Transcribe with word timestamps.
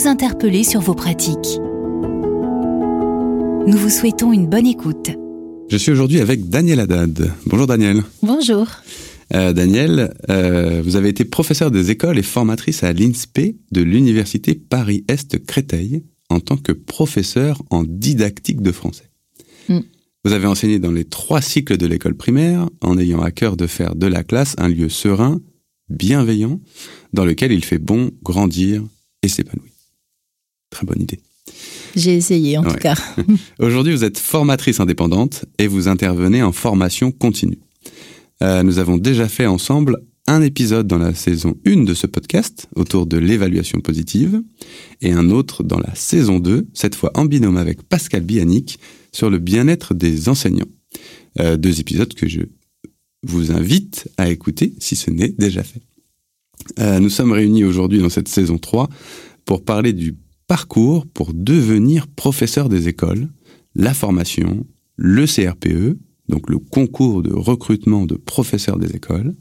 vous 0.00 0.08
interpeller 0.08 0.64
sur 0.64 0.80
vos 0.80 0.94
pratiques. 0.94 1.58
Nous 3.66 3.76
vous 3.76 3.90
souhaitons 3.90 4.32
une 4.32 4.46
bonne 4.46 4.66
écoute. 4.66 5.10
Je 5.68 5.76
suis 5.76 5.92
aujourd'hui 5.92 6.20
avec 6.20 6.48
Daniel 6.48 6.80
Haddad. 6.80 7.30
Bonjour 7.44 7.66
Daniel. 7.66 8.02
Bonjour. 8.22 8.66
Euh, 9.34 9.52
Daniel, 9.52 10.14
euh, 10.30 10.80
vous 10.82 10.96
avez 10.96 11.10
été 11.10 11.26
professeur 11.26 11.70
des 11.70 11.90
écoles 11.90 12.18
et 12.18 12.22
formatrice 12.22 12.82
à 12.82 12.94
l'INSPE 12.94 13.56
de 13.72 13.82
l'Université 13.82 14.54
Paris-Est 14.54 15.44
Créteil 15.44 16.02
en 16.30 16.40
tant 16.40 16.56
que 16.56 16.72
professeur 16.72 17.62
en 17.68 17.84
didactique 17.84 18.62
de 18.62 18.72
français. 18.72 19.10
Mm. 19.68 19.80
Vous 20.24 20.32
avez 20.32 20.46
enseigné 20.46 20.78
dans 20.78 20.92
les 20.92 21.04
trois 21.04 21.42
cycles 21.42 21.76
de 21.76 21.86
l'école 21.86 22.14
primaire 22.14 22.70
en 22.80 22.96
ayant 22.96 23.20
à 23.20 23.32
cœur 23.32 23.56
de 23.56 23.66
faire 23.66 23.94
de 23.94 24.06
la 24.06 24.24
classe 24.24 24.54
un 24.56 24.68
lieu 24.68 24.88
serein, 24.88 25.40
bienveillant, 25.90 26.58
dans 27.12 27.26
lequel 27.26 27.52
il 27.52 27.64
fait 27.64 27.78
bon 27.78 28.10
grandir 28.22 28.82
et 29.22 29.28
s'épanouir. 29.28 29.69
Très 30.70 30.86
bonne 30.86 31.02
idée. 31.02 31.20
J'ai 31.96 32.14
essayé 32.14 32.56
en 32.58 32.64
tout 32.64 32.76
cas. 32.76 32.94
Aujourd'hui, 33.58 33.92
vous 33.92 34.04
êtes 34.04 34.18
formatrice 34.18 34.80
indépendante 34.80 35.44
et 35.58 35.66
vous 35.66 35.88
intervenez 35.88 36.42
en 36.42 36.52
formation 36.52 37.10
continue. 37.10 37.58
Euh, 38.42 38.62
nous 38.62 38.78
avons 38.78 38.96
déjà 38.96 39.28
fait 39.28 39.46
ensemble 39.46 39.98
un 40.26 40.42
épisode 40.42 40.86
dans 40.86 40.98
la 40.98 41.14
saison 41.14 41.56
1 41.66 41.82
de 41.84 41.94
ce 41.94 42.06
podcast 42.06 42.68
autour 42.76 43.06
de 43.06 43.18
l'évaluation 43.18 43.80
positive 43.80 44.42
et 45.00 45.12
un 45.12 45.30
autre 45.30 45.64
dans 45.64 45.80
la 45.80 45.94
saison 45.94 46.38
2, 46.38 46.68
cette 46.72 46.94
fois 46.94 47.10
en 47.14 47.24
binôme 47.24 47.56
avec 47.56 47.82
Pascal 47.82 48.22
Bianic, 48.22 48.78
sur 49.12 49.28
le 49.28 49.38
bien-être 49.38 49.92
des 49.92 50.28
enseignants. 50.28 50.68
Euh, 51.40 51.56
deux 51.56 51.80
épisodes 51.80 52.14
que 52.14 52.28
je 52.28 52.42
vous 53.26 53.52
invite 53.52 54.08
à 54.16 54.30
écouter 54.30 54.74
si 54.78 54.94
ce 54.94 55.10
n'est 55.10 55.34
déjà 55.36 55.62
fait. 55.62 55.82
Euh, 56.78 57.00
nous 57.00 57.10
sommes 57.10 57.32
réunis 57.32 57.64
aujourd'hui 57.64 57.98
dans 57.98 58.08
cette 58.08 58.28
saison 58.28 58.58
3 58.58 58.88
pour 59.44 59.64
parler 59.64 59.92
du 59.92 60.14
parcours 60.50 61.06
pour 61.06 61.32
devenir 61.32 62.08
professeur 62.08 62.68
des 62.68 62.88
écoles, 62.88 63.28
la 63.76 63.94
formation, 63.94 64.66
le 64.96 65.24
CRPE, 65.24 65.96
donc 66.28 66.50
le 66.50 66.58
concours 66.58 67.22
de 67.22 67.32
recrutement 67.32 68.04
de 68.04 68.16
professeurs 68.16 68.76
des 68.76 68.96
écoles. 68.96 69.36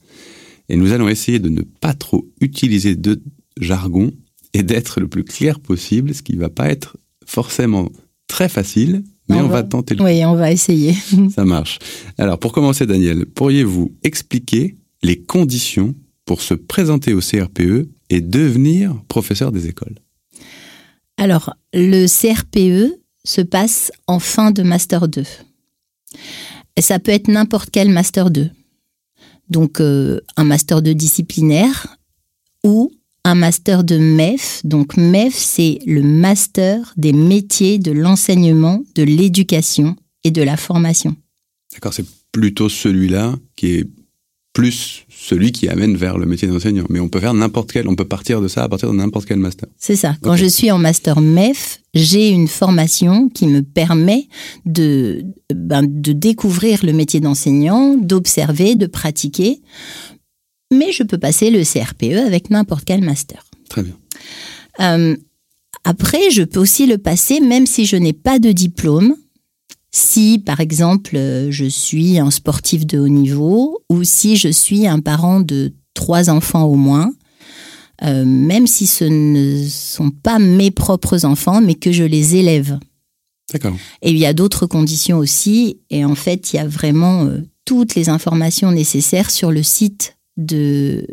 Et 0.69 0.75
nous 0.75 0.91
allons 0.91 1.09
essayer 1.09 1.39
de 1.39 1.49
ne 1.49 1.63
pas 1.63 1.95
trop 1.95 2.29
utiliser 2.41 2.95
de 2.95 3.23
jargon 3.59 4.11
et 4.53 4.61
d'être 4.61 4.99
le 4.99 5.07
plus 5.07 5.23
clair 5.23 5.59
possible, 5.59 6.13
ce 6.13 6.21
qui 6.21 6.35
ne 6.35 6.41
va 6.41 6.49
pas 6.49 6.69
être 6.69 6.95
forcément 7.25 7.89
très 8.27 8.47
facile, 8.47 9.03
mais 9.29 9.37
on, 9.37 9.47
va, 9.47 9.63
tenter 9.63 9.95
le 9.95 10.03
Oui, 10.03 10.23
on 10.25 10.35
va 10.35 10.51
essayer. 10.51 10.93
Ça 11.33 11.43
marche. 11.43 11.79
Alors, 12.19 12.37
pour 12.37 12.51
commencer, 12.51 12.85
Daniel, 12.85 13.25
pourriez-vous 13.25 13.95
expliquer 14.03 14.75
les 15.01 15.19
conditions 15.19 15.95
pour 16.25 16.43
se 16.43 16.53
présenter 16.53 17.15
au 17.15 17.19
CRPE 17.19 17.89
et 18.11 18.21
devenir 18.21 19.03
professeur 19.07 19.51
des 19.51 19.65
écoles? 19.65 19.95
Alors, 21.19 21.53
le 21.73 22.07
CRPE 22.07 22.97
se 23.25 23.41
passe 23.41 23.91
en 24.07 24.19
fin 24.19 24.51
de 24.51 24.63
Master 24.63 25.07
2. 25.07 25.23
Et 26.77 26.81
ça 26.81 26.97
peut 26.97 27.11
être 27.11 27.27
n'importe 27.27 27.69
quel 27.71 27.89
Master 27.89 28.31
2. 28.31 28.49
Donc, 29.49 29.81
euh, 29.81 30.21
un 30.37 30.45
Master 30.45 30.81
2 30.81 30.95
disciplinaire 30.95 31.97
ou 32.63 32.91
un 33.25 33.35
Master 33.35 33.83
de 33.83 33.97
MEF. 33.97 34.61
Donc, 34.63 34.95
MEF, 34.95 35.35
c'est 35.35 35.79
le 35.85 36.01
Master 36.03 36.93
des 36.95 37.11
métiers 37.11 37.79
de 37.79 37.91
l'enseignement, 37.91 38.81
de 38.95 39.03
l'éducation 39.03 39.97
et 40.23 40.31
de 40.31 40.41
la 40.41 40.55
formation. 40.55 41.15
D'accord, 41.73 41.93
c'est 41.93 42.05
plutôt 42.31 42.69
celui-là 42.69 43.35
qui 43.57 43.75
est 43.75 43.89
plus 44.53 45.05
celui 45.21 45.51
qui 45.51 45.67
amène 45.67 45.97
vers 45.97 46.17
le 46.17 46.25
métier 46.25 46.47
d'enseignant. 46.47 46.85
Mais 46.89 47.01
on 47.01 47.09
peut 47.09 47.19
faire 47.19 47.33
n'importe 47.33 47.71
quel, 47.73 47.89
on 47.89 47.95
peut 47.95 48.05
partir 48.05 48.41
de 48.41 48.47
ça 48.47 48.63
à 48.63 48.69
partir 48.69 48.89
de 48.89 48.95
n'importe 48.95 49.25
quel 49.25 49.37
master. 49.37 49.67
C'est 49.77 49.97
ça. 49.97 50.15
Quand 50.21 50.37
je 50.37 50.45
suis 50.45 50.71
en 50.71 50.77
master 50.77 51.19
MEF, 51.19 51.81
j'ai 51.93 52.29
une 52.29 52.47
formation 52.47 53.27
qui 53.27 53.47
me 53.47 53.61
permet 53.61 54.27
de, 54.65 55.25
ben, 55.53 55.83
de 55.83 56.13
découvrir 56.13 56.85
le 56.85 56.93
métier 56.93 57.19
d'enseignant, 57.19 57.97
d'observer, 57.97 58.75
de 58.75 58.87
pratiquer. 58.87 59.61
Mais 60.73 60.93
je 60.93 61.03
peux 61.03 61.17
passer 61.17 61.51
le 61.51 61.63
CRPE 61.63 62.25
avec 62.25 62.49
n'importe 62.49 62.85
quel 62.85 63.01
master. 63.01 63.43
Très 63.69 63.83
bien. 63.83 63.97
Euh, 64.79 65.17
après, 65.83 66.31
je 66.31 66.43
peux 66.43 66.59
aussi 66.61 66.87
le 66.87 66.97
passer 66.97 67.41
même 67.41 67.65
si 67.65 67.85
je 67.85 67.97
n'ai 67.97 68.13
pas 68.13 68.39
de 68.39 68.53
diplôme 68.53 69.15
si, 69.91 70.39
par 70.39 70.59
exemple, 70.59 71.15
euh, 71.15 71.51
je 71.51 71.65
suis 71.65 72.19
un 72.19 72.31
sportif 72.31 72.85
de 72.85 72.99
haut 72.99 73.07
niveau 73.07 73.83
ou 73.89 74.03
si 74.03 74.35
je 74.35 74.49
suis 74.49 74.87
un 74.87 74.99
parent 74.99 75.39
de 75.39 75.73
trois 75.93 76.29
enfants 76.29 76.65
au 76.65 76.75
moins, 76.75 77.11
euh, 78.03 78.23
même 78.23 78.67
si 78.67 78.85
ce 78.85 79.03
ne 79.03 79.67
sont 79.67 80.11
pas 80.11 80.39
mes 80.39 80.71
propres 80.71 81.25
enfants, 81.25 81.61
mais 81.61 81.75
que 81.75 81.91
je 81.91 82.03
les 82.03 82.35
élève. 82.35 82.79
D'accord. 83.51 83.75
Et 84.03 84.11
il 84.11 84.17
y 84.17 84.27
a 84.27 84.33
d'autres 84.33 84.67
conditions 84.67 85.17
aussi, 85.17 85.79
et 85.89 86.05
en 86.05 86.15
fait, 86.15 86.53
il 86.53 86.57
y 86.57 86.59
a 86.59 86.67
vraiment 86.67 87.25
euh, 87.25 87.41
toutes 87.65 87.95
les 87.95 88.09
informations 88.09 88.71
nécessaires 88.71 89.31
sur 89.31 89.51
le 89.51 89.63
site 89.63 90.17
de, 90.37 91.03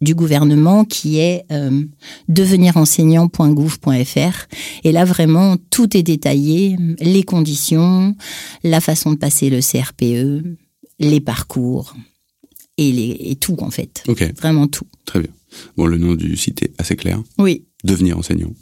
du 0.00 0.14
gouvernement 0.14 0.84
qui 0.84 1.18
est 1.18 1.44
euh, 1.50 1.82
devenirenseignant.gouv.fr. 2.28 4.46
Et 4.84 4.92
là, 4.92 5.04
vraiment, 5.04 5.56
tout 5.70 5.96
est 5.96 6.02
détaillé, 6.02 6.76
les 7.00 7.22
conditions, 7.22 8.14
la 8.62 8.80
façon 8.80 9.12
de 9.12 9.16
passer 9.16 9.50
le 9.50 9.60
CRPE, 9.60 10.44
les 10.98 11.20
parcours 11.20 11.94
et, 12.76 12.92
les, 12.92 13.16
et 13.20 13.36
tout, 13.36 13.56
en 13.60 13.70
fait. 13.70 14.04
Vraiment 14.36 14.66
tout. 14.66 14.86
Très 15.04 15.20
bien. 15.20 15.30
Bon, 15.76 15.86
le 15.86 15.98
nom 15.98 16.14
du 16.14 16.36
site 16.36 16.62
est 16.62 16.72
assez 16.78 16.96
clair. 16.96 17.22
Oui. 17.38 17.64
Devenir 17.84 18.18
enseignant. 18.18 18.52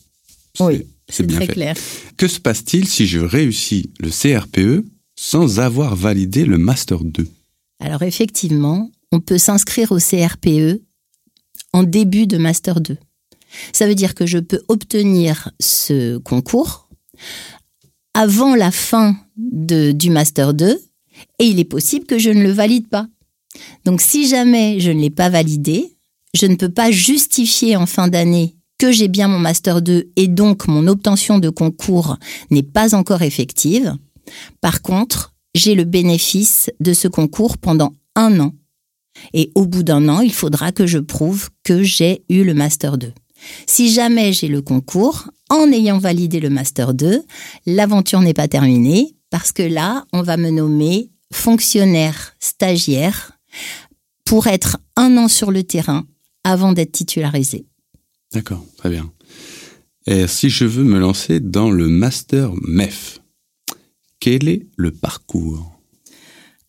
Oui, 0.60 0.86
c'est 1.08 1.26
bien 1.26 1.38
très 1.38 1.48
clair. 1.48 1.74
Que 2.16 2.28
se 2.28 2.38
passe-t-il 2.38 2.86
si 2.86 3.06
je 3.06 3.18
réussis 3.18 3.90
le 3.98 4.10
CRPE 4.10 4.84
sans 5.16 5.58
avoir 5.58 5.96
validé 5.96 6.44
le 6.44 6.58
Master 6.58 7.02
2 7.02 7.26
Alors, 7.80 8.02
effectivement, 8.02 8.90
on 9.10 9.20
peut 9.20 9.38
s'inscrire 9.38 9.90
au 9.92 9.98
CRPE 9.98 10.82
en 11.74 11.82
début 11.82 12.26
de 12.26 12.38
Master 12.38 12.80
2. 12.80 12.96
Ça 13.72 13.86
veut 13.86 13.96
dire 13.96 14.14
que 14.14 14.26
je 14.26 14.38
peux 14.38 14.62
obtenir 14.68 15.50
ce 15.60 16.16
concours 16.18 16.88
avant 18.14 18.54
la 18.54 18.70
fin 18.70 19.16
du 19.36 20.10
Master 20.10 20.54
2 20.54 20.80
et 21.40 21.44
il 21.44 21.58
est 21.58 21.64
possible 21.64 22.06
que 22.06 22.18
je 22.18 22.30
ne 22.30 22.42
le 22.42 22.52
valide 22.52 22.88
pas. 22.88 23.06
Donc 23.84 24.00
si 24.00 24.26
jamais 24.28 24.78
je 24.78 24.92
ne 24.92 25.00
l'ai 25.00 25.10
pas 25.10 25.28
validé, 25.28 25.96
je 26.32 26.46
ne 26.46 26.54
peux 26.54 26.68
pas 26.68 26.92
justifier 26.92 27.76
en 27.76 27.86
fin 27.86 28.08
d'année 28.08 28.56
que 28.78 28.92
j'ai 28.92 29.08
bien 29.08 29.26
mon 29.26 29.40
Master 29.40 29.82
2 29.82 30.10
et 30.14 30.28
donc 30.28 30.68
mon 30.68 30.86
obtention 30.86 31.38
de 31.38 31.50
concours 31.50 32.18
n'est 32.50 32.62
pas 32.62 32.94
encore 32.94 33.22
effective. 33.22 33.96
Par 34.60 34.80
contre, 34.80 35.34
j'ai 35.54 35.74
le 35.74 35.84
bénéfice 35.84 36.70
de 36.78 36.92
ce 36.92 37.08
concours 37.08 37.58
pendant 37.58 37.92
un 38.14 38.38
an 38.38 38.52
et 39.32 39.50
au 39.54 39.66
bout 39.66 39.82
d'un 39.82 40.08
an, 40.08 40.20
il 40.20 40.32
faudra 40.32 40.72
que 40.72 40.86
je 40.86 40.98
prouve 40.98 41.50
que 41.62 41.82
j'ai 41.82 42.24
eu 42.28 42.44
le 42.44 42.54
Master 42.54 42.98
2. 42.98 43.12
Si 43.66 43.92
jamais 43.92 44.32
j'ai 44.32 44.48
le 44.48 44.62
concours, 44.62 45.28
en 45.50 45.70
ayant 45.70 45.98
validé 45.98 46.40
le 46.40 46.50
Master 46.50 46.94
2, 46.94 47.22
l'aventure 47.66 48.20
n'est 48.20 48.34
pas 48.34 48.48
terminée 48.48 49.14
parce 49.30 49.52
que 49.52 49.62
là, 49.62 50.04
on 50.12 50.22
va 50.22 50.36
me 50.36 50.50
nommer 50.50 51.10
fonctionnaire 51.32 52.34
stagiaire 52.40 53.32
pour 54.24 54.46
être 54.46 54.78
un 54.96 55.16
an 55.16 55.28
sur 55.28 55.50
le 55.50 55.62
terrain 55.64 56.06
avant 56.44 56.72
d'être 56.72 56.92
titularisé. 56.92 57.66
D'accord, 58.32 58.64
très 58.76 58.90
bien. 58.90 59.10
Et 60.06 60.26
si 60.26 60.50
je 60.50 60.64
veux 60.64 60.84
me 60.84 60.98
lancer 60.98 61.40
dans 61.40 61.70
le 61.70 61.88
Master 61.88 62.50
MEF, 62.62 63.20
quel 64.20 64.48
est 64.48 64.66
le 64.76 64.90
parcours? 64.90 65.73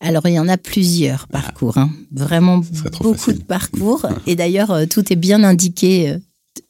Alors, 0.00 0.26
il 0.26 0.34
y 0.34 0.38
en 0.38 0.48
a 0.48 0.58
plusieurs 0.58 1.26
ah. 1.30 1.40
parcours, 1.40 1.78
hein. 1.78 1.90
vraiment 2.12 2.58
beaucoup 2.58 3.32
de 3.32 3.42
parcours. 3.42 4.06
Et 4.26 4.36
d'ailleurs, 4.36 4.70
euh, 4.70 4.86
tout 4.86 5.12
est 5.12 5.16
bien 5.16 5.42
indiqué 5.42 6.10
euh, 6.10 6.18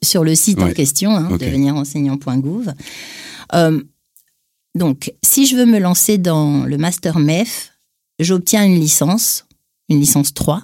sur 0.02 0.24
le 0.24 0.34
site 0.34 0.60
en 0.60 0.72
question, 0.72 1.16
hein, 1.16 1.36
devenirenseignant.gouv. 1.36 2.72
Euh, 3.54 3.82
donc, 4.74 5.12
si 5.24 5.46
je 5.46 5.56
veux 5.56 5.66
me 5.66 5.78
lancer 5.78 6.18
dans 6.18 6.64
le 6.64 6.76
Master 6.76 7.18
MEF, 7.18 7.72
j'obtiens 8.20 8.64
une 8.64 8.78
licence, 8.78 9.46
une 9.88 9.98
licence 9.98 10.34
3. 10.34 10.62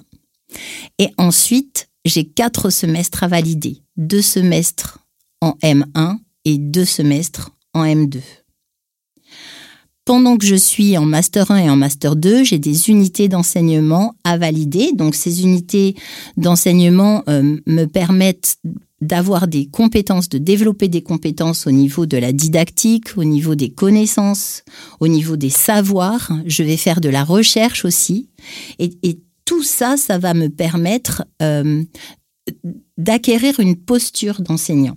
Et 0.99 1.09
ensuite, 1.17 1.89
j'ai 2.05 2.25
quatre 2.25 2.69
semestres 2.69 3.23
à 3.23 3.27
valider. 3.27 3.81
Deux 3.97 4.21
semestres 4.21 4.99
en 5.41 5.57
M1 5.63 6.17
et 6.45 6.57
deux 6.57 6.85
semestres 6.85 7.51
en 7.73 7.83
M2. 7.83 8.21
Pendant 10.05 10.35
que 10.37 10.45
je 10.45 10.55
suis 10.55 10.97
en 10.97 11.05
Master 11.05 11.49
1 11.49 11.57
et 11.59 11.69
en 11.69 11.77
Master 11.77 12.17
2, 12.17 12.43
j'ai 12.43 12.59
des 12.59 12.89
unités 12.89 13.29
d'enseignement 13.29 14.15
à 14.25 14.37
valider. 14.37 14.91
Donc 14.93 15.15
ces 15.15 15.43
unités 15.43 15.95
d'enseignement 16.35 17.23
euh, 17.29 17.57
me 17.65 17.85
permettent 17.85 18.57
d'avoir 18.99 19.47
des 19.47 19.67
compétences, 19.67 20.27
de 20.27 20.37
développer 20.37 20.89
des 20.89 21.03
compétences 21.03 21.67
au 21.67 21.71
niveau 21.71 22.05
de 22.05 22.17
la 22.17 22.33
didactique, 22.33 23.17
au 23.17 23.23
niveau 23.23 23.55
des 23.55 23.69
connaissances, 23.69 24.63
au 24.99 25.07
niveau 25.07 25.37
des 25.37 25.49
savoirs. 25.49 26.31
Je 26.45 26.63
vais 26.63 26.77
faire 26.77 26.99
de 26.99 27.09
la 27.09 27.23
recherche 27.23 27.85
aussi. 27.85 28.29
Et, 28.79 29.19
tout 29.45 29.61
ça, 29.61 29.97
ça 29.97 30.17
va 30.19 30.33
me 30.33 30.47
permettre 30.47 31.25
euh, 31.41 31.83
d'acquérir 32.97 33.59
une 33.59 33.75
posture 33.75 34.41
d'enseignant. 34.41 34.95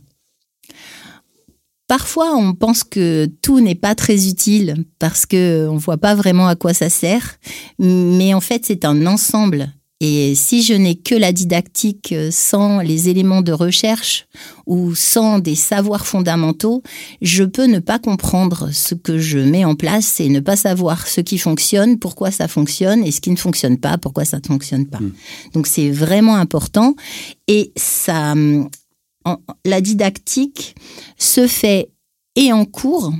Parfois, 1.89 2.35
on 2.35 2.53
pense 2.53 2.83
que 2.83 3.27
tout 3.43 3.61
n'est 3.61 3.77
pas 3.77 3.95
très 3.95 4.29
utile 4.29 4.85
parce 4.99 5.25
que 5.25 5.69
on 5.69 5.77
voit 5.77 5.99
pas 5.99 6.15
vraiment 6.15 6.49
à 6.49 6.57
quoi 6.57 6.75
ça 6.75 6.91
sert, 6.91 7.37
mais 7.79 8.35
en 8.35 8.41
fait, 8.41 8.65
c'est 8.65 8.85
un 8.85 9.07
ensemble. 9.07 9.73
Et 10.01 10.35
si 10.35 10.63
je 10.63 10.75
n'ai 10.75 10.97
que 10.97 11.15
la 11.15 11.33
didactique 11.33 12.15
sans 12.31 12.81
les 12.81 13.09
éléments 13.09 13.41
de 13.41 13.53
recherche 13.53 14.27
ou 14.67 14.95
sans 14.95 15.39
des 15.39 15.55
savoirs 15.55 16.07
fondamentaux, 16.07 16.83
je 17.23 17.45
peux 17.45 17.65
ne 17.65 17.79
pas 17.79 17.99
comprendre 17.99 18.69
ce 18.73 18.95
que 18.95 19.19
je 19.19 19.39
mets 19.39 19.65
en 19.65 19.75
place 19.75 20.21
et 20.21 20.29
ne 20.29 20.41
pas 20.41 20.57
savoir 20.57 21.07
ce 21.07 21.23
qui 21.23 21.39
fonctionne, 21.39 21.99
pourquoi 21.99 22.31
ça 22.31 22.47
fonctionne 22.47 23.05
et 23.05 23.11
ce 23.11 23.23
qui 23.23 23.31
ne 23.31 23.37
fonctionne 23.37 23.79
pas, 23.79 23.97
pourquoi 23.97 24.27
ça 24.27 24.37
ne 24.37 24.47
fonctionne 24.47 24.87
pas. 24.87 24.99
Hmm. 24.99 25.13
Donc 25.55 25.67
c'est 25.67 25.91
vraiment 25.91 26.37
important 26.37 26.95
et 27.49 27.73
ça 27.77 28.35
la 29.65 29.81
didactique 29.81 30.75
se 31.19 31.47
fait 31.47 31.91
et 32.37 32.53
en 32.53 32.65
cours 32.65 33.13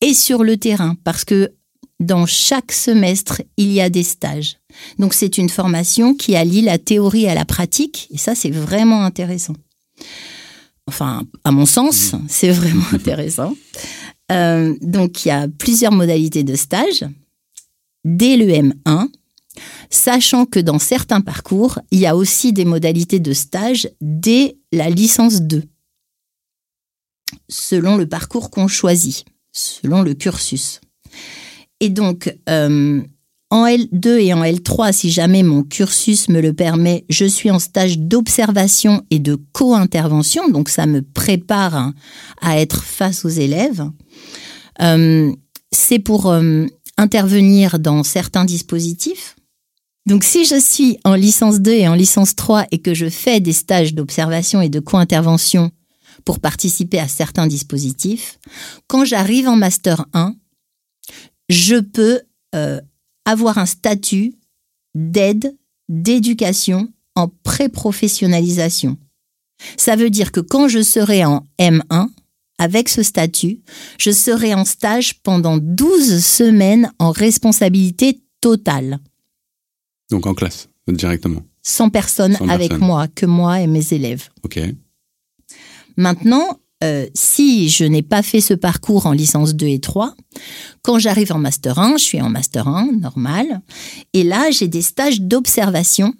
et 0.00 0.14
sur 0.14 0.44
le 0.44 0.56
terrain, 0.56 0.96
parce 1.04 1.24
que 1.24 1.52
dans 2.00 2.26
chaque 2.26 2.70
semestre, 2.70 3.42
il 3.56 3.72
y 3.72 3.80
a 3.80 3.90
des 3.90 4.04
stages. 4.04 4.58
Donc 4.98 5.14
c'est 5.14 5.38
une 5.38 5.48
formation 5.48 6.14
qui 6.14 6.36
allie 6.36 6.62
la 6.62 6.78
théorie 6.78 7.28
à 7.28 7.34
la 7.34 7.44
pratique, 7.44 8.08
et 8.12 8.18
ça 8.18 8.34
c'est 8.34 8.50
vraiment 8.50 9.02
intéressant. 9.04 9.54
Enfin, 10.86 11.24
à 11.44 11.50
mon 11.50 11.66
sens, 11.66 12.12
mmh. 12.12 12.18
c'est 12.28 12.50
vraiment 12.50 12.86
intéressant. 12.92 13.54
Euh, 14.30 14.76
donc 14.80 15.24
il 15.24 15.28
y 15.28 15.32
a 15.32 15.48
plusieurs 15.48 15.92
modalités 15.92 16.44
de 16.44 16.54
stage. 16.54 17.04
Dès 18.04 18.36
le 18.36 18.46
M1, 18.46 19.08
sachant 19.90 20.46
que 20.46 20.60
dans 20.60 20.78
certains 20.78 21.20
parcours, 21.20 21.78
il 21.90 22.00
y 22.00 22.06
a 22.06 22.16
aussi 22.16 22.52
des 22.52 22.64
modalités 22.64 23.20
de 23.20 23.32
stage 23.32 23.88
dès 24.00 24.56
la 24.72 24.90
licence 24.90 25.42
2, 25.42 25.62
selon 27.48 27.96
le 27.96 28.06
parcours 28.06 28.50
qu'on 28.50 28.68
choisit, 28.68 29.24
selon 29.52 30.02
le 30.02 30.14
cursus. 30.14 30.80
Et 31.80 31.88
donc, 31.88 32.34
euh, 32.48 33.02
en 33.50 33.66
L2 33.66 34.18
et 34.18 34.34
en 34.34 34.42
L3, 34.42 34.92
si 34.92 35.10
jamais 35.10 35.42
mon 35.42 35.62
cursus 35.62 36.28
me 36.28 36.40
le 36.40 36.52
permet, 36.52 37.06
je 37.08 37.24
suis 37.24 37.50
en 37.50 37.58
stage 37.58 37.98
d'observation 37.98 39.02
et 39.10 39.18
de 39.18 39.38
co-intervention, 39.52 40.50
donc 40.50 40.68
ça 40.68 40.86
me 40.86 41.00
prépare 41.00 41.92
à 42.42 42.60
être 42.60 42.84
face 42.84 43.24
aux 43.24 43.30
élèves. 43.30 43.88
Euh, 44.82 45.32
c'est 45.70 45.98
pour 45.98 46.30
euh, 46.30 46.66
intervenir 46.98 47.78
dans 47.78 48.02
certains 48.02 48.44
dispositifs, 48.44 49.37
donc 50.08 50.24
si 50.24 50.46
je 50.46 50.58
suis 50.58 50.98
en 51.04 51.14
licence 51.14 51.60
2 51.60 51.70
et 51.70 51.86
en 51.86 51.94
licence 51.94 52.34
3 52.34 52.66
et 52.70 52.78
que 52.78 52.94
je 52.94 53.10
fais 53.10 53.40
des 53.40 53.52
stages 53.52 53.92
d'observation 53.92 54.62
et 54.62 54.70
de 54.70 54.80
co-intervention 54.80 55.70
pour 56.24 56.40
participer 56.40 56.98
à 56.98 57.08
certains 57.08 57.46
dispositifs, 57.46 58.38
quand 58.86 59.04
j'arrive 59.04 59.48
en 59.48 59.56
master 59.56 60.06
1, 60.14 60.34
je 61.50 61.76
peux 61.76 62.22
euh, 62.54 62.80
avoir 63.26 63.58
un 63.58 63.66
statut 63.66 64.32
d'aide, 64.94 65.54
d'éducation 65.90 66.88
en 67.14 67.28
pré-professionnalisation. 67.42 68.96
Ça 69.76 69.94
veut 69.94 70.08
dire 70.08 70.32
que 70.32 70.40
quand 70.40 70.68
je 70.68 70.82
serai 70.82 71.26
en 71.26 71.46
M1, 71.60 72.08
avec 72.58 72.88
ce 72.88 73.02
statut, 73.02 73.60
je 73.98 74.10
serai 74.10 74.54
en 74.54 74.64
stage 74.64 75.20
pendant 75.22 75.58
12 75.58 76.24
semaines 76.24 76.90
en 76.98 77.10
responsabilité 77.10 78.22
totale. 78.40 79.00
Donc 80.10 80.26
en 80.26 80.34
classe, 80.34 80.68
directement. 80.86 81.42
Sans 81.62 81.90
personne 81.90 82.36
avec 82.48 82.78
moi, 82.78 83.08
que 83.08 83.26
moi 83.26 83.60
et 83.60 83.66
mes 83.66 83.92
élèves. 83.92 84.28
Ok. 84.42 84.58
Maintenant, 85.96 86.58
euh, 86.84 87.06
si 87.12 87.68
je 87.68 87.84
n'ai 87.84 88.02
pas 88.02 88.22
fait 88.22 88.40
ce 88.40 88.54
parcours 88.54 89.06
en 89.06 89.12
licence 89.12 89.54
2 89.54 89.66
et 89.66 89.80
3, 89.80 90.14
quand 90.82 90.98
j'arrive 90.98 91.32
en 91.32 91.38
master 91.38 91.78
1, 91.78 91.96
je 91.96 92.04
suis 92.04 92.20
en 92.20 92.30
master 92.30 92.68
1, 92.68 92.92
normal, 92.92 93.60
et 94.12 94.22
là 94.22 94.50
j'ai 94.50 94.68
des 94.68 94.82
stages 94.82 95.20
d'observation 95.20 96.14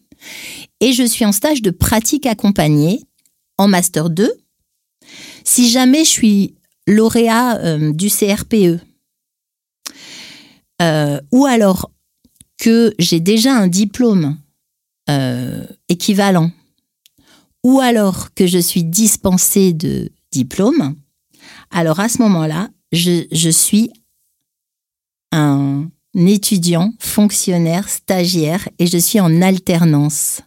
et 0.80 0.92
je 0.92 1.04
suis 1.04 1.24
en 1.24 1.32
stage 1.32 1.62
de 1.62 1.70
pratique 1.70 2.26
accompagnée 2.26 3.00
en 3.56 3.68
master 3.68 4.10
2. 4.10 4.32
Si 5.44 5.70
jamais 5.70 6.04
je 6.04 6.10
suis 6.10 6.54
lauréat 6.88 7.58
euh, 7.58 7.92
du 7.92 8.10
CRPE, 8.10 8.80
euh, 10.82 11.20
ou 11.32 11.46
alors 11.46 11.90
que 12.58 12.94
j'ai 12.98 13.20
déjà 13.20 13.54
un 13.54 13.68
diplôme 13.68 14.36
euh, 15.08 15.64
équivalent, 15.88 16.50
ou 17.64 17.80
alors 17.80 18.34
que 18.34 18.46
je 18.46 18.58
suis 18.58 18.84
dispensée 18.84 19.72
de 19.72 20.10
diplôme, 20.32 20.94
alors 21.70 22.00
à 22.00 22.08
ce 22.08 22.18
moment-là, 22.22 22.68
je, 22.92 23.50
suis 23.50 23.90
un 25.32 25.88
étudiant, 26.14 26.92
fonctionnaire, 26.98 27.88
stagiaire, 27.88 28.68
et 28.78 28.86
je 28.86 28.98
suis 28.98 29.20
en 29.20 29.42
alternance. 29.42 30.40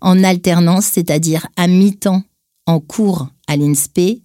En 0.00 0.22
alternance, 0.24 0.86
c'est-à-dire 0.86 1.46
à 1.56 1.66
mi-temps 1.66 2.22
en 2.66 2.80
cours 2.80 3.28
à 3.46 3.56
l'INSPE 3.56 4.22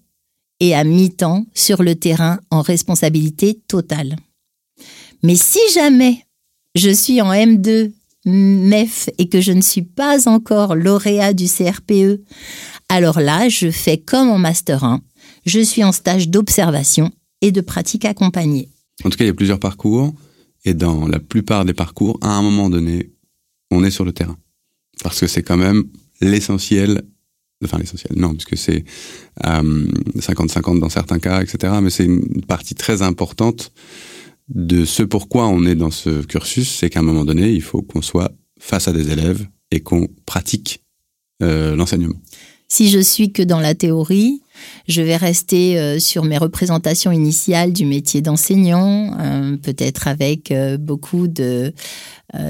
et 0.60 0.76
à 0.76 0.84
mi-temps 0.84 1.46
sur 1.54 1.84
le 1.84 1.96
terrain 1.96 2.40
en 2.52 2.62
responsabilité 2.62 3.62
totale. 3.68 4.16
Mais 5.24 5.36
si 5.36 5.60
jamais 5.74 6.26
je 6.76 6.90
suis 6.90 7.22
en 7.22 7.32
M2 7.32 7.92
MEF 8.26 9.10
et 9.18 9.30
que 9.30 9.42
je 9.42 9.52
ne 9.52 9.62
suis 9.62 9.82
pas 9.82 10.28
encore 10.28 10.76
lauréat 10.76 11.34
du 11.34 11.46
CRPE, 11.48 12.22
alors 12.90 13.20
là, 13.20 13.50
je 13.50 13.72
fais 13.72 13.98
comme 13.98 14.30
en 14.30 14.38
Master 14.38 14.84
1. 14.84 15.02
Je 15.46 15.60
suis 15.60 15.84
en 15.84 15.92
stage 15.92 16.30
d'observation 16.30 17.12
et 17.42 17.52
de 17.52 17.62
pratique 17.62 18.06
accompagnée. 18.06 18.70
En 19.04 19.10
tout 19.10 19.18
cas, 19.18 19.24
il 19.24 19.28
y 19.28 19.32
a 19.32 19.36
plusieurs 19.36 19.60
parcours 19.60 20.14
et 20.66 20.74
dans 20.74 21.08
la 21.08 21.20
plupart 21.20 21.66
des 21.66 21.74
parcours, 21.74 22.18
à 22.22 22.32
un 22.32 22.42
moment 22.42 22.70
donné, 22.70 23.12
on 23.72 23.84
est 23.84 23.92
sur 23.92 24.06
le 24.06 24.12
terrain. 24.12 24.38
Parce 25.04 25.20
que 25.20 25.28
c'est 25.28 25.44
quand 25.44 25.56
même 25.56 25.86
l'essentiel, 26.20 27.04
enfin 27.64 27.78
l'essentiel, 27.78 28.12
non, 28.18 28.34
puisque 28.34 28.58
c'est 28.58 28.84
50-50 29.42 30.76
euh, 30.76 30.80
dans 30.80 30.90
certains 30.90 31.20
cas, 31.20 31.42
etc. 31.42 31.74
Mais 31.82 31.90
c'est 31.90 32.06
une 32.06 32.42
partie 32.42 32.76
très 32.76 33.02
importante 33.02 33.72
de 34.50 34.86
ce 34.86 35.04
pourquoi 35.04 35.48
on 35.48 35.66
est 35.66 35.76
dans 35.76 35.92
ce 35.92 36.24
cursus, 36.24 36.70
c'est 36.70 36.90
qu'à 36.90 37.00
un 37.00 37.04
moment 37.04 37.26
donné, 37.26 37.52
il 37.52 37.62
faut 37.62 37.82
qu'on 37.82 38.02
soit 38.02 38.32
face 38.60 38.88
à 38.88 38.94
des 38.94 39.12
élèves 39.12 39.48
et 39.72 39.80
qu'on 39.80 40.08
pratique 40.26 40.84
euh, 41.42 41.76
l'enseignement. 41.76 42.16
Si 42.68 42.90
je 42.90 43.00
suis 43.00 43.32
que 43.32 43.42
dans 43.42 43.60
la 43.60 43.74
théorie, 43.74 44.42
je 44.88 45.02
vais 45.02 45.16
rester 45.16 45.80
euh, 45.80 45.98
sur 45.98 46.24
mes 46.24 46.38
représentations 46.38 47.12
initiales 47.12 47.74
du 47.74 47.86
métier 47.86 48.22
d'enseignant, 48.22 49.18
euh, 49.20 49.58
peut-être 49.58 50.08
avec 50.08 50.54
beaucoup 50.80 51.28
de 51.28 51.74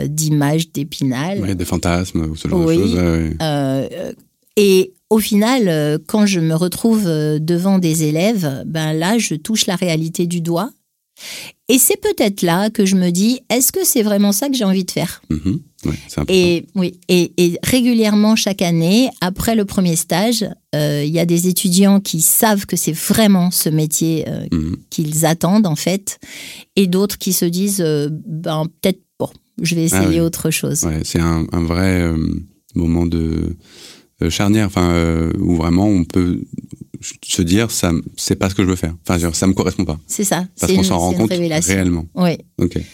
d'images 0.07 0.73
d'épinal. 0.73 1.39
Oui, 1.41 1.55
des 1.55 1.63
fantasmes 1.63 2.29
ou 2.29 2.35
ce 2.35 2.49
genre 2.49 2.65
de 2.65 2.73
choses. 2.73 2.99
et 4.57 4.93
au 5.09 5.19
final, 5.19 5.99
quand 6.05 6.25
je 6.25 6.41
me 6.41 6.53
retrouve 6.53 7.05
devant 7.05 7.79
des 7.79 8.03
élèves, 8.03 8.63
ben 8.67 8.91
là, 8.91 9.17
je 9.17 9.35
touche 9.35 9.67
la 9.67 9.77
réalité 9.77 10.27
du 10.27 10.41
doigt 10.41 10.71
et 11.67 11.77
c'est 11.77 12.01
peut-être 12.01 12.41
là 12.41 12.69
que 12.69 12.85
je 12.85 12.95
me 12.95 13.11
dis, 13.11 13.41
est-ce 13.49 13.71
que 13.71 13.85
c'est 13.85 14.01
vraiment 14.01 14.31
ça 14.31 14.49
que 14.49 14.55
j'ai 14.55 14.63
envie 14.63 14.85
de 14.85 14.91
faire? 14.91 15.21
Mm-hmm. 15.29 15.59
Et 16.27 16.65
oui, 16.75 16.99
et, 17.07 17.59
régulièrement 17.63 18.35
chaque 18.35 18.61
année, 18.61 19.09
après 19.21 19.55
le 19.55 19.65
premier 19.65 19.95
stage, 19.95 20.45
euh, 20.75 21.03
il 21.05 21.11
y 21.11 21.19
a 21.19 21.25
des 21.25 21.47
étudiants 21.47 21.99
qui 21.99 22.21
savent 22.21 22.65
que 22.65 22.75
c'est 22.75 22.91
vraiment 22.91 23.51
ce 23.51 23.69
métier 23.69 24.25
euh, 24.27 24.45
mm-hmm. 24.47 24.75
qu'ils 24.89 25.25
attendent 25.25 25.67
en 25.67 25.75
fait, 25.75 26.19
et 26.75 26.87
d'autres 26.87 27.17
qui 27.17 27.33
se 27.33 27.45
disent, 27.45 27.81
euh, 27.81 28.09
ben 28.11 28.65
peut-être 28.81 29.01
bon, 29.19 29.29
je 29.61 29.75
vais 29.75 29.87
ah 29.91 30.01
essayer 30.01 30.21
autre 30.21 30.49
chose. 30.49 30.85
c'est 31.03 31.19
un, 31.19 31.45
un, 31.51 31.63
vrai 31.63 32.11
moment 32.75 33.05
de 33.05 33.55
charnière, 34.29 34.65
enfin 34.65 35.31
où 35.39 35.55
vraiment 35.55 35.87
on 35.87 36.03
peut 36.03 36.41
se 37.23 37.41
dire 37.41 37.71
ça 37.71 37.91
c'est 38.17 38.35
pas 38.35 38.49
ce 38.49 38.55
que 38.55 38.63
je 38.63 38.69
veux 38.69 38.75
faire. 38.75 38.95
Enfin 39.07 39.31
ça 39.33 39.47
me 39.47 39.53
correspond 39.53 39.85
pas. 39.85 39.99
C'est 40.07 40.23
ça. 40.23 40.47
Parce 40.59 40.73
qu'on 40.73 40.83
s'en 40.83 40.97
rend 40.99 41.13
compte 41.13 41.31
réellement. 41.31 42.05
Oui. 42.15 42.37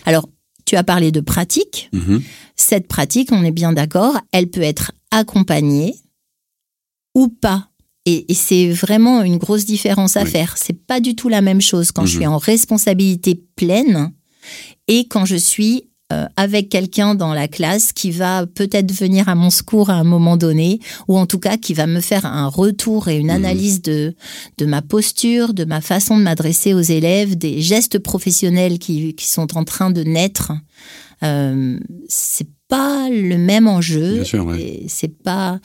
Alors 0.05 0.27
tu 0.65 0.75
as 0.75 0.83
parlé 0.83 1.11
de 1.11 1.19
pratique. 1.21 1.89
Mm-hmm. 1.93 2.21
cette 2.55 2.87
pratique 2.87 3.29
on 3.31 3.43
est 3.43 3.51
bien 3.51 3.73
d'accord 3.73 4.17
elle 4.31 4.49
peut 4.49 4.61
être 4.61 4.91
accompagnée 5.11 5.95
ou 7.13 7.27
pas. 7.29 7.69
Et, 8.07 8.25
c'est 8.35 8.69
vraiment 8.69 9.23
une 9.23 9.37
grosse 9.37 9.65
différence 9.65 10.15
à 10.15 10.23
Oui. 10.23 10.29
faire. 10.29 10.57
C'est 10.57 10.77
pas 10.85 10.99
du 10.99 11.15
tout 11.15 11.27
la 11.27 11.41
même 11.41 11.61
chose 11.61 11.91
quand 11.91 12.05
je 12.05 12.11
Mhm. 12.13 12.19
suis 12.19 12.27
en 12.27 12.37
responsabilité 12.37 13.41
pleine 13.55 14.11
et 14.87 15.07
quand 15.07 15.25
je 15.25 15.35
suis 15.37 15.89
euh, 16.13 16.25
avec 16.37 16.69
quelqu'un 16.69 17.15
dans 17.15 17.33
la 17.33 17.47
classe 17.47 17.91
qui 17.91 18.11
va 18.11 18.45
peut-être 18.45 18.91
venir 18.91 19.27
à 19.27 19.33
mon 19.35 19.49
secours 19.49 19.89
à 19.89 19.95
un 19.95 20.03
moment 20.03 20.37
donné, 20.37 20.79
ou 21.07 21.17
en 21.17 21.25
tout 21.25 21.39
cas 21.39 21.57
qui 21.57 21.73
va 21.73 21.87
me 21.87 21.99
faire 21.99 22.25
un 22.25 22.47
retour 22.47 23.07
et 23.07 23.17
une 23.17 23.27
Mhm. 23.27 23.35
analyse 23.35 23.81
de, 23.81 24.13
de 24.59 24.65
ma 24.65 24.81
posture, 24.83 25.53
de 25.55 25.65
ma 25.65 25.81
façon 25.81 26.17
de 26.17 26.23
m'adresser 26.23 26.73
aux 26.75 26.81
élèves, 26.81 27.35
des 27.37 27.59
gestes 27.61 27.97
professionnels 27.99 28.77
qui, 28.79 29.15
qui 29.15 29.27
sont 29.27 29.57
en 29.57 29.63
train 29.63 29.89
de 29.89 30.03
naître. 30.03 30.51
Euh, 31.23 31.79
c'est 32.07 32.47
pas 32.67 33.09
le 33.09 33.37
même 33.37 33.67
enjeu 33.67 34.15
Bien 34.15 34.23
sûr, 34.23 34.45
ouais. 34.45 34.83
c'est 34.87 35.07
pas 35.23 35.59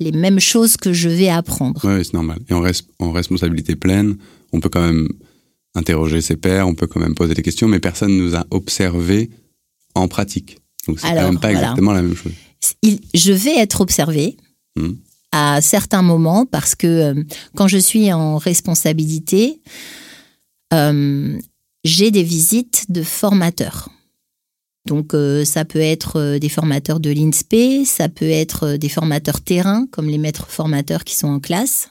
les 0.00 0.12
mêmes 0.12 0.40
choses 0.40 0.76
que 0.76 0.92
je 0.92 1.08
vais 1.08 1.28
apprendre. 1.28 1.82
Ouais, 1.84 2.02
c'est 2.04 2.14
normal. 2.14 2.38
Et 2.50 2.54
en, 2.54 2.60
res- 2.62 2.82
en 2.98 3.12
responsabilité 3.12 3.76
pleine, 3.76 4.16
on 4.52 4.60
peut 4.60 4.68
quand 4.68 4.84
même 4.84 5.08
interroger 5.74 6.20
ses 6.20 6.36
pairs, 6.36 6.66
on 6.66 6.74
peut 6.74 6.86
quand 6.86 7.00
même 7.00 7.14
poser 7.14 7.34
des 7.34 7.42
questions, 7.42 7.68
mais 7.68 7.78
personne 7.80 8.16
nous 8.16 8.34
a 8.34 8.44
observé 8.50 9.30
en 9.96 10.08
pratique. 10.08 10.58
Donc 10.86 11.00
c'est 11.00 11.08
quand 11.08 11.14
même 11.14 11.40
pas 11.40 11.48
voilà. 11.50 11.60
exactement 11.60 11.92
la 11.92 12.02
même 12.02 12.16
chose. 12.16 12.32
Il- 12.82 13.00
je 13.14 13.32
vais 13.32 13.56
être 13.58 13.80
observée 13.80 14.36
Mhm. 14.76 14.96
à 15.32 15.60
certains 15.60 16.02
moments 16.02 16.46
parce 16.46 16.74
que 16.74 16.86
euh, 16.86 17.24
quand 17.56 17.68
je 17.68 17.78
suis 17.78 18.12
en 18.12 18.36
responsabilité, 18.38 19.60
euh, 20.72 21.38
j'ai 21.84 22.10
des 22.10 22.22
visites 22.22 22.86
de 22.90 23.02
formateurs. 23.02 23.88
Donc 24.86 25.14
euh, 25.14 25.44
ça 25.44 25.64
peut 25.64 25.80
être 25.80 26.38
des 26.38 26.48
formateurs 26.48 27.00
de 27.00 27.10
l'INSPE, 27.10 27.84
ça 27.84 28.08
peut 28.08 28.28
être 28.30 28.76
des 28.76 28.88
formateurs 28.88 29.40
terrain 29.40 29.86
comme 29.90 30.08
les 30.08 30.18
maîtres 30.18 30.46
formateurs 30.48 31.04
qui 31.04 31.16
sont 31.16 31.28
en 31.28 31.40
classe, 31.40 31.88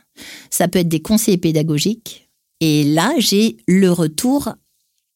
ça 0.49 0.67
peut 0.67 0.79
être 0.79 0.87
des 0.89 1.01
conseillers 1.01 1.37
pédagogiques. 1.37 2.29
Et 2.61 2.85
là, 2.85 3.13
j'ai 3.17 3.57
le 3.67 3.91
retour 3.91 4.53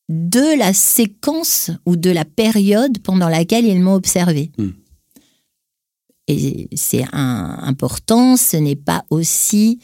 de 0.10 0.58
la 0.58 0.74
séquence 0.74 1.72
ou 1.86 1.96
de 1.96 2.10
la 2.10 2.26
période 2.26 3.00
pendant 3.00 3.30
laquelle 3.30 3.66
ils 3.66 3.80
m'ont 3.80 3.94
observé. 3.94 4.52
Hmm. 4.58 4.72
Et 6.28 6.68
c'est 6.76 7.06
important, 7.12 8.38
ce 8.38 8.58
n'est 8.58 8.76
pas 8.76 9.04
aussi 9.10 9.80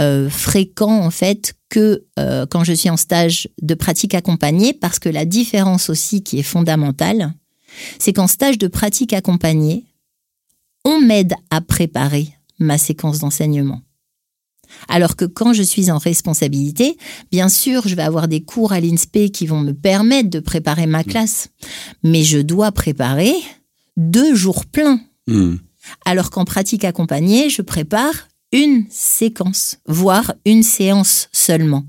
euh, 0.00 0.30
fréquent 0.30 1.04
en 1.04 1.10
fait 1.10 1.54
que 1.68 2.04
euh, 2.18 2.46
quand 2.46 2.64
je 2.64 2.72
suis 2.72 2.88
en 2.88 2.96
stage 2.96 3.48
de 3.60 3.74
pratique 3.74 4.14
accompagnée, 4.14 4.72
parce 4.72 4.98
que 4.98 5.08
la 5.08 5.24
différence 5.24 5.90
aussi 5.90 6.22
qui 6.22 6.38
est 6.38 6.42
fondamentale, 6.42 7.34
c'est 7.98 8.12
qu'en 8.12 8.26
stage 8.26 8.58
de 8.58 8.68
pratique 8.68 9.12
accompagnée, 9.12 9.84
on 10.84 11.00
m'aide 11.00 11.34
à 11.50 11.60
préparer 11.60 12.28
ma 12.58 12.78
séquence 12.78 13.18
d'enseignement. 13.18 13.82
Alors 14.88 15.16
que 15.16 15.24
quand 15.24 15.52
je 15.52 15.62
suis 15.62 15.90
en 15.90 15.98
responsabilité, 15.98 16.96
bien 17.30 17.48
sûr, 17.48 17.86
je 17.86 17.94
vais 17.94 18.02
avoir 18.02 18.28
des 18.28 18.42
cours 18.42 18.72
à 18.72 18.80
l'INSPE 18.80 19.30
qui 19.32 19.46
vont 19.46 19.60
me 19.60 19.72
permettre 19.72 20.30
de 20.30 20.40
préparer 20.40 20.86
ma 20.86 21.04
classe, 21.04 21.48
mais 22.02 22.22
je 22.22 22.38
dois 22.38 22.72
préparer 22.72 23.34
deux 23.96 24.34
jours 24.34 24.66
pleins. 24.66 25.00
Mhm. 25.26 25.58
Alors 26.04 26.30
qu'en 26.30 26.44
pratique 26.44 26.84
accompagnée, 26.84 27.50
je 27.50 27.62
prépare 27.62 28.28
une 28.52 28.86
séquence, 28.90 29.78
voire 29.86 30.34
une 30.44 30.62
séance 30.62 31.28
seulement. 31.32 31.84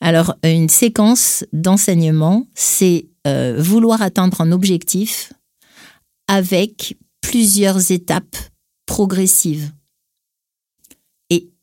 Alors, 0.00 0.34
une 0.42 0.68
séquence 0.68 1.44
d'enseignement, 1.52 2.46
c'est 2.54 3.06
euh, 3.26 3.56
vouloir 3.58 4.02
atteindre 4.02 4.40
un 4.40 4.50
objectif 4.50 5.32
avec 6.26 6.96
plusieurs 7.20 7.92
étapes 7.92 8.36
progressives. 8.84 9.70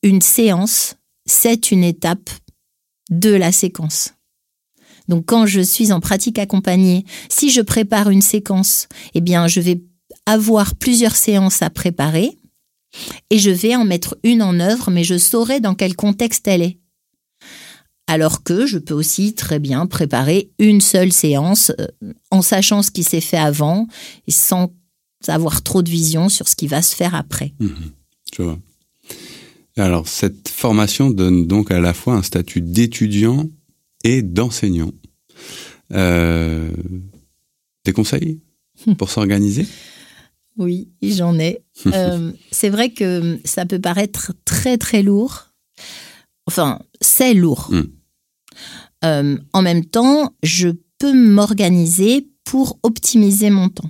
Une 0.04 0.22
séance, 0.22 0.96
c'est 1.26 1.72
une 1.72 1.84
étape 1.84 2.30
de 3.10 3.32
la 3.32 3.52
séquence. 3.52 4.14
Donc, 5.08 5.26
quand 5.26 5.46
je 5.46 5.62
suis 5.62 5.92
en 5.92 6.00
pratique 6.00 6.40
accompagnée, 6.40 7.04
si 7.30 7.50
je 7.50 7.62
prépare 7.62 8.10
une 8.10 8.22
séquence, 8.22 8.88
eh 9.16 9.22
bien, 9.22 9.48
je 9.48 9.60
vais 9.60 9.82
avoir 10.26 10.76
plusieurs 10.76 11.16
séances 11.16 11.62
à 11.62 11.70
préparer 11.70 12.38
et 13.30 13.40
je 13.40 13.50
vais 13.50 13.76
en 13.76 13.86
mettre 13.86 14.18
une 14.24 14.42
en 14.42 14.60
œuvre, 14.60 14.92
mais 14.92 15.04
je 15.04 15.18
saurai 15.18 15.60
dans 15.60 15.76
quel 15.76 15.96
contexte 15.96 16.48
elle 16.48 16.62
est. 16.62 16.80
Alors 18.08 18.44
que 18.44 18.66
je 18.66 18.80
peux 18.80 18.94
aussi 18.94 19.36
très 19.36 19.60
bien 19.60 19.86
préparer 19.86 20.52
une 20.58 20.82
seule 20.82 21.12
séance 21.12 21.72
euh, 21.80 21.88
en 22.32 22.42
sachant 22.42 22.82
ce 22.82 22.90
qui 22.90 23.04
s'est 23.04 23.22
fait 23.22 23.38
avant 23.38 23.88
et 24.26 24.32
sans 24.32 24.74
avoir 25.28 25.62
trop 25.62 25.84
de 25.84 25.90
vision 25.90 26.28
sur 26.28 26.48
ce 26.48 26.56
qui 26.56 26.66
va 26.66 26.82
se 26.82 26.96
faire 26.96 27.14
après. 27.14 27.54
Je 28.36 28.44
vois. 28.44 28.58
Alors, 29.80 30.08
cette 30.08 30.50
formation 30.50 31.10
donne 31.10 31.48
donc 31.48 31.72
à 31.72 31.80
la 31.80 31.94
fois 31.94 32.16
un 32.16 32.24
statut 32.24 32.62
d'étudiant 32.62 33.50
et 34.04 34.22
d'enseignant. 34.22 34.92
Euh, 35.94 36.70
des 37.86 37.94
conseils 37.94 38.42
pour 38.98 39.10
s'organiser? 39.10 39.66
Oui, 40.58 40.90
j'en 41.02 41.40
ai. 41.40 41.64
Euh, 41.94 42.34
c'est 42.52 42.68
vrai 42.68 42.90
que 42.90 43.40
ça 43.46 43.66
peut 43.66 43.80
paraître 43.80 44.34
très 44.44 44.78
très 44.78 45.02
lourd. 45.02 45.54
Enfin, 46.46 46.82
c'est 47.00 47.34
lourd. 47.34 47.70
Mm. 47.72 47.84
Euh, 49.06 49.38
en 49.54 49.62
même 49.62 49.86
temps, 49.86 50.36
je 50.44 50.68
peux 50.98 51.14
m'organiser 51.14 52.28
pour 52.44 52.78
optimiser 52.84 53.50
mon 53.50 53.70
temps. 53.70 53.90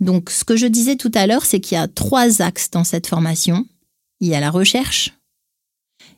Donc, 0.00 0.30
ce 0.30 0.44
que 0.44 0.56
je 0.56 0.66
disais 0.66 0.96
tout 0.96 1.12
à 1.14 1.26
l'heure, 1.26 1.44
c'est 1.44 1.60
qu'il 1.60 1.76
y 1.76 1.78
a 1.78 1.88
trois 1.88 2.40
axes 2.40 2.70
dans 2.70 2.84
cette 2.84 3.06
formation. 3.06 3.66
Il 4.22 4.28
y 4.28 4.34
a 4.34 4.40
la 4.40 4.50
recherche, 4.50 5.12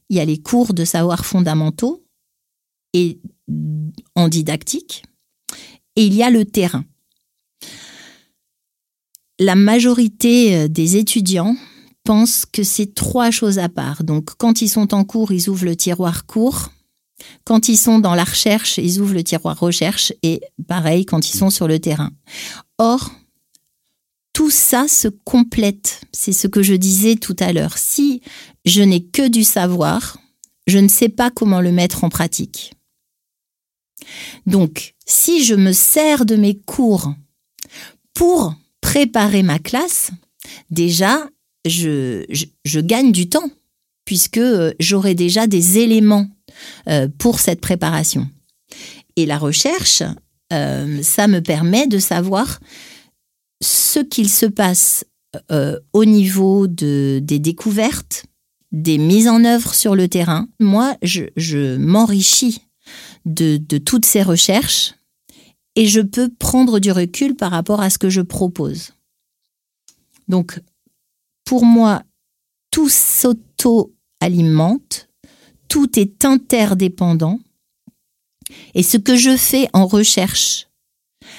il 0.09 0.17
y 0.17 0.21
a 0.21 0.25
les 0.25 0.41
cours 0.41 0.75
de 0.75 0.85
savoirs 0.85 1.27
fondamentaux 1.27 2.07
et 2.93 3.19
en 4.15 4.29
didactique, 4.29 5.03
et 5.97 6.07
il 6.07 6.15
y 6.15 6.23
a 6.23 6.31
le 6.31 6.45
terrain 6.45 6.85
la 9.39 9.55
majorité 9.55 10.57
euh, 10.57 10.69
des 10.69 10.97
étudiants 10.97 11.57
pensent 12.05 12.45
que 12.47 12.63
c'est 12.63 12.95
trois 12.95 13.31
choses 13.31 13.59
à 13.59 13.69
part. 13.69 14.05
Donc, 14.05 14.31
quand 14.37 14.63
ils 14.63 14.69
sont 14.69 14.95
en 14.95 15.05
cours, 15.05 15.33
ils 15.33 15.49
ouvrent 15.49 15.65
le 15.65 15.77
tiroir 15.77 16.27
cours. 16.27 16.71
Quand 17.45 17.69
ils 17.69 17.79
sont 17.79 17.99
dans 17.99 18.15
la 18.15 18.25
recherche, 18.25 18.79
ils 18.79 19.01
ouvrent 19.01 19.15
le 19.15 19.25
tiroir 19.25 19.59
recherche. 19.59 20.13
Et 20.23 20.41
pareil, 20.69 21.07
quand 21.07 21.29
ils 21.29 21.37
sont 21.37 21.51
sur 21.51 21.67
le 21.67 21.79
terrain. 21.79 22.11
Or, 22.79 23.11
tout 24.35 24.51
ça 24.51 24.87
se 24.89 25.09
complète. 25.09 26.03
C'est 26.13 26.33
ce 26.33 26.47
que 26.47 26.63
je 26.63 26.75
disais 26.75 27.15
tout 27.15 27.37
à 27.39 27.55
l'heure. 27.55 27.79
Si 27.79 28.21
je 28.67 28.83
n'ai 28.83 29.03
que 29.03 29.29
du 29.29 29.45
savoir, 29.45 30.19
je 30.67 30.79
ne 30.79 30.89
sais 30.89 31.09
pas 31.09 31.31
comment 31.31 31.63
le 31.63 31.73
mettre 31.73 32.05
en 32.05 32.11
pratique. 32.11 32.75
Donc, 34.47 34.95
si 35.07 35.45
je 35.45 35.55
me 35.55 35.73
sers 35.73 36.27
de 36.27 36.37
mes 36.37 36.59
cours 36.59 37.15
pour 38.13 38.55
préparer 38.81 39.43
ma 39.43 39.59
classe, 39.59 40.11
déjà, 40.71 41.29
je, 41.65 42.81
gagne 42.81 43.13
du 43.13 43.29
temps, 43.29 43.51
puisque 44.05 44.39
euh, 44.39 44.73
j'aurai 44.81 45.15
déjà 45.15 45.47
des 45.47 45.79
éléments 45.79 46.29
euh, 46.89 47.09
pour 47.19 47.41
cette 47.41 47.61
préparation. 47.61 48.29
Et 49.17 49.27
la 49.27 49.39
recherche, 49.39 50.03
euh, 50.53 51.03
ça 51.03 51.29
me 51.29 51.41
permet 51.41 51.87
de 51.87 51.99
savoir 51.99 52.61
ce 53.63 54.01
qu'il 54.01 54.29
se 54.29 54.47
passe 54.47 55.05
euh, 55.51 55.79
au 55.93 56.05
niveau 56.05 56.67
de, 56.67 57.21
des 57.23 57.39
découvertes, 57.39 58.27
des 58.73 58.99
mises 58.99 59.29
en 59.29 59.45
œuvre 59.45 59.75
sur 59.75 59.95
le 59.95 60.09
terrain. 60.09 60.49
Moi, 60.61 60.97
je, 61.03 61.77
m'enrichis 61.77 62.63
de, 63.25 63.57
de 63.57 63.79
toutes 63.79 64.05
ces 64.05 64.23
recherches 64.23 64.95
et 65.77 65.87
je 65.87 66.01
peux 66.01 66.29
prendre 66.29 66.79
du 66.79 66.93
recul 66.93 67.35
par 67.35 67.51
rapport 67.51 67.81
à 67.81 67.91
ce 67.91 67.99
que 67.99 68.11
je 68.11 68.21
propose. 68.21 68.93
Donc, 70.29 70.61
pour 71.45 71.65
moi, 71.65 72.05
tout 72.71 72.89
s'auto-alimente, 72.89 75.09
tout 75.69 75.99
est 75.99 76.25
interdépendant, 76.25 77.41
et 78.75 78.83
ce 78.83 78.97
que 78.97 79.17
je 79.17 79.37
fais 79.37 79.69
en 79.73 79.87
recherche 79.87 80.69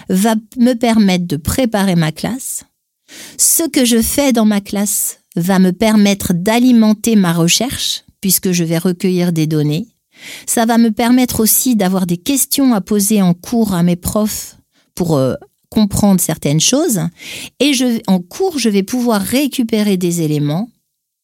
va 0.09 0.35
me 0.57 0.73
permettre 0.73 1.25
de 1.25 1.37
préparer 1.37 1.95
ma 1.95 2.11
classe. 2.11 2.63
Ce 3.37 3.67
que 3.67 3.85
je 3.85 4.01
fais 4.01 4.33
dans 4.33 4.45
ma 4.45 4.61
classe 4.61 5.19
va 5.35 5.59
me 5.59 5.71
permettre 5.71 6.33
d'alimenter 6.33 7.15
ma 7.15 7.33
recherche, 7.33 8.03
puisque 8.21 8.51
je 8.51 8.63
vais 8.63 8.77
recueillir 8.77 9.31
des 9.31 9.47
données. 9.47 9.87
Ça 10.45 10.65
va 10.65 10.77
me 10.77 10.91
permettre 10.91 11.41
aussi 11.41 11.75
d'avoir 11.75 12.05
des 12.05 12.17
questions 12.17 12.73
à 12.73 12.81
poser 12.81 13.21
en 13.21 13.33
cours 13.33 13.73
à 13.73 13.83
mes 13.83 13.97
profs 13.97 14.57
pour 14.95 15.17
euh, 15.17 15.35
comprendre 15.69 16.21
certaines 16.21 16.61
choses. 16.61 17.01
Et 17.59 17.73
en 18.07 18.19
cours, 18.19 18.57
je 18.57 18.69
vais 18.69 18.83
pouvoir 18.83 19.21
récupérer 19.21 19.97
des 19.97 20.21
éléments 20.21 20.69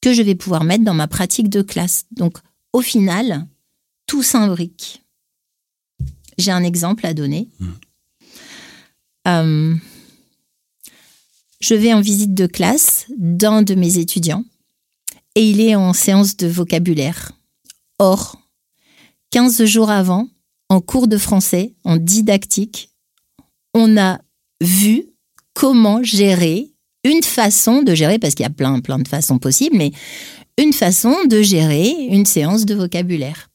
que 0.01 0.13
je 0.13 0.21
vais 0.21 0.35
pouvoir 0.35 0.63
mettre 0.63 0.83
dans 0.83 0.93
ma 0.93 1.07
pratique 1.07 1.49
de 1.49 1.61
classe. 1.61 2.05
Donc, 2.11 2.37
au 2.73 2.81
final, 2.81 3.47
tout 4.07 4.23
s'imbrique. 4.23 5.03
J'ai 6.37 6.51
un 6.51 6.63
exemple 6.63 7.05
à 7.05 7.13
donner. 7.13 7.47
Mmh. 7.59 7.67
Euh, 9.27 9.75
je 11.59 11.75
vais 11.75 11.93
en 11.93 12.01
visite 12.01 12.33
de 12.33 12.47
classe 12.47 13.05
d'un 13.17 13.61
de 13.61 13.75
mes 13.75 13.97
étudiants 13.97 14.43
et 15.35 15.49
il 15.49 15.61
est 15.61 15.75
en 15.75 15.93
séance 15.93 16.35
de 16.37 16.47
vocabulaire. 16.47 17.31
Or, 17.99 18.37
15 19.31 19.63
jours 19.65 19.91
avant, 19.91 20.27
en 20.69 20.81
cours 20.81 21.07
de 21.07 21.17
français, 21.17 21.75
en 21.83 21.97
didactique, 21.97 22.89
on 23.73 23.97
a 23.97 24.19
vu 24.59 25.05
comment 25.53 26.03
gérer 26.03 26.71
une 27.03 27.23
façon 27.23 27.81
de 27.81 27.95
gérer, 27.95 28.19
parce 28.19 28.35
qu'il 28.35 28.43
y 28.43 28.47
a 28.47 28.51
plein, 28.51 28.79
plein 28.79 28.99
de 28.99 29.07
façons 29.07 29.39
possibles, 29.39 29.77
mais 29.77 29.91
une 30.57 30.73
façon 30.73 31.15
de 31.27 31.41
gérer 31.41 31.89
une 32.09 32.25
séance 32.25 32.65
de 32.65 32.75
vocabulaire. 32.75 33.49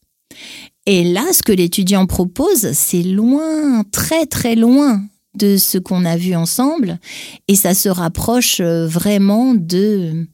Et 0.85 1.03
là, 1.03 1.33
ce 1.33 1.43
que 1.43 1.51
l'étudiant 1.51 2.05
propose, 2.05 2.71
c'est 2.73 3.03
loin, 3.03 3.83
très 3.91 4.25
très 4.25 4.55
loin 4.55 5.01
de 5.37 5.57
ce 5.57 5.77
qu'on 5.77 6.05
a 6.05 6.17
vu 6.17 6.35
ensemble, 6.35 6.99
et 7.47 7.55
ça 7.55 7.73
se 7.73 7.89
rapproche 7.89 8.59
euh, 8.59 8.87
vraiment 8.87 9.53
de 9.53 10.27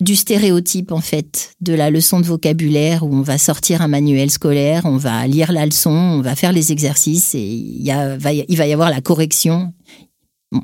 du 0.00 0.14
stéréotype 0.14 0.92
en 0.92 1.00
fait 1.00 1.54
de 1.62 1.72
la 1.72 1.88
leçon 1.88 2.20
de 2.20 2.26
vocabulaire 2.26 3.02
où 3.02 3.14
on 3.14 3.22
va 3.22 3.38
sortir 3.38 3.80
un 3.80 3.88
manuel 3.88 4.30
scolaire, 4.30 4.84
on 4.84 4.98
va 4.98 5.26
lire 5.26 5.52
la 5.52 5.64
leçon, 5.64 5.90
on 5.90 6.20
va 6.20 6.36
faire 6.36 6.52
les 6.52 6.70
exercices 6.70 7.34
et 7.34 7.42
il, 7.42 7.82
y 7.82 7.90
a, 7.90 8.18
va, 8.18 8.30
va 8.32 8.66
y 8.66 8.72
avoir 8.72 8.90
la 8.90 9.00
correction. 9.00 9.72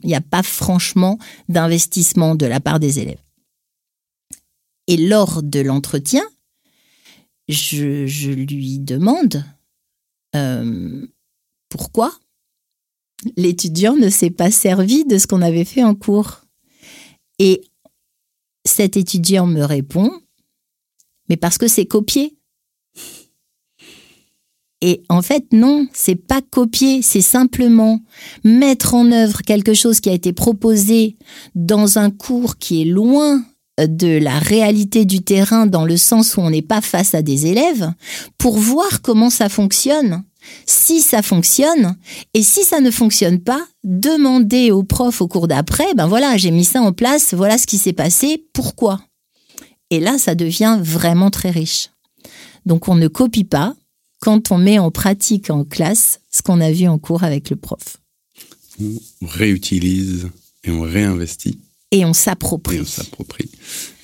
Il 0.03 0.09
n'y 0.09 0.15
a 0.15 0.21
pas 0.21 0.43
franchement 0.43 1.19
d'investissement 1.49 2.35
de 2.35 2.45
la 2.45 2.61
part 2.61 2.79
des 2.79 2.99
élèves. 2.99 3.23
Et 4.87 4.97
lors 4.97 5.43
de 5.43 5.61
l'entretien, 5.61 6.25
je, 7.49 8.31
lui 8.31 8.79
demande 8.79 9.45
euh, 10.35 11.07
pourquoi 11.69 12.13
l'étudiant 13.37 13.97
ne 13.97 14.09
s'est 14.09 14.31
pas 14.31 14.51
servi 14.51 15.05
de 15.05 15.19
ce 15.19 15.27
qu'on 15.27 15.43
avait 15.43 15.65
fait 15.65 15.83
en 15.83 15.95
cours. 15.95 16.43
Et 17.39 17.63
cet 18.65 18.97
étudiant 18.97 19.47
me 19.47 19.63
répond, 19.63 20.11
mais 21.29 21.37
parce 21.37 21.59
que 21.59 21.69
c'est 21.69 21.87
copié. 21.87 22.37
Et 24.81 25.03
en 25.09 25.23
fait, 25.23 25.53
non, 25.53 25.87
c'est 25.93 26.17
pas 26.17 26.41
copier, 26.43 27.03
c'est 27.03 27.23
simplement 27.23 28.01
mettre 28.43 28.95
en 28.95 29.13
œuvre 29.13 29.43
quelque 29.43 29.75
chose 29.75 30.01
qui 30.01 30.11
a 30.11 30.13
été 30.13 30.33
proposé 30.33 31.17
dans 31.55 31.99
un 31.99 32.11
cours 32.11 32.59
qui 32.59 32.83
est 32.83 32.87
loin 32.87 33.45
de 33.79 34.19
la 34.19 34.39
réalité 34.39 35.05
du 35.05 35.23
terrain 35.23 35.67
dans 35.67 35.85
le 35.85 35.97
sens 35.97 36.37
où 36.37 36.41
on 36.41 36.51
n'est 36.51 36.63
pas 36.63 36.81
face 36.81 37.15
à 37.15 37.23
des 37.23 37.47
élèves 37.47 37.93
pour 38.39 38.59
voir 38.59 39.03
comment 39.03 39.31
ça 39.31 39.49
fonctionne. 39.49 40.25
Si 40.67 41.01
ça 41.01 41.23
fonctionne 41.23 41.97
et 42.35 42.43
si 42.43 42.65
ça 42.65 42.81
ne 42.81 42.91
fonctionne 42.91 43.41
pas, 43.41 43.67
demandez 43.85 44.71
au 44.71 44.83
prof 44.83 45.21
au 45.21 45.29
cours 45.29 45.49
d'après, 45.49 45.95
ben 45.95 46.07
voilà, 46.07 46.37
j'ai 46.37 46.51
mis 46.51 46.65
ça 46.65 46.81
en 46.81 46.93
place, 46.93 47.35
voilà 47.35 47.59
ce 47.59 47.67
qui 47.67 47.79
s'est 47.79 47.93
passé, 47.93 48.45
pourquoi? 48.53 49.01
Et 49.91 50.01
là, 50.01 50.19
ça 50.19 50.35
devient 50.35 50.79
vraiment 50.81 51.31
très 51.31 51.51
riche. 51.51 51.91
Donc 52.65 52.89
on 52.89 52.95
ne 52.95 53.09
copie 53.09 53.45
pas 53.45 53.75
quand 54.21 54.53
on 54.53 54.59
met 54.59 54.79
en 54.79 54.91
pratique 54.91 55.51
en 55.51 55.65
classe 55.65 56.21
ce 56.31 56.43
qu'on 56.43 56.61
a 56.61 56.71
vu 56.71 56.87
en 56.87 56.99
cours 56.99 57.25
avec 57.25 57.51
le 57.51 57.57
prof. 57.57 57.99
On 58.81 59.27
réutilise 59.27 60.29
et 60.65 60.71
on 60.71 60.83
réinvestit 60.83 61.59
et 61.93 62.05
on 62.07 62.15
s'approprie. 62.15 62.77
Et 62.77 62.81
on 62.81 62.85
s'approprie. 62.87 63.51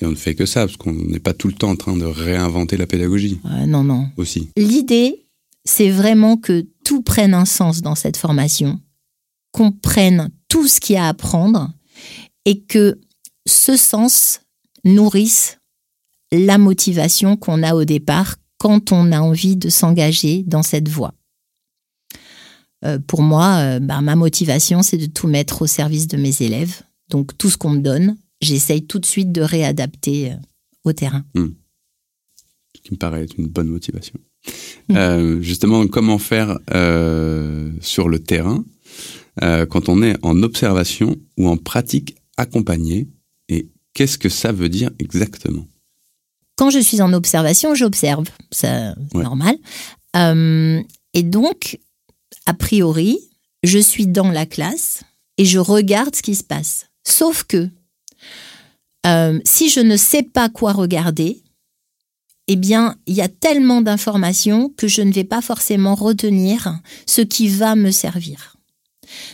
Et 0.01 0.05
on 0.05 0.11
ne 0.11 0.15
fait 0.15 0.35
que 0.35 0.45
ça, 0.45 0.65
parce 0.67 0.77
qu'on 0.77 0.93
n'est 0.93 1.19
pas 1.19 1.33
tout 1.33 1.47
le 1.47 1.55
temps 1.55 1.71
en 1.71 1.75
train 1.75 1.97
de 1.97 2.05
réinventer 2.05 2.77
la 2.77 2.85
pédagogie. 2.85 3.39
Euh, 3.45 3.65
non, 3.65 3.83
non. 3.83 4.09
Aussi. 4.15 4.49
L'idée, 4.55 5.25
c'est 5.69 5.89
vraiment 5.89 6.37
que 6.37 6.67
tout 6.83 7.01
prenne 7.01 7.33
un 7.33 7.45
sens 7.45 7.81
dans 7.81 7.95
cette 7.95 8.17
formation, 8.17 8.79
qu'on 9.51 9.71
prenne 9.71 10.31
tout 10.47 10.67
ce 10.67 10.79
qu'il 10.79 10.95
y 10.95 10.97
a 10.97 11.05
à 11.05 11.09
apprendre 11.09 11.71
et 12.45 12.61
que 12.63 12.99
ce 13.45 13.77
sens 13.77 14.41
nourrisse 14.83 15.59
la 16.31 16.57
motivation 16.57 17.37
qu'on 17.37 17.63
a 17.63 17.75
au 17.75 17.85
départ 17.85 18.37
quand 18.57 18.91
on 18.91 19.11
a 19.11 19.19
envie 19.19 19.55
de 19.55 19.69
s'engager 19.69 20.43
dans 20.43 20.63
cette 20.63 20.89
voie. 20.89 21.13
Euh, 22.85 22.99
pour 22.99 23.21
moi, 23.21 23.57
euh, 23.59 23.79
bah, 23.79 24.01
ma 24.01 24.15
motivation, 24.15 24.81
c'est 24.81 24.97
de 24.97 25.05
tout 25.05 25.27
mettre 25.27 25.63
au 25.63 25.67
service 25.67 26.07
de 26.07 26.17
mes 26.17 26.41
élèves 26.41 26.83
donc 27.09 27.37
tout 27.37 27.49
ce 27.49 27.57
qu'on 27.57 27.71
me 27.71 27.81
donne, 27.81 28.17
j'essaye 28.41 28.85
tout 28.85 28.99
de 28.99 29.05
suite 29.05 29.31
de 29.31 29.41
réadapter 29.41 30.31
euh, 30.31 30.35
au 30.83 30.93
terrain. 30.93 31.25
Hmm. 31.33 31.49
Ce 32.75 32.81
qui 32.81 32.93
me 32.93 32.97
paraît 32.97 33.23
être 33.23 33.37
une 33.37 33.47
bonne 33.47 33.67
motivation. 33.67 34.19
Hmm. 34.89 34.95
Euh, 34.95 35.41
justement, 35.41 35.87
comment 35.87 36.17
faire 36.17 36.57
euh, 36.73 37.71
sur 37.81 38.09
le 38.09 38.19
terrain 38.19 38.63
quand 39.69 39.87
on 39.87 40.03
est 40.03 40.17
en 40.21 40.43
observation 40.43 41.15
ou 41.37 41.47
en 41.47 41.55
pratique 41.55 42.17
accompagnée 42.35 43.07
et 43.47 43.69
qu'est-ce 43.93 44.17
que 44.17 44.27
ça 44.27 44.51
veut 44.51 44.67
dire 44.67 44.89
exactement? 44.99 45.65
Quand 46.57 46.69
je 46.69 46.79
suis 46.79 47.01
en 47.01 47.13
observation, 47.13 47.73
j'observe, 47.73 48.25
c'est 48.51 48.91
normal. 49.13 49.55
et 50.15 51.23
donc, 51.23 51.79
a 52.45 52.53
priori, 52.53 53.17
je 53.63 53.79
suis 53.79 54.07
dans 54.07 54.29
la 54.29 54.45
classe 54.45 55.03
et 55.37 55.45
je 55.45 55.59
regarde 55.59 56.13
ce 56.13 56.21
qui 56.21 56.35
se 56.35 56.43
passe. 56.43 56.87
Sauf 57.07 57.45
que 57.45 57.69
euh, 59.05 59.39
si 59.45 59.69
je 59.69 59.79
ne 59.79 59.97
sais 59.97 60.23
pas 60.23 60.49
quoi 60.49 60.73
regarder, 60.73 61.41
eh 62.51 62.55
bien, 62.55 62.95
il 63.05 63.13
y 63.13 63.21
a 63.21 63.27
tellement 63.27 63.83
d'informations 63.83 64.73
que 64.75 64.87
je 64.87 65.03
ne 65.03 65.13
vais 65.13 65.23
pas 65.23 65.39
forcément 65.39 65.93
retenir 65.93 66.79
ce 67.05 67.21
qui 67.21 67.47
va 67.47 67.75
me 67.75 67.91
servir. 67.91 68.57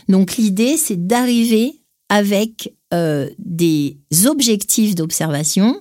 Donc 0.06 0.36
l'idée, 0.36 0.76
c'est 0.76 1.06
d'arriver 1.06 1.80
avec 2.10 2.74
euh, 2.92 3.30
des 3.38 3.96
objectifs 4.26 4.94
d'observation, 4.94 5.80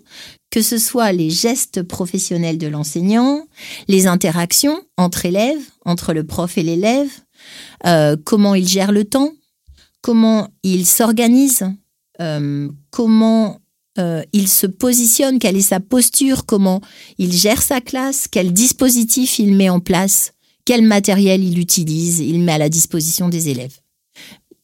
que 0.50 0.62
ce 0.62 0.78
soit 0.78 1.12
les 1.12 1.30
gestes 1.30 1.84
professionnels 1.84 2.58
de 2.58 2.68
l'enseignant, 2.68 3.46
les 3.90 4.08
interactions 4.08 4.82
entre 4.96 5.26
élèves, 5.26 5.62
entre 5.84 6.14
le 6.14 6.24
prof 6.24 6.58
et 6.58 6.64
l'élève, 6.64 7.12
euh, 7.86 8.16
comment 8.24 8.56
il 8.56 8.66
gère 8.66 8.94
le 8.94 9.04
temps, 9.04 9.34
comment 10.00 10.48
il 10.64 10.86
s'organise, 10.86 11.70
euh, 12.22 12.70
comment 12.92 13.60
euh, 13.98 14.24
il 14.34 14.48
se 14.48 14.68
positionne, 14.68 15.40
quelle 15.40 15.56
est 15.56 15.62
sa 15.62 15.80
posture, 15.80 16.46
comment 16.46 16.82
il 17.18 17.32
gère 17.32 17.62
sa 17.62 17.82
classe, 17.82 18.28
quel 18.30 18.52
dispositif 18.52 19.40
il 19.40 19.54
met 19.54 19.70
en 19.70 19.80
place, 19.80 20.34
quel 20.66 20.82
matériel 20.82 21.44
il 21.44 21.60
utilise, 21.60 22.20
il 22.20 22.42
met 22.42 22.54
à 22.54 22.58
la 22.58 22.70
disposition 22.70 23.30
des 23.30 23.50
élèves. 23.50 23.78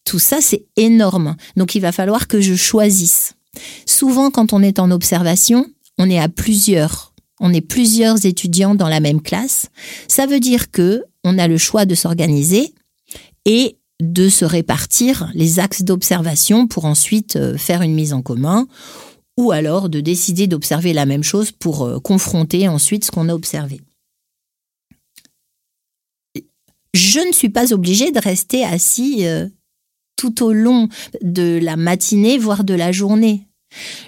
Tout 0.03 0.19
ça, 0.19 0.41
c'est 0.41 0.65
énorme. 0.75 1.35
Donc, 1.55 1.75
il 1.75 1.81
va 1.81 1.91
falloir 1.91 2.27
que 2.27 2.41
je 2.41 2.55
choisisse. 2.55 3.33
Souvent, 3.85 4.31
quand 4.31 4.51
on 4.53 4.63
est 4.63 4.79
en 4.79 4.91
observation, 4.91 5.65
on 5.97 6.09
est 6.09 6.19
à 6.19 6.27
plusieurs. 6.27 7.13
On 7.39 7.53
est 7.53 7.61
plusieurs 7.61 8.25
étudiants 8.25 8.75
dans 8.75 8.89
la 8.89 8.99
même 8.99 9.21
classe. 9.21 9.67
Ça 10.07 10.25
veut 10.25 10.39
dire 10.39 10.71
que 10.71 11.03
on 11.23 11.37
a 11.37 11.47
le 11.47 11.57
choix 11.57 11.85
de 11.85 11.95
s'organiser 11.95 12.73
et 13.45 13.77
de 14.01 14.29
se 14.29 14.45
répartir 14.45 15.31
les 15.35 15.59
axes 15.59 15.83
d'observation 15.83 16.67
pour 16.67 16.85
ensuite 16.85 17.35
euh, 17.35 17.57
faire 17.57 17.83
une 17.83 17.93
mise 17.93 18.13
en 18.13 18.21
commun 18.21 18.67
ou 19.41 19.51
alors 19.51 19.89
de 19.89 20.01
décider 20.01 20.45
d'observer 20.45 20.93
la 20.93 21.07
même 21.07 21.23
chose 21.23 21.51
pour 21.51 21.83
euh, 21.83 21.99
confronter 21.99 22.67
ensuite 22.67 23.05
ce 23.05 23.11
qu'on 23.11 23.27
a 23.27 23.33
observé. 23.33 23.81
Je 26.93 27.19
ne 27.27 27.31
suis 27.33 27.49
pas 27.49 27.73
obligée 27.73 28.11
de 28.11 28.19
rester 28.19 28.63
assis 28.63 29.25
euh, 29.25 29.47
tout 30.15 30.43
au 30.43 30.53
long 30.53 30.89
de 31.23 31.59
la 31.59 31.75
matinée, 31.75 32.37
voire 32.37 32.63
de 32.63 32.75
la 32.75 32.91
journée. 32.91 33.47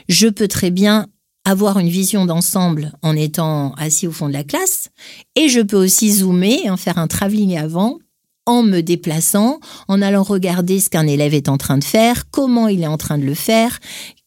Je 0.07 0.27
peux 0.27 0.47
très 0.47 0.69
bien 0.69 1.07
avoir 1.45 1.79
une 1.79 1.89
vision 1.89 2.27
d'ensemble 2.27 2.93
en 3.01 3.15
étant 3.15 3.73
assis 3.73 4.05
au 4.05 4.11
fond 4.11 4.27
de 4.27 4.33
la 4.33 4.43
classe 4.43 4.89
et 5.35 5.49
je 5.49 5.61
peux 5.61 5.77
aussi 5.77 6.11
zoomer, 6.11 6.69
en 6.69 6.77
faire 6.77 6.99
un 6.99 7.07
travelling 7.07 7.57
avant 7.57 7.97
en 8.45 8.61
me 8.61 8.81
déplaçant, 8.81 9.59
en 9.87 10.01
allant 10.01 10.21
regarder 10.21 10.79
ce 10.79 10.89
qu'un 10.89 11.07
élève 11.07 11.33
est 11.33 11.49
en 11.49 11.57
train 11.57 11.77
de 11.77 11.83
faire, 11.83 12.29
comment 12.29 12.67
il 12.67 12.83
est 12.83 12.87
en 12.87 12.97
train 12.97 13.17
de 13.17 13.23
le 13.23 13.35
faire, 13.35 13.79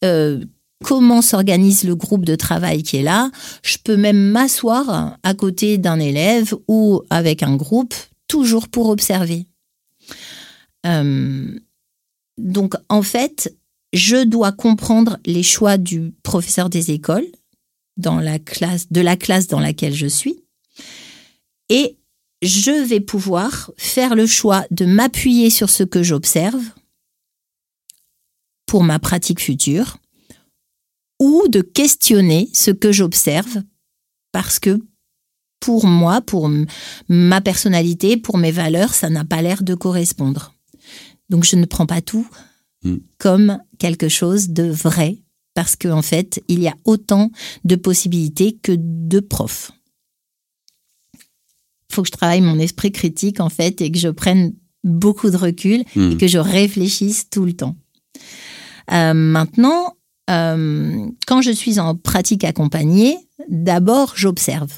euh, 0.05 0.43
comment 0.85 1.23
s'organise 1.23 1.85
le 1.85 1.95
groupe 1.95 2.25
de 2.25 2.35
travail 2.35 2.83
qui 2.83 2.99
est 2.99 3.03
là. 3.03 3.31
Je 3.63 3.79
peux 3.83 3.97
même 3.97 4.31
m'asseoir 4.31 5.19
à 5.23 5.35
côté 5.35 5.79
d'un 5.79 5.99
élève 5.99 6.55
ou 6.69 7.03
avec 7.11 7.43
un 7.43 7.57
groupe, 7.57 7.95
toujours 8.29 8.69
pour 8.69 8.89
observer. 8.89 9.47
Euh, 10.87 11.59
donc 12.39 12.75
en 12.89 13.03
fait, 13.03 13.57
je 13.93 14.25
dois 14.25 14.53
comprendre 14.53 15.19
les 15.25 15.43
choix 15.43 15.79
du 15.79 16.13
professeur 16.23 16.69
des 16.69 16.91
écoles 16.91 17.27
de 17.97 19.01
la 19.01 19.17
classe 19.17 19.47
dans 19.47 19.61
laquelle 19.61 19.95
je 19.95 20.07
suis, 20.07 20.45
et 21.71 21.97
je 22.43 22.71
vais 22.71 23.01
pouvoir 23.01 23.71
faire 23.79 24.15
le 24.15 24.27
choix 24.27 24.67
de 24.71 24.85
m'appuyer 24.85 25.49
sur 25.49 25.71
ce 25.71 25.83
que 25.83 26.03
j'observe 26.03 26.63
pour 28.67 28.85
ma 28.85 28.99
pratique 28.99 29.41
future 29.41 29.97
ou 31.19 31.49
de 31.49 31.61
questionner 31.61 32.49
ce 32.53 32.71
que 32.71 32.93
j'observe 32.93 33.63
parce 34.33 34.59
que 34.59 34.81
pour 35.61 35.87
moi, 35.87 36.21
pour 36.21 36.51
ma 37.09 37.41
personnalité, 37.41 38.17
pour 38.17 38.39
mes 38.39 38.53
valeurs, 38.53 38.95
ça 38.95 39.09
n'a 39.09 39.25
pas 39.25 39.43
l'air 39.43 39.63
de 39.63 39.75
correspondre. 39.75 40.55
Donc 41.31 41.45
je 41.45 41.57
ne 41.57 41.65
prends 41.65 41.87
pas 41.87 42.03
tout 42.03 42.29
hmm. 42.85 42.97
comme 43.19 43.59
quelque 43.79 44.09
chose 44.09 44.51
de 44.51 44.65
vrai 44.65 45.19
parce 45.55 45.75
qu'en 45.75 45.99
en 45.99 46.03
fait, 46.03 46.45
il 46.49 46.61
y 46.61 46.69
a 46.69 46.77
autant 46.85 47.31
de 47.65 47.77
possibilités 47.77 48.59
que 48.63 48.73
de 48.77 49.21
profs. 49.21 49.73
Il 51.89 51.95
faut 51.95 52.03
que 52.03 52.09
je 52.09 52.13
travaille 52.13 52.43
mon 52.43 52.59
esprit 52.59 52.93
critique, 52.93 53.41
en 53.41 53.49
fait, 53.49 53.81
et 53.81 53.91
que 53.91 53.99
je 53.99 54.09
prenne 54.09 54.53
beaucoup 54.85 55.31
de 55.31 55.37
recul 55.37 55.81
et 55.81 55.85
Hmm. 55.95 56.17
que 56.19 56.27
je 56.27 56.39
réfléchisse 56.39 57.31
tout 57.31 57.47
le 57.47 57.55
temps. 57.55 57.75
Euh, 58.93 59.15
maintenant, 59.15 59.96
euh, 60.29 61.07
quand 61.27 61.43
je 61.43 61.51
suis 61.51 61.79
en 61.79 61.95
pratique 61.95 62.45
accompagnée, 62.45 63.17
d'abord 63.49 64.15
j'observe 64.17 64.73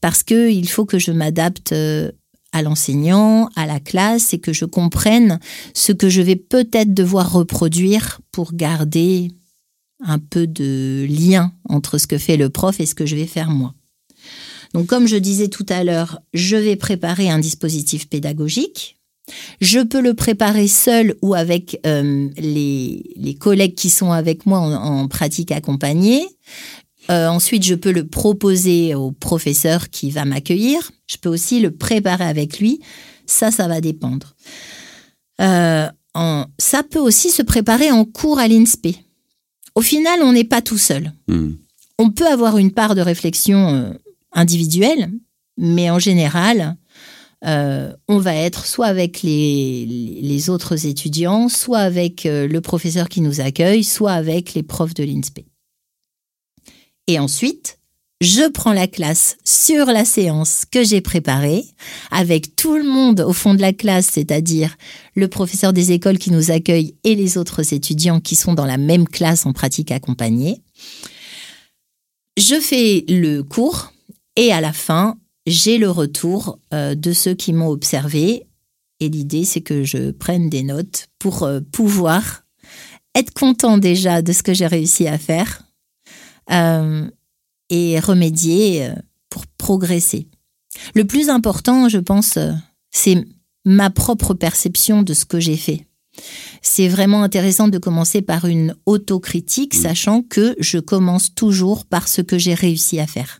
parce 0.00 0.22
que 0.22 0.50
il 0.50 0.68
faut 0.68 0.84
que 0.84 0.98
je 0.98 1.12
m'adapte 1.12 1.72
euh, 1.72 2.10
à 2.52 2.62
l'enseignant, 2.62 3.48
à 3.54 3.66
la 3.66 3.78
classe 3.78 4.34
et 4.34 4.40
que 4.40 4.52
je 4.52 4.64
comprenne 4.64 5.38
ce 5.74 5.92
que 5.92 6.08
je 6.08 6.22
vais 6.22 6.36
peut-être 6.36 6.92
devoir 6.92 7.32
reproduire 7.32 8.20
pour 8.32 8.54
garder 8.54 9.30
un 10.02 10.18
peu 10.18 10.46
de 10.46 11.06
lien 11.08 11.52
entre 11.68 11.98
ce 11.98 12.06
que 12.06 12.18
fait 12.18 12.36
le 12.36 12.50
prof 12.50 12.80
et 12.80 12.86
ce 12.86 12.94
que 12.94 13.06
je 13.06 13.16
vais 13.16 13.26
faire 13.26 13.50
moi. 13.50 13.74
Donc 14.74 14.86
comme 14.86 15.06
je 15.06 15.16
disais 15.16 15.48
tout 15.48 15.66
à 15.68 15.84
l'heure, 15.84 16.20
je 16.32 16.56
vais 16.56 16.76
préparer 16.76 17.30
un 17.30 17.38
dispositif 17.38 18.08
pédagogique. 18.08 18.99
Je 19.60 19.80
peux 19.80 20.00
le 20.00 20.14
préparer 20.14 20.68
seul 20.68 21.14
ou 21.22 21.34
avec 21.34 21.80
euh, 21.86 22.28
les, 22.36 23.02
les 23.16 23.34
collègues 23.34 23.74
qui 23.74 23.90
sont 23.90 24.12
avec 24.12 24.46
moi 24.46 24.58
en, 24.58 24.72
en 24.72 25.08
pratique 25.08 25.52
accompagnée. 25.52 26.26
Euh, 27.10 27.28
ensuite, 27.28 27.64
je 27.64 27.74
peux 27.74 27.92
le 27.92 28.06
proposer 28.06 28.94
au 28.94 29.10
professeur 29.10 29.90
qui 29.90 30.10
va 30.10 30.24
m'accueillir. 30.24 30.90
Je 31.06 31.16
peux 31.16 31.28
aussi 31.28 31.60
le 31.60 31.70
préparer 31.70 32.24
avec 32.24 32.60
lui. 32.60 32.80
Ça, 33.26 33.50
ça 33.50 33.68
va 33.68 33.80
dépendre. 33.80 34.34
Euh, 35.40 35.88
en, 36.14 36.44
ça 36.58 36.82
peut 36.82 36.98
aussi 36.98 37.30
se 37.30 37.42
préparer 37.42 37.90
en 37.90 38.04
cours 38.04 38.38
à 38.38 38.48
l'INSPE. 38.48 38.96
Au 39.74 39.80
final, 39.80 40.20
on 40.22 40.32
n'est 40.32 40.44
pas 40.44 40.62
tout 40.62 40.78
seul. 40.78 41.12
Hmm. 41.28 41.52
On 41.98 42.10
peut 42.10 42.26
avoir 42.26 42.58
une 42.58 42.72
part 42.72 42.94
de 42.94 43.00
réflexion 43.00 43.94
individuelle, 44.32 45.10
mais 45.56 45.90
en 45.90 45.98
général, 45.98 46.76
euh, 47.46 47.92
on 48.08 48.18
va 48.18 48.34
être 48.34 48.66
soit 48.66 48.86
avec 48.86 49.22
les, 49.22 49.86
les 49.86 50.50
autres 50.50 50.86
étudiants, 50.86 51.48
soit 51.48 51.78
avec 51.78 52.26
euh, 52.26 52.46
le 52.46 52.60
professeur 52.60 53.08
qui 53.08 53.20
nous 53.20 53.40
accueille, 53.40 53.84
soit 53.84 54.12
avec 54.12 54.54
les 54.54 54.62
profs 54.62 54.94
de 54.94 55.04
l'INSPE. 55.04 55.40
Et 57.06 57.18
ensuite, 57.18 57.78
je 58.20 58.50
prends 58.50 58.74
la 58.74 58.86
classe 58.86 59.38
sur 59.44 59.86
la 59.86 60.04
séance 60.04 60.64
que 60.70 60.84
j'ai 60.84 61.00
préparée, 61.00 61.64
avec 62.10 62.54
tout 62.54 62.76
le 62.76 62.84
monde 62.84 63.20
au 63.20 63.32
fond 63.32 63.54
de 63.54 63.62
la 63.62 63.72
classe, 63.72 64.10
c'est-à-dire 64.12 64.76
le 65.14 65.26
professeur 65.26 65.72
des 65.72 65.92
écoles 65.92 66.18
qui 66.18 66.30
nous 66.30 66.50
accueille 66.50 66.94
et 67.02 67.14
les 67.14 67.38
autres 67.38 67.72
étudiants 67.72 68.20
qui 68.20 68.36
sont 68.36 68.52
dans 68.52 68.66
la 68.66 68.76
même 68.76 69.08
classe 69.08 69.46
en 69.46 69.54
pratique 69.54 69.90
accompagnée. 69.90 70.60
Je 72.36 72.60
fais 72.60 73.04
le 73.08 73.40
cours 73.40 73.92
et 74.36 74.52
à 74.52 74.60
la 74.60 74.74
fin, 74.74 75.16
j'ai 75.46 75.78
le 75.78 75.90
retour 75.90 76.58
euh, 76.72 76.94
de 76.94 77.12
ceux 77.12 77.34
qui 77.34 77.52
m'ont 77.52 77.68
observé. 77.68 78.46
Et 79.00 79.08
l'idée, 79.08 79.44
c'est 79.44 79.62
que 79.62 79.84
je 79.84 80.10
prenne 80.10 80.50
des 80.50 80.62
notes 80.62 81.08
pour 81.18 81.42
euh, 81.42 81.60
pouvoir 81.72 82.44
être 83.14 83.32
content 83.32 83.78
déjà 83.78 84.22
de 84.22 84.32
ce 84.32 84.42
que 84.42 84.54
j'ai 84.54 84.66
réussi 84.66 85.08
à 85.08 85.18
faire 85.18 85.62
euh, 86.52 87.08
et 87.70 87.98
remédier 87.98 88.90
pour 89.28 89.46
progresser. 89.46 90.28
Le 90.94 91.04
plus 91.04 91.28
important, 91.28 91.88
je 91.88 91.98
pense, 91.98 92.38
c'est 92.90 93.24
ma 93.64 93.90
propre 93.90 94.34
perception 94.34 95.02
de 95.02 95.12
ce 95.12 95.24
que 95.24 95.40
j'ai 95.40 95.56
fait. 95.56 95.86
C'est 96.62 96.88
vraiment 96.88 97.22
intéressant 97.22 97.68
de 97.68 97.78
commencer 97.78 98.22
par 98.22 98.44
une 98.44 98.74
autocritique, 98.86 99.74
Mm. 99.74 99.82
sachant 99.82 100.22
que 100.22 100.54
je 100.58 100.78
commence 100.78 101.34
toujours 101.34 101.86
par 101.86 102.08
ce 102.08 102.22
que 102.22 102.38
j'ai 102.38 102.54
réussi 102.54 103.00
à 103.00 103.06
faire. 103.06 103.39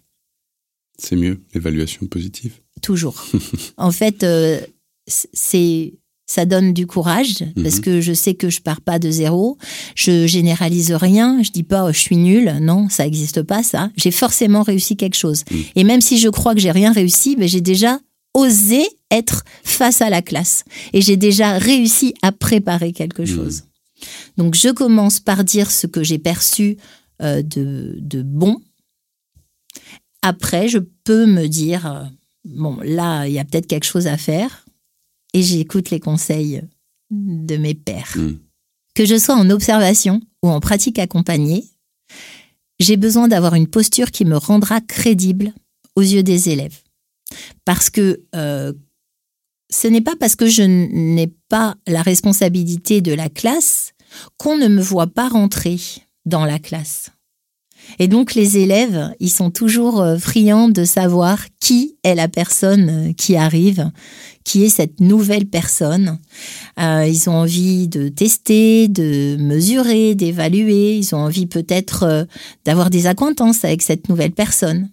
C'est 1.00 1.16
mieux, 1.16 1.40
l'évaluation 1.54 2.06
positive. 2.06 2.54
Toujours. 2.82 3.26
en 3.76 3.90
fait, 3.90 4.22
euh, 4.22 4.60
c'est 5.06 5.94
ça 6.26 6.46
donne 6.46 6.72
du 6.72 6.86
courage 6.86 7.44
parce 7.60 7.76
Mhm. 7.76 7.80
que 7.80 8.00
je 8.00 8.12
sais 8.12 8.34
que 8.34 8.50
je 8.50 8.60
pars 8.60 8.80
pas 8.80 9.00
de 9.00 9.10
zéro. 9.10 9.58
Je 9.96 10.28
généralise 10.28 10.92
rien. 10.92 11.42
Je 11.42 11.50
dis 11.50 11.64
pas 11.64 11.86
oh, 11.88 11.92
je 11.92 11.98
suis 11.98 12.16
nul. 12.16 12.56
Non, 12.60 12.88
ça 12.88 13.02
n'existe 13.04 13.42
pas 13.42 13.64
ça. 13.64 13.90
J'ai 13.96 14.12
forcément 14.12 14.62
réussi 14.62 14.96
quelque 14.96 15.16
chose. 15.16 15.42
Mhm. 15.50 15.64
Et 15.74 15.82
même 15.84 16.00
si 16.00 16.18
je 16.18 16.28
crois 16.28 16.54
que 16.54 16.60
j'ai 16.60 16.70
rien 16.70 16.92
réussi, 16.92 17.34
ben, 17.34 17.48
j'ai 17.48 17.60
déjà 17.60 17.98
osé 18.34 18.82
être 19.10 19.42
face 19.64 20.00
à 20.02 20.08
la 20.10 20.22
classe 20.22 20.62
et 20.92 21.00
j'ai 21.02 21.16
déjà 21.16 21.58
réussi 21.58 22.14
à 22.22 22.30
préparer 22.30 22.92
quelque 22.92 23.22
Mhm. 23.22 23.26
chose. 23.36 23.62
Donc 24.36 24.54
je 24.54 24.68
commence 24.68 25.18
par 25.18 25.42
dire 25.42 25.68
ce 25.70 25.88
que 25.88 26.04
j'ai 26.04 26.18
perçu 26.18 26.76
euh, 27.22 27.42
de, 27.42 27.96
de 27.98 28.22
bon. 28.22 28.60
Après, 30.22 30.68
je 30.68 30.78
peux 30.78 31.26
me 31.26 31.46
dire, 31.46 31.86
euh, 31.86 32.04
bon, 32.44 32.78
là, 32.82 33.26
il 33.26 33.32
y 33.32 33.38
a 33.38 33.44
peut-être 33.44 33.66
quelque 33.66 33.86
chose 33.86 34.06
à 34.06 34.16
faire. 34.16 34.66
Et 35.32 35.42
j'écoute 35.42 35.90
les 35.90 36.00
conseils 36.00 36.62
de 37.10 37.56
mes 37.56 37.74
pairs. 37.74 38.12
Mm. 38.16 38.38
Que 38.94 39.04
je 39.04 39.18
sois 39.18 39.36
en 39.36 39.48
observation 39.50 40.20
ou 40.42 40.48
en 40.48 40.60
pratique 40.60 40.98
accompagnée, 40.98 41.64
j'ai 42.78 42.96
besoin 42.96 43.28
d'avoir 43.28 43.54
une 43.54 43.68
posture 43.68 44.10
qui 44.10 44.24
me 44.24 44.36
rendra 44.36 44.80
crédible 44.80 45.52
aux 45.96 46.02
yeux 46.02 46.22
des 46.22 46.48
élèves. 46.48 46.78
Parce 47.64 47.90
que 47.90 48.22
euh, 48.34 48.72
ce 49.70 49.86
n'est 49.86 50.00
pas 50.00 50.16
parce 50.18 50.34
que 50.34 50.46
je 50.46 50.62
n'ai 50.62 51.28
pas 51.48 51.76
la 51.86 52.02
responsabilité 52.02 53.00
de 53.00 53.12
la 53.12 53.28
classe 53.28 53.92
qu'on 54.38 54.58
ne 54.58 54.66
me 54.66 54.82
voit 54.82 55.06
pas 55.06 55.28
rentrer 55.28 55.78
dans 56.26 56.44
la 56.44 56.58
classe. 56.58 57.10
Et 57.98 58.08
donc 58.08 58.34
les 58.34 58.58
élèves, 58.58 59.12
ils 59.20 59.30
sont 59.30 59.50
toujours 59.50 60.00
euh, 60.00 60.18
friands 60.18 60.68
de 60.68 60.84
savoir 60.84 61.44
qui 61.60 61.96
est 62.02 62.14
la 62.14 62.28
personne 62.28 62.88
euh, 62.90 63.12
qui 63.12 63.36
arrive, 63.36 63.90
qui 64.44 64.64
est 64.64 64.68
cette 64.68 65.00
nouvelle 65.00 65.46
personne. 65.46 66.18
Euh, 66.78 67.06
ils 67.06 67.28
ont 67.28 67.34
envie 67.34 67.88
de 67.88 68.08
tester, 68.08 68.88
de 68.88 69.36
mesurer, 69.38 70.14
d'évaluer. 70.14 70.96
Ils 70.96 71.14
ont 71.14 71.18
envie 71.18 71.46
peut-être 71.46 72.26
d'avoir 72.64 72.90
des 72.90 73.06
acquaintances 73.06 73.64
avec 73.64 73.82
cette 73.82 74.08
nouvelle 74.08 74.32
personne. 74.32 74.90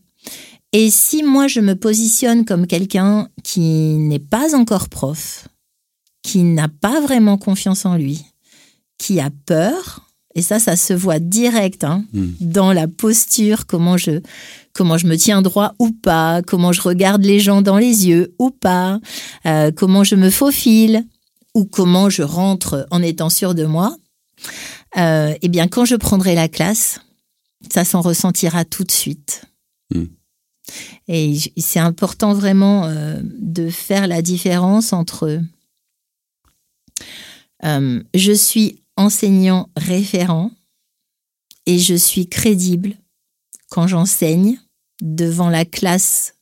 Et 0.74 0.90
si 0.92 1.24
moi 1.24 1.48
je 1.48 1.62
me 1.62 1.76
positionne 1.76 2.44
comme 2.44 2.68
quelqu'un 2.68 3.30
qui 3.44 3.62
n'est 3.62 4.20
pas 4.20 4.56
encore 4.56 4.90
prof, 4.90 5.48
qui 6.24 6.44
n'a 6.44 6.68
pas 6.68 7.00
vraiment 7.00 7.38
confiance 7.38 7.86
en 7.86 7.96
lui, 7.96 8.26
qui 8.98 9.20
a 9.20 9.30
peur, 9.46 10.07
et 10.38 10.42
ça, 10.44 10.60
ça 10.60 10.76
se 10.76 10.94
voit 10.94 11.20
direct 11.20 11.84
hein, 11.84 12.06
Mm. 12.14 12.28
dans 12.40 12.72
la 12.72 12.88
posture, 12.88 13.66
comment 13.66 13.98
je, 13.98 14.22
comment 14.72 14.98
je 14.98 15.08
me 15.08 15.18
tiens 15.18 15.42
droit 15.42 15.74
ou 15.80 15.92
pas, 15.92 16.42
comment 16.44 16.72
je 16.72 16.82
regarde 16.82 17.26
les 17.26 17.40
gens 17.40 17.62
dans 17.62 17.78
les 17.78 18.08
yeux 18.08 18.36
ou 18.38 18.52
pas, 18.52 19.00
euh, 19.48 19.72
comment 19.76 20.04
je 20.04 20.16
me 20.16 20.30
faufile 20.30 21.04
ou 21.56 21.66
comment 21.66 22.10
je 22.10 22.22
rentre 22.22 22.88
en 22.92 23.02
étant 23.02 23.30
sûr 23.30 23.56
de 23.56 23.66
moi. 23.66 23.98
Euh, 24.98 25.34
eh 25.42 25.50
bien, 25.50 25.68
quand 25.68 25.86
je 25.86 25.96
prendrai 25.96 26.36
la 26.36 26.48
classe, 26.48 27.02
ça 27.74 27.84
s'en 27.84 28.02
ressentira 28.02 28.64
tout 28.64 28.84
de 28.84 28.92
suite. 28.92 29.46
Mm. 29.94 30.04
Et 31.08 31.38
c'est 31.58 31.80
important 31.80 32.34
vraiment 32.34 32.86
euh, 32.86 33.20
de 33.24 33.70
faire 33.70 34.08
la 34.08 34.22
différence 34.22 34.94
entre 34.94 35.42
euh, 37.66 38.04
je 38.14 38.34
suis 38.34 38.84
enseignant 38.98 39.70
référent 39.78 40.52
et 41.66 41.80
je 41.80 41.96
suis 41.96 42.28
crédible 42.28 42.96
quand 43.70 43.88
j'enseigne 43.88 44.60
devant 45.02 45.50
la 45.50 45.66
classe 45.66 46.36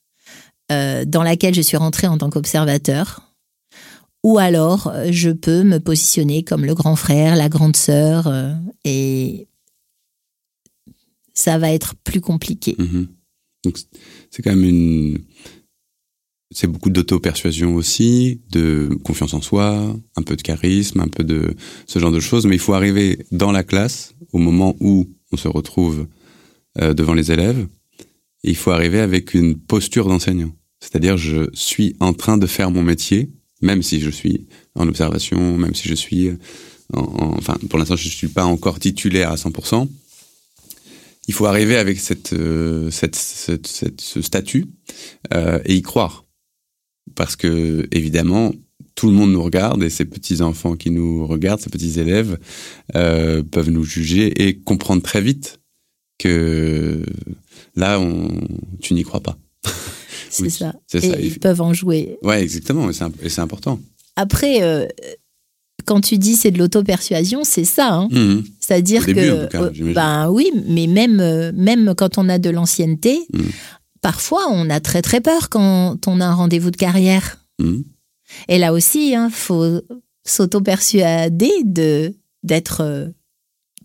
euh, 0.72 1.04
dans 1.04 1.22
laquelle 1.22 1.54
je 1.54 1.62
suis 1.62 1.76
rentrée 1.76 2.06
en 2.06 2.18
tant 2.18 2.30
qu'observateur. 2.30 3.22
Ou 4.24 4.38
alors, 4.38 4.88
euh, 4.88 5.08
je 5.10 5.30
peux 5.30 5.62
me 5.62 5.78
positionner 5.78 6.42
comme 6.42 6.64
le 6.64 6.74
grand 6.74 6.96
frère, 6.96 7.36
la 7.36 7.48
grande 7.48 7.76
sœur, 7.76 8.26
euh, 8.26 8.52
et 8.84 9.46
ça 11.34 11.58
va 11.58 11.72
être 11.72 11.94
plus 12.02 12.20
compliqué. 12.20 12.74
Mhm. 12.78 13.08
Donc 13.64 13.78
c'est 14.30 14.42
quand 14.42 14.56
même 14.56 14.64
une. 14.64 15.18
C'est 16.58 16.68
beaucoup 16.68 16.88
d'auto-persuasion 16.88 17.74
aussi, 17.74 18.40
de 18.50 18.88
confiance 19.04 19.34
en 19.34 19.42
soi, 19.42 19.94
un 20.16 20.22
peu 20.22 20.36
de 20.36 20.40
charisme, 20.40 21.00
un 21.00 21.08
peu 21.08 21.22
de 21.22 21.54
ce 21.86 21.98
genre 21.98 22.10
de 22.12 22.18
choses. 22.18 22.46
Mais 22.46 22.54
il 22.56 22.58
faut 22.58 22.72
arriver 22.72 23.26
dans 23.30 23.52
la 23.52 23.62
classe 23.62 24.14
au 24.32 24.38
moment 24.38 24.74
où 24.80 25.06
on 25.32 25.36
se 25.36 25.48
retrouve 25.48 26.06
euh, 26.80 26.94
devant 26.94 27.12
les 27.12 27.30
élèves. 27.30 27.66
Et 28.42 28.48
il 28.50 28.56
faut 28.56 28.70
arriver 28.70 29.00
avec 29.00 29.34
une 29.34 29.54
posture 29.58 30.08
d'enseignant. 30.08 30.50
C'est-à-dire, 30.80 31.18
je 31.18 31.50
suis 31.52 31.94
en 32.00 32.14
train 32.14 32.38
de 32.38 32.46
faire 32.46 32.70
mon 32.70 32.82
métier, 32.82 33.30
même 33.60 33.82
si 33.82 34.00
je 34.00 34.08
suis 34.08 34.46
en 34.76 34.88
observation, 34.88 35.58
même 35.58 35.74
si 35.74 35.88
je 35.90 35.94
suis 35.94 36.30
en- 36.94 37.34
enfin, 37.36 37.58
pour 37.68 37.78
l'instant, 37.78 37.96
je 37.96 38.08
suis 38.08 38.28
pas 38.28 38.46
encore 38.46 38.78
titulaire 38.78 39.30
à 39.30 39.36
100%. 39.36 39.88
Il 41.28 41.34
faut 41.34 41.44
arriver 41.44 41.76
avec 41.76 41.98
cette, 42.00 42.32
euh, 42.32 42.90
cette, 42.90 43.16
cette- 43.16 44.00
ce 44.00 44.22
statut 44.22 44.64
euh, 45.34 45.58
et 45.66 45.74
y 45.74 45.82
croire. 45.82 46.22
Parce 47.16 47.34
que, 47.34 47.88
évidemment, 47.92 48.52
tout 48.94 49.08
le 49.08 49.14
monde 49.14 49.32
nous 49.32 49.42
regarde 49.42 49.82
et 49.82 49.90
ces 49.90 50.04
petits 50.04 50.40
enfants 50.42 50.76
qui 50.76 50.90
nous 50.90 51.26
regardent, 51.26 51.60
ces 51.60 51.70
petits 51.70 51.98
élèves 51.98 52.38
euh, 52.94 53.42
peuvent 53.42 53.70
nous 53.70 53.84
juger 53.84 54.46
et 54.46 54.58
comprendre 54.58 55.02
très 55.02 55.20
vite 55.20 55.58
que 56.18 57.02
là, 57.74 57.98
on, 58.00 58.28
tu 58.80 58.94
n'y 58.94 59.02
crois 59.02 59.20
pas. 59.20 59.36
C'est 60.30 60.42
Oui, 60.44 60.50
ça. 60.50 60.74
Et 60.94 61.00
ça. 61.00 61.20
ils 61.20 61.38
peuvent 61.38 61.60
en 61.60 61.72
jouer. 61.74 62.16
Ouais, 62.22 62.42
exactement. 62.42 62.88
Et 62.90 63.28
c'est 63.28 63.40
important. 63.40 63.80
Après, 64.16 64.62
euh, 64.62 64.86
quand 65.84 66.00
tu 66.00 66.18
dis 66.18 66.34
c'est 66.36 66.50
de 66.50 66.58
l'auto-persuasion, 66.58 67.44
c'est 67.44 67.64
ça. 67.64 67.92
hein. 67.94 68.08
Mhm. 68.10 68.44
C'est-à-dire 68.60 69.04
début, 69.06 69.20
que, 69.20 69.30
en 69.30 69.42
tout 69.44 69.48
cas, 69.48 69.62
euh, 69.62 69.92
ben 69.94 70.30
oui, 70.30 70.50
mais 70.68 70.86
même 70.86 71.52
même 71.54 71.94
quand 71.96 72.18
on 72.18 72.28
a 72.28 72.38
de 72.38 72.50
l'ancienneté, 72.50 73.18
Mm. 73.32 73.40
Parfois 74.00 74.46
on 74.50 74.70
a 74.70 74.80
très 74.80 75.02
très 75.02 75.20
peur 75.20 75.48
quand 75.48 76.06
on 76.06 76.20
a 76.20 76.26
un 76.26 76.34
rendez-vous 76.34 76.70
de 76.70 76.76
carrière. 76.76 77.38
Mhm. 77.58 77.84
Et 78.48 78.58
là 78.58 78.72
aussi, 78.72 79.12
il 79.12 79.28
faut 79.30 79.80
s'auto-persuader 80.24 81.62
de 81.64 82.14
d'être 82.42 82.82
euh, 82.82 83.08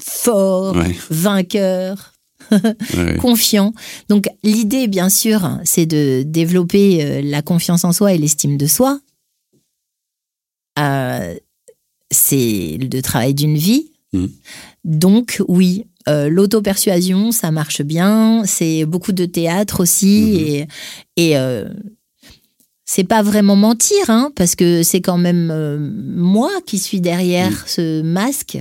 fort, 0.02 0.76
Ouais, 0.76 0.96
vainqueur, 1.10 2.14
ouais, 2.52 3.18
confiant. 3.18 3.74
Donc 4.10 4.28
l'idée, 4.44 4.88
bien 4.88 5.10
sûr, 5.10 5.60
c'est 5.64 5.86
de 5.86 6.24
développer 6.26 7.04
euh, 7.04 7.22
la 7.22 7.42
confiance 7.42 7.86
en 7.86 7.92
soi 7.92 8.14
et 8.14 8.18
l'estime 8.18 8.58
de 8.58 8.68
soi. 8.68 9.00
Euh, 10.80 11.36
c'est 12.12 12.78
le 12.80 13.02
travail 13.02 13.34
d'une 13.34 13.58
vie. 13.58 13.92
Mhm. 14.14 14.30
Donc 14.84 15.42
oui, 15.48 15.86
euh, 16.08 16.30
l'auto-persuasion, 16.30 17.32
ça 17.32 17.52
marche 17.52 17.82
bien. 17.82 18.44
C'est 18.46 18.86
beaucoup 18.86 19.12
de 19.12 19.26
théâtre 19.26 19.82
aussi. 19.82 20.32
Mhm. 20.34 20.40
Et, 20.40 20.68
et 21.18 21.38
euh, 21.38 21.70
c'est 22.86 23.04
pas 23.06 23.22
vraiment 23.24 23.56
mentir, 23.56 24.10
hein, 24.10 24.32
parce 24.36 24.56
que 24.56 24.84
c'est 24.84 25.02
quand 25.02 25.18
même 25.18 25.50
euh, 25.52 25.78
moi 25.80 26.50
qui 26.66 26.78
suis 26.78 27.00
derrière 27.02 27.68
ce 27.68 28.02
masque. 28.02 28.58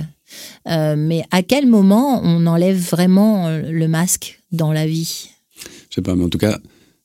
Mais 0.65 1.23
à 1.31 1.43
quel 1.43 1.67
moment 1.67 2.21
on 2.23 2.45
enlève 2.47 2.77
vraiment 2.79 3.49
le 3.49 3.87
masque 3.87 4.39
dans 4.53 4.71
la 4.71 4.87
vie? 4.87 5.29
Je 5.89 5.95
sais 5.95 6.01
pas, 6.01 6.15
mais 6.15 6.23
en 6.23 6.29
tout 6.29 6.37
cas, 6.37 6.57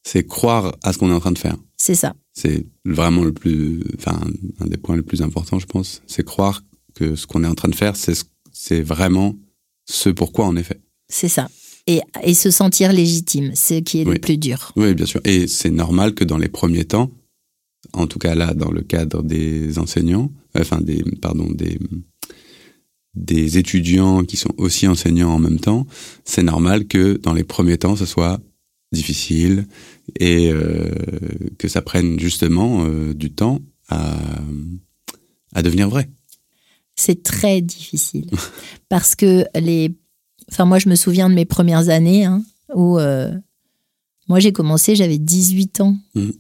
c'est 0.05 0.25
croire 0.25 0.77
à 0.85 0.93
ce 0.93 0.99
qu'on 0.99 1.11
est 1.11 1.15
en 1.15 1.19
train 1.19 1.33
de 1.33 1.39
faire. 1.39 1.57
C'est 1.77 1.97
ça. 1.97 2.15
C'est 2.33 2.65
vraiment 2.85 3.25
le 3.25 3.33
plus, 3.33 3.83
enfin, 3.99 4.21
un 4.61 4.67
des 4.67 4.77
points 4.77 4.95
les 4.95 5.03
plus 5.03 5.23
importants, 5.23 5.59
je 5.59 5.67
pense. 5.67 6.03
C'est 6.07 6.25
croire 6.25 6.63
que 6.95 7.17
ce 7.17 7.27
qu'on 7.27 7.43
est 7.43 7.49
en 7.49 7.55
train 7.57 7.69
de 7.69 7.75
faire, 7.75 7.97
c'est 7.97 8.15
ce- 8.15 8.25
c'est 8.53 8.83
vraiment 8.83 9.35
ce 9.87 10.11
pourquoi 10.11 10.47
on 10.47 10.57
est 10.57 10.63
fait. 10.63 10.81
C'est 11.09 11.29
ça. 11.29 11.49
Et, 11.87 12.01
et 12.23 12.35
se 12.35 12.51
sentir 12.51 12.93
légitime, 12.93 13.53
c'est 13.55 13.79
ce 13.79 13.83
qui 13.83 14.01
est 14.01 14.05
le 14.05 14.19
plus 14.19 14.39
dur. 14.39 14.73
Oui, 14.77 14.95
bien 14.95 15.07
sûr. 15.07 15.21
Et 15.25 15.47
c'est 15.47 15.71
normal 15.71 16.15
que 16.15 16.25
dans 16.25 16.39
les 16.39 16.49
premiers 16.49 16.85
temps, 16.85 17.11
en 17.93 18.07
tout 18.09 18.19
cas 18.19 18.35
là, 18.35 18.55
dans 18.55 18.73
le 18.73 18.83
cadre 18.83 19.23
des 19.23 19.79
enseignants, 19.79 20.33
enfin 20.59 20.81
des, 20.81 21.05
pardon, 21.23 21.49
des, 21.51 21.79
des 23.15 23.59
étudiants 23.59 24.25
qui 24.25 24.37
sont 24.37 24.53
aussi 24.57 24.89
enseignants 24.89 25.31
en 25.31 25.39
même 25.39 25.61
temps, 25.61 25.87
c'est 26.25 26.43
normal 26.43 26.89
que 26.89 27.19
dans 27.23 27.33
les 27.33 27.45
premiers 27.45 27.79
temps, 27.79 27.95
ce 27.95 28.05
soit 28.05 28.41
difficile 28.93 29.67
et 30.19 30.51
euh, 30.51 30.91
que 31.59 31.69
ça 31.69 31.83
prenne 31.83 32.19
justement 32.19 32.85
euh, 32.85 33.15
du 33.15 33.33
temps 33.33 33.61
à, 33.89 34.19
à 35.55 35.63
devenir 35.63 35.89
vrai. 35.89 36.09
C'est 36.97 37.23
très 37.23 37.61
difficile. 37.61 38.31
Parce 38.89 39.15
que 39.15 39.45
les. 39.59 39.95
Enfin, 40.51 40.65
moi, 40.65 40.79
je 40.79 40.89
me 40.89 40.95
souviens 40.95 41.29
de 41.29 41.35
mes 41.35 41.45
premières 41.45 41.89
années 41.89 42.25
hein, 42.25 42.43
où. 42.75 42.99
euh, 42.99 43.33
moi, 44.29 44.41
j'ai 44.41 44.53
commencé, 44.53 44.97
j'avais 44.97 45.19
18 45.19 45.81
ans. 45.83 45.97
Mhm. 46.15 46.33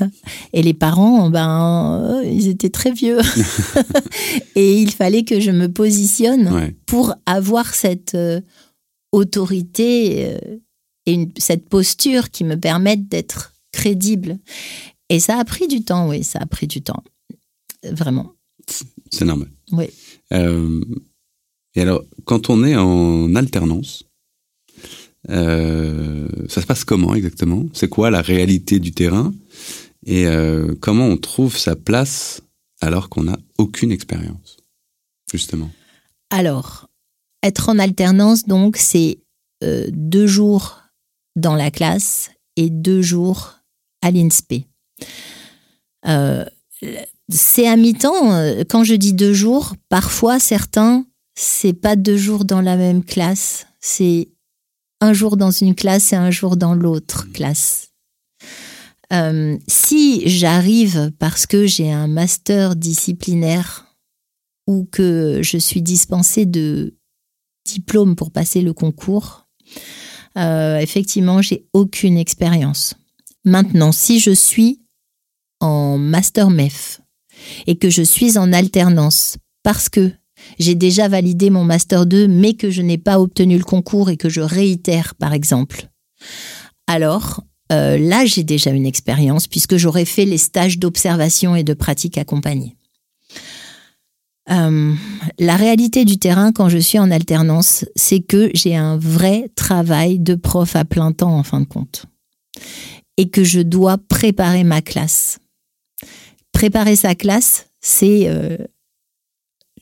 Et 0.52 0.62
les 0.62 0.74
parents, 0.74 1.30
ben, 1.30 2.02
euh, 2.02 2.24
ils 2.24 2.48
étaient 2.48 2.70
très 2.70 2.90
vieux. 2.90 3.18
Et 4.56 4.80
il 4.82 4.90
fallait 4.90 5.22
que 5.24 5.38
je 5.38 5.52
me 5.52 5.70
positionne 5.72 6.48
Ouais. 6.52 6.74
pour 6.86 7.14
avoir 7.26 7.72
cette 7.74 8.14
euh, 8.16 8.40
autorité 9.12 10.34
euh, 10.34 10.58
et 11.06 11.12
une- 11.12 11.30
cette 11.38 11.68
posture 11.68 12.30
qui 12.30 12.42
me 12.44 12.56
permette 12.58 13.08
d'être 13.08 13.52
crédible. 13.72 14.38
Et 15.08 15.20
ça 15.20 15.38
a 15.38 15.44
pris 15.44 15.68
du 15.68 15.84
temps, 15.84 16.08
oui, 16.08 16.24
ça 16.24 16.40
a 16.40 16.46
pris 16.46 16.66
du 16.66 16.82
temps. 16.82 17.04
Vraiment. 17.84 18.32
C'est 19.10 19.24
normal. 19.24 19.50
Oui. 19.72 19.86
Euh, 20.32 20.80
et 21.74 21.82
alors, 21.82 22.04
quand 22.24 22.50
on 22.50 22.64
est 22.64 22.76
en 22.76 23.34
alternance, 23.34 24.04
euh, 25.28 26.28
ça 26.48 26.60
se 26.60 26.66
passe 26.66 26.84
comment 26.84 27.14
exactement? 27.14 27.66
C'est 27.72 27.88
quoi 27.88 28.10
la 28.10 28.22
réalité 28.22 28.78
du 28.78 28.92
terrain? 28.92 29.34
Et 30.04 30.26
euh, 30.26 30.74
comment 30.80 31.06
on 31.06 31.16
trouve 31.16 31.56
sa 31.56 31.76
place 31.76 32.42
alors 32.80 33.08
qu'on 33.08 33.24
n'a 33.24 33.38
aucune 33.58 33.92
expérience 33.92 34.56
Justement? 35.30 35.70
Alors, 36.30 36.88
être 37.42 37.68
en 37.68 37.78
alternance, 37.78 38.46
donc, 38.46 38.76
c'est 38.76 39.18
euh, 39.62 39.86
deux 39.92 40.26
jours 40.26 40.80
dans 41.34 41.56
la 41.56 41.70
classe 41.70 42.30
et 42.56 42.70
deux 42.70 43.02
jours 43.02 43.58
à 44.02 44.10
l'INSPE. 44.10 44.64
C'est 47.28 47.66
à 47.66 47.76
mi-temps. 47.76 48.32
euh, 48.32 48.62
Quand 48.68 48.84
je 48.84 48.94
dis 48.94 49.12
deux 49.12 49.32
jours, 49.32 49.74
parfois 49.88 50.38
certains, 50.38 51.06
c'est 51.34 51.72
pas 51.72 51.96
deux 51.96 52.16
jours 52.16 52.44
dans 52.44 52.60
la 52.60 52.76
même 52.76 53.04
classe. 53.04 53.66
C'est 53.80 54.28
un 55.00 55.12
jour 55.12 55.36
dans 55.36 55.50
une 55.50 55.74
classe 55.74 56.12
et 56.12 56.16
un 56.16 56.30
jour 56.30 56.56
dans 56.56 56.74
l'autre 56.74 57.30
classe. 57.32 57.90
Euh, 59.12 59.56
si 59.68 60.28
j'arrive 60.28 61.12
parce 61.18 61.46
que 61.46 61.66
j'ai 61.66 61.92
un 61.92 62.08
master 62.08 62.74
disciplinaire 62.74 63.86
ou 64.66 64.88
que 64.90 65.40
je 65.42 65.58
suis 65.58 65.82
dispensée 65.82 66.44
de 66.44 66.96
diplôme 67.64 68.16
pour 68.16 68.32
passer 68.32 68.62
le 68.62 68.72
concours, 68.72 69.46
euh, 70.38 70.78
effectivement, 70.78 71.40
j'ai 71.40 71.68
aucune 71.72 72.18
expérience. 72.18 72.94
Maintenant, 73.44 73.92
si 73.92 74.18
je 74.18 74.32
suis 74.32 74.82
en 75.60 75.98
master 75.98 76.50
MEF 76.50 77.00
et 77.66 77.76
que 77.76 77.90
je 77.90 78.02
suis 78.02 78.38
en 78.38 78.52
alternance 78.52 79.36
parce 79.62 79.88
que 79.88 80.12
j'ai 80.58 80.74
déjà 80.74 81.08
validé 81.08 81.50
mon 81.50 81.64
master 81.64 82.06
2 82.06 82.28
mais 82.28 82.54
que 82.54 82.70
je 82.70 82.82
n'ai 82.82 82.98
pas 82.98 83.20
obtenu 83.20 83.58
le 83.58 83.64
concours 83.64 84.10
et 84.10 84.16
que 84.16 84.28
je 84.28 84.40
réitère 84.40 85.14
par 85.14 85.32
exemple, 85.32 85.88
alors 86.86 87.42
euh, 87.72 87.98
là 87.98 88.24
j'ai 88.26 88.44
déjà 88.44 88.70
une 88.70 88.86
expérience 88.86 89.46
puisque 89.46 89.76
j'aurais 89.76 90.04
fait 90.04 90.24
les 90.24 90.38
stages 90.38 90.78
d'observation 90.78 91.56
et 91.56 91.64
de 91.64 91.74
pratique 91.74 92.18
accompagnée. 92.18 92.76
Euh, 94.50 94.94
la 95.38 95.56
réalité 95.56 96.04
du 96.04 96.18
terrain 96.18 96.52
quand 96.52 96.68
je 96.68 96.78
suis 96.78 96.98
en 96.98 97.10
alternance, 97.10 97.84
c'est 97.96 98.20
que 98.20 98.50
j'ai 98.54 98.76
un 98.76 98.96
vrai 98.96 99.50
travail 99.56 100.18
de 100.18 100.34
prof 100.34 100.76
à 100.76 100.84
plein 100.84 101.12
temps 101.12 101.36
en 101.36 101.42
fin 101.42 101.60
de 101.60 101.66
compte. 101.66 102.06
Et 103.16 103.28
que 103.30 103.44
je 103.44 103.60
dois 103.60 103.98
préparer 103.98 104.62
ma 104.62 104.82
classe. 104.82 105.38
Préparer 106.56 106.96
sa 106.96 107.14
classe, 107.14 107.66
c'est 107.82 108.28
euh, 108.28 108.56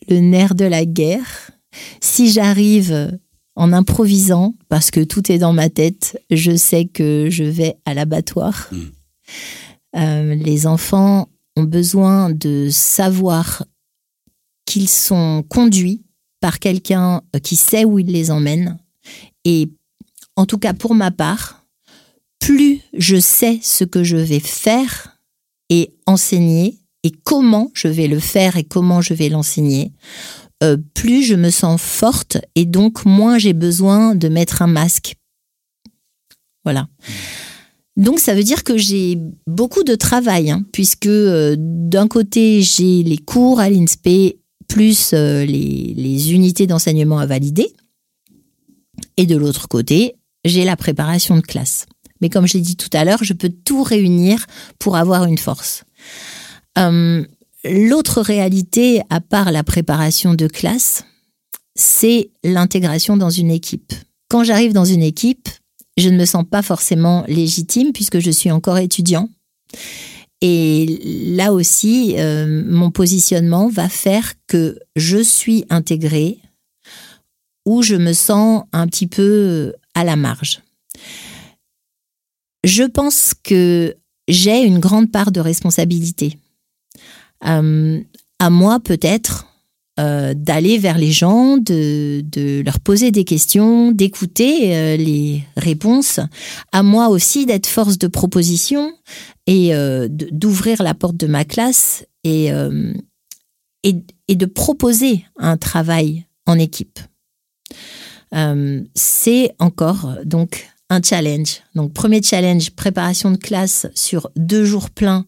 le 0.09 0.19
nerf 0.19 0.57
de 0.57 0.65
la 0.65 0.85
guerre. 0.85 1.53
Si 2.01 2.33
j'arrive 2.33 3.17
en 3.55 3.73
improvisant, 3.73 4.57
parce 4.69 4.91
que 4.91 4.99
tout 5.05 5.31
est 5.31 5.39
dans 5.39 5.53
ma 5.53 5.71
tête, 5.71 6.21
je 6.33 6.57
sais 6.57 6.87
que 6.87 7.29
je 7.31 7.45
vais 7.45 7.77
à 7.85 7.95
l'abattoir. 7.95 8.69
Mm. 8.73 8.79
Euh, 9.95 10.35
les 10.35 10.67
enfants 10.67 11.29
ont 11.55 11.63
besoin 11.63 12.31
de 12.31 12.67
savoir 12.73 13.65
qu'ils 14.67 14.89
sont 14.89 15.45
conduits 15.49 16.03
par 16.41 16.59
quelqu'un 16.59 17.23
euh, 17.37 17.39
qui 17.39 17.55
sait 17.55 17.85
où 17.85 18.01
il 18.01 18.09
les 18.09 18.33
emmène. 18.33 18.79
Et 19.45 19.71
en 20.35 20.45
tout 20.45 20.59
cas, 20.59 20.75
pour 20.75 20.97
ma 20.97 21.13
part, 21.13 21.65
plus 22.41 22.81
je 22.95 23.21
sais 23.21 23.61
ce 23.63 23.85
que 23.85 24.03
je 24.03 24.17
vais 24.17 24.41
faire 24.41 25.14
et 25.71 25.95
enseigner 26.07 26.79
et 27.03 27.11
comment 27.11 27.71
je 27.75 27.89
vais 27.89 28.09
le 28.09 28.19
faire 28.19 28.57
et 28.57 28.65
comment 28.65 29.01
je 29.01 29.15
vais 29.15 29.29
l'enseigner, 29.29 29.93
euh, 30.63 30.77
plus 30.95 31.23
je 31.23 31.35
me 31.35 31.51
sens 31.51 31.81
forte 31.81 32.39
et 32.55 32.65
donc 32.65 33.05
moins 33.05 33.39
j'ai 33.39 33.53
besoin 33.53 34.15
de 34.15 34.29
mettre 34.29 34.63
un 34.63 34.67
masque. 34.67 35.15
Voilà. 36.65 36.89
Donc 37.97 38.19
ça 38.19 38.35
veut 38.35 38.43
dire 38.43 38.65
que 38.65 38.77
j'ai 38.77 39.19
beaucoup 39.47 39.85
de 39.85 39.95
travail, 39.95 40.51
hein, 40.51 40.65
puisque 40.73 41.07
euh, 41.07 41.55
d'un 41.59 42.09
côté 42.09 42.63
j'ai 42.63 43.03
les 43.03 43.19
cours 43.19 43.61
à 43.61 43.69
l'INSPE 43.69 44.37
plus 44.67 45.13
euh, 45.13 45.45
les, 45.45 45.95
les 45.95 46.33
unités 46.33 46.67
d'enseignement 46.67 47.19
à 47.19 47.27
valider, 47.27 47.73
et 49.17 49.27
de 49.27 49.37
l'autre 49.37 49.69
côté 49.69 50.17
j'ai 50.45 50.65
la 50.65 50.77
préparation 50.77 51.37
de 51.37 51.43
classe. 51.43 51.87
Mais 52.25 52.31
comme 52.31 52.47
je 52.47 52.55
l'ai 52.55 52.63
dit 52.63 52.77
tout 52.77 52.89
à 52.95 53.05
l'heure, 53.05 53.23
je 53.23 53.35
peux 53.35 53.51
tout 53.51 53.83
réunir 53.83 54.47
pour 54.79 54.97
avoir 54.97 55.27
une 55.27 55.37
force. 55.37 55.85
Euh, 56.79 57.23
L'autre 57.67 58.23
réalité, 58.23 59.03
à 59.11 59.21
part 59.21 59.53
la 59.53 59.63
préparation 59.63 60.33
de 60.33 60.47
classe, 60.47 61.05
c'est 61.75 62.31
l'intégration 62.43 63.19
dans 63.19 63.29
une 63.29 63.51
équipe. 63.51 63.93
Quand 64.31 64.43
j'arrive 64.43 64.73
dans 64.73 64.87
une 64.87 65.03
équipe, 65.03 65.51
je 65.99 66.09
ne 66.09 66.17
me 66.17 66.25
sens 66.25 66.47
pas 66.51 66.63
forcément 66.63 67.27
légitime 67.29 67.93
puisque 67.93 68.21
je 68.21 68.31
suis 68.31 68.51
encore 68.51 68.79
étudiant. 68.79 69.29
Et 70.41 71.29
là 71.37 71.53
aussi, 71.53 72.15
euh, 72.17 72.65
mon 72.67 72.91
positionnement 72.91 73.69
va 73.69 73.91
faire 73.91 74.33
que 74.47 74.79
je 74.97 75.23
suis 75.23 75.67
intégrée 75.69 76.39
ou 77.67 77.83
je 77.83 77.97
me 77.97 78.15
sens 78.15 78.65
un 78.73 78.87
petit 78.87 79.09
peu 79.09 79.75
à 79.95 80.05
la 80.05 80.17
marge. 80.17 80.63
Je 82.65 82.85
pense 82.85 83.35
que 83.35 83.95
j'ai 84.27 84.65
une 84.65 84.79
grande 84.79 85.13
part 85.13 85.33
de 85.33 85.41
responsabilité. 85.41 86.39
Euh, 87.47 88.01
à 88.39 88.49
moi 88.49 88.81
peut-être 88.81 89.47
euh, 90.01 90.33
d'aller 90.35 90.79
vers 90.79 90.97
les 90.97 91.13
gens, 91.13 91.59
de, 91.59 92.63
leur 92.65 92.81
poser 92.81 93.11
des 93.11 93.25
questions, 93.25 93.93
d'écouter 93.93 94.75
euh, 94.75 94.97
les 94.97 95.45
réponses. 95.59 96.21
À 96.73 96.83
moi 96.83 97.11
aussi 97.11 97.45
d'être 97.45 97.67
force 97.67 97.99
de 97.99 98.07
proposition 98.07 98.93
et 99.47 99.73
d'ouvrir 100.09 100.83
la 100.83 100.95
porte 100.95 101.19
de 101.19 101.27
ma 101.27 101.45
classe 101.45 102.07
et, 102.25 102.49
et, 103.83 104.37
de 104.37 104.47
proposer 104.47 105.27
un 105.37 105.59
travail 105.59 106.25
en 106.47 106.59
équipe. 106.59 106.99
C'est 108.95 109.55
encore 109.59 110.17
donc 110.25 110.74
un 110.95 111.03
challenge. 111.03 111.61
Donc 111.75 111.93
premier 111.93 112.23
challenge, 112.23 112.71
préparation 112.71 113.31
de 113.31 113.37
classe 113.37 113.87
sur 113.95 114.31
deux 114.37 114.65
jours 114.65 114.91
pleins 114.91 115.27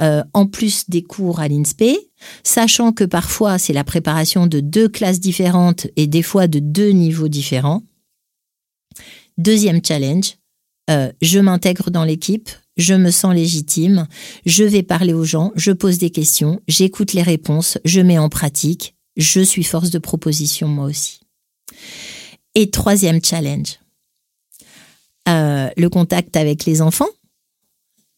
euh, 0.00 0.22
en 0.34 0.46
plus 0.46 0.90
des 0.90 1.02
cours 1.02 1.40
à 1.40 1.48
l'INSPE, 1.48 1.96
sachant 2.42 2.92
que 2.92 3.04
parfois 3.04 3.58
c'est 3.58 3.72
la 3.72 3.84
préparation 3.84 4.46
de 4.46 4.60
deux 4.60 4.88
classes 4.88 5.20
différentes 5.20 5.86
et 5.96 6.06
des 6.06 6.22
fois 6.22 6.46
de 6.48 6.58
deux 6.58 6.90
niveaux 6.90 7.28
différents. 7.28 7.82
Deuxième 9.38 9.84
challenge, 9.84 10.36
euh, 10.90 11.10
je 11.22 11.38
m'intègre 11.38 11.90
dans 11.90 12.04
l'équipe, 12.04 12.50
je 12.76 12.94
me 12.94 13.10
sens 13.10 13.34
légitime, 13.34 14.06
je 14.46 14.64
vais 14.64 14.82
parler 14.82 15.12
aux 15.12 15.24
gens, 15.24 15.52
je 15.54 15.72
pose 15.72 15.98
des 15.98 16.10
questions, 16.10 16.60
j'écoute 16.68 17.12
les 17.12 17.22
réponses, 17.22 17.78
je 17.84 18.00
mets 18.00 18.18
en 18.18 18.28
pratique, 18.28 18.96
je 19.16 19.40
suis 19.40 19.64
force 19.64 19.90
de 19.90 19.98
proposition 19.98 20.68
moi 20.68 20.86
aussi. 20.86 21.20
Et 22.54 22.70
troisième 22.70 23.24
challenge, 23.24 23.78
euh, 25.28 25.68
le 25.76 25.88
contact 25.88 26.36
avec 26.36 26.64
les 26.64 26.82
enfants. 26.82 27.08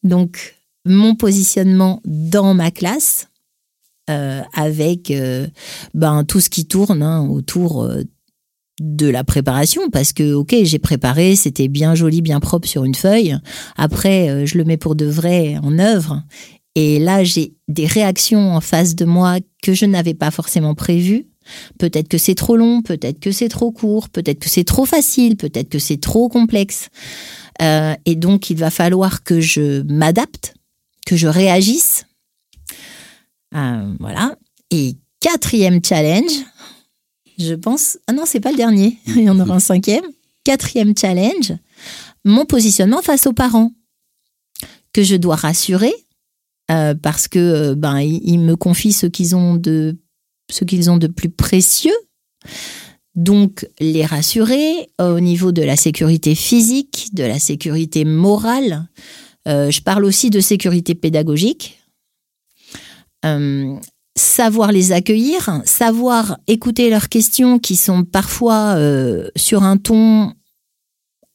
Donc, 0.03 0.55
mon 0.85 1.15
positionnement 1.15 2.01
dans 2.05 2.53
ma 2.53 2.71
classe, 2.71 3.29
euh, 4.09 4.41
avec 4.53 5.11
euh, 5.11 5.47
ben, 5.93 6.23
tout 6.23 6.39
ce 6.39 6.49
qui 6.49 6.65
tourne 6.65 7.03
hein, 7.03 7.27
autour 7.27 7.89
de 8.79 9.07
la 9.07 9.23
préparation. 9.23 9.89
Parce 9.89 10.13
que 10.13 10.33
ok 10.33 10.55
j'ai 10.63 10.79
préparé 10.79 11.35
c'était 11.35 11.67
bien 11.67 11.95
joli 11.95 12.21
bien 12.21 12.39
propre 12.39 12.67
sur 12.67 12.85
une 12.85 12.95
feuille. 12.95 13.37
Après 13.75 14.45
je 14.45 14.57
le 14.57 14.63
mets 14.63 14.77
pour 14.77 14.95
de 14.95 15.05
vrai 15.05 15.57
en 15.61 15.77
œuvre. 15.77 16.23
Et 16.75 16.99
là 16.99 17.23
j'ai 17.25 17.55
des 17.67 17.87
réactions 17.87 18.53
en 18.53 18.61
face 18.61 18.95
de 18.95 19.03
moi 19.03 19.39
que 19.61 19.73
je 19.73 19.85
n'avais 19.85 20.13
pas 20.13 20.31
forcément 20.31 20.75
prévues 20.75 21.27
Peut-être 21.77 22.07
que 22.07 22.17
c'est 22.17 22.35
trop 22.35 22.55
long, 22.55 22.81
peut-être 22.81 23.19
que 23.19 23.31
c'est 23.31 23.49
trop 23.49 23.71
court, 23.71 24.09
peut-être 24.09 24.39
que 24.39 24.49
c'est 24.49 24.63
trop 24.63 24.85
facile, 24.85 25.37
peut-être 25.37 25.69
que 25.69 25.79
c'est 25.79 25.99
trop 25.99 26.29
complexe. 26.29 26.89
Euh, 27.61 27.95
et 28.05 28.15
donc, 28.15 28.49
il 28.49 28.57
va 28.57 28.69
falloir 28.69 29.23
que 29.23 29.39
je 29.39 29.81
m'adapte, 29.83 30.53
que 31.05 31.15
je 31.15 31.27
réagisse. 31.27 32.05
Euh, 33.55 33.93
voilà. 33.99 34.35
Et 34.71 34.95
quatrième 35.19 35.83
challenge, 35.83 36.31
je 37.37 37.53
pense. 37.53 37.97
Ah 38.07 38.13
non, 38.13 38.23
c'est 38.25 38.39
pas 38.39 38.51
le 38.51 38.57
dernier. 38.57 38.99
Il 39.07 39.23
y 39.23 39.29
en 39.29 39.39
aura 39.39 39.55
un 39.55 39.59
cinquième. 39.59 40.05
Quatrième 40.43 40.95
challenge, 40.97 41.53
mon 42.23 42.45
positionnement 42.45 43.01
face 43.01 43.27
aux 43.27 43.33
parents 43.33 43.71
que 44.93 45.03
je 45.03 45.15
dois 45.15 45.35
rassurer 45.35 45.93
euh, 46.71 46.95
parce 46.95 47.27
que 47.27 47.73
ben 47.73 47.99
ils 47.99 48.39
me 48.39 48.55
confient 48.55 48.93
ce 48.93 49.07
qu'ils 49.07 49.35
ont 49.35 49.55
de 49.55 49.97
ce 50.49 50.63
qu'ils 50.63 50.89
ont 50.89 50.97
de 50.97 51.07
plus 51.07 51.29
précieux. 51.29 51.95
Donc, 53.15 53.67
les 53.79 54.05
rassurer 54.05 54.89
au 54.99 55.19
niveau 55.19 55.51
de 55.51 55.63
la 55.63 55.75
sécurité 55.75 56.35
physique, 56.35 57.09
de 57.13 57.23
la 57.23 57.39
sécurité 57.39 58.05
morale. 58.05 58.87
Euh, 59.47 59.71
je 59.71 59.81
parle 59.81 60.05
aussi 60.05 60.29
de 60.29 60.39
sécurité 60.39 60.93
pédagogique. 60.93 61.79
Euh, 63.25 63.75
savoir 64.15 64.71
les 64.71 64.91
accueillir, 64.91 65.61
savoir 65.65 66.37
écouter 66.45 66.91
leurs 66.91 67.09
questions 67.09 67.57
qui 67.57 67.75
sont 67.75 68.03
parfois 68.03 68.75
euh, 68.77 69.29
sur 69.35 69.63
un 69.63 69.77
ton 69.77 70.33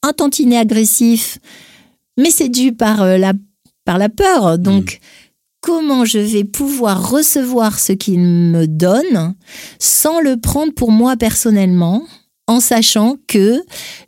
un 0.05 0.13
tantinet 0.13 0.57
agressif, 0.57 1.39
mais 2.17 2.29
c'est 2.29 2.49
dû 2.49 2.73
par 2.73 3.05
la, 3.05 3.33
par 3.85 3.97
la 3.97 4.09
peur. 4.09 4.57
Donc, 4.57 4.99
mmh 5.01 5.22
comment 5.63 6.03
je 6.03 6.19
vais 6.19 6.43
pouvoir 6.43 7.09
recevoir 7.09 7.79
ce 7.79 7.93
qu'il 7.93 8.19
me 8.19 8.67
donne 8.67 9.33
sans 9.79 10.19
le 10.19 10.39
prendre 10.39 10.73
pour 10.73 10.91
moi 10.91 11.15
personnellement, 11.15 12.05
en 12.47 12.59
sachant 12.59 13.15
que 13.27 13.63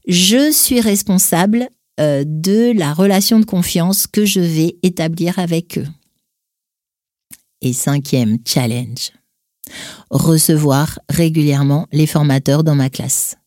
je 0.05 0.51
suis 0.51 0.81
responsable 0.81 1.69
euh, 2.01 2.25
de 2.27 2.77
la 2.77 2.93
relation 2.93 3.39
de 3.39 3.45
confiance 3.45 4.05
que 4.05 4.25
je 4.25 4.41
vais 4.41 4.77
établir 4.83 5.39
avec 5.39 5.77
eux. 5.77 5.87
Et 7.61 7.71
cinquième 7.71 8.37
challenge, 8.45 9.13
recevoir 10.11 10.99
régulièrement 11.09 11.87
les 11.93 12.05
formateurs 12.05 12.65
dans 12.65 12.75
ma 12.75 12.89
classe. 12.89 13.37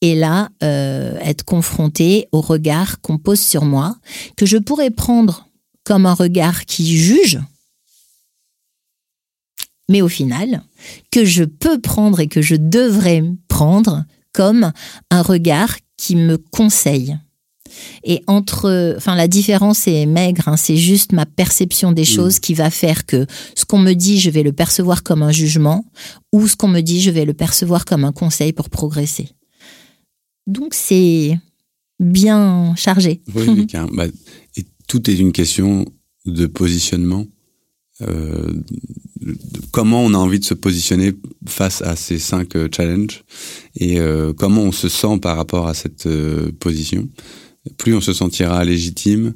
Et 0.00 0.16
là, 0.16 0.48
euh, 0.64 1.16
être 1.20 1.44
confronté 1.44 2.26
au 2.32 2.40
regard 2.40 3.00
qu'on 3.00 3.18
pose 3.18 3.40
sur 3.40 3.64
moi, 3.64 3.96
que 4.36 4.44
je 4.44 4.56
pourrais 4.56 4.90
prendre 4.90 5.47
comme 5.88 6.04
un 6.04 6.12
regard 6.12 6.66
qui 6.66 6.98
juge, 6.98 7.40
mais 9.88 10.02
au 10.02 10.08
final, 10.08 10.62
que 11.10 11.24
je 11.24 11.44
peux 11.44 11.80
prendre 11.80 12.20
et 12.20 12.28
que 12.28 12.42
je 12.42 12.56
devrais 12.56 13.24
prendre 13.48 14.04
comme 14.34 14.70
un 15.10 15.22
regard 15.22 15.78
qui 15.96 16.14
me 16.14 16.36
conseille. 16.36 17.16
Et 18.04 18.22
entre, 18.26 18.96
enfin, 18.98 19.14
la 19.14 19.28
différence 19.28 19.88
est 19.88 20.04
maigre, 20.04 20.48
hein, 20.48 20.58
c'est 20.58 20.76
juste 20.76 21.12
ma 21.12 21.24
perception 21.24 21.92
des 21.92 22.04
choses 22.04 22.36
mmh. 22.36 22.40
qui 22.40 22.52
va 22.52 22.68
faire 22.68 23.06
que 23.06 23.26
ce 23.54 23.64
qu'on 23.64 23.78
me 23.78 23.94
dit, 23.94 24.20
je 24.20 24.28
vais 24.28 24.42
le 24.42 24.52
percevoir 24.52 25.02
comme 25.02 25.22
un 25.22 25.32
jugement, 25.32 25.86
ou 26.34 26.48
ce 26.48 26.54
qu'on 26.56 26.68
me 26.68 26.82
dit, 26.82 27.00
je 27.00 27.10
vais 27.10 27.24
le 27.24 27.32
percevoir 27.32 27.86
comme 27.86 28.04
un 28.04 28.12
conseil 28.12 28.52
pour 28.52 28.68
progresser. 28.68 29.30
Donc 30.46 30.74
c'est 30.74 31.38
bien 31.98 32.74
chargé. 32.76 33.22
Oui, 33.34 33.66
bah, 33.92 34.04
tout 34.88 35.08
est 35.08 35.16
une 35.16 35.32
question 35.32 35.84
de 36.26 36.46
positionnement. 36.46 37.26
Euh, 38.02 38.52
comment 39.72 40.02
on 40.02 40.14
a 40.14 40.16
envie 40.16 40.38
de 40.38 40.44
se 40.44 40.54
positionner 40.54 41.12
face 41.46 41.82
à 41.82 41.96
ces 41.96 42.18
cinq 42.18 42.54
euh, 42.54 42.68
challenges 42.74 43.24
et 43.74 43.98
euh, 43.98 44.32
comment 44.32 44.62
on 44.62 44.72
se 44.72 44.88
sent 44.88 45.18
par 45.20 45.36
rapport 45.36 45.66
à 45.66 45.74
cette 45.74 46.08
position. 46.58 47.08
Plus 47.76 47.94
on 47.94 48.00
se 48.00 48.12
sentira 48.12 48.64
légitime, 48.64 49.34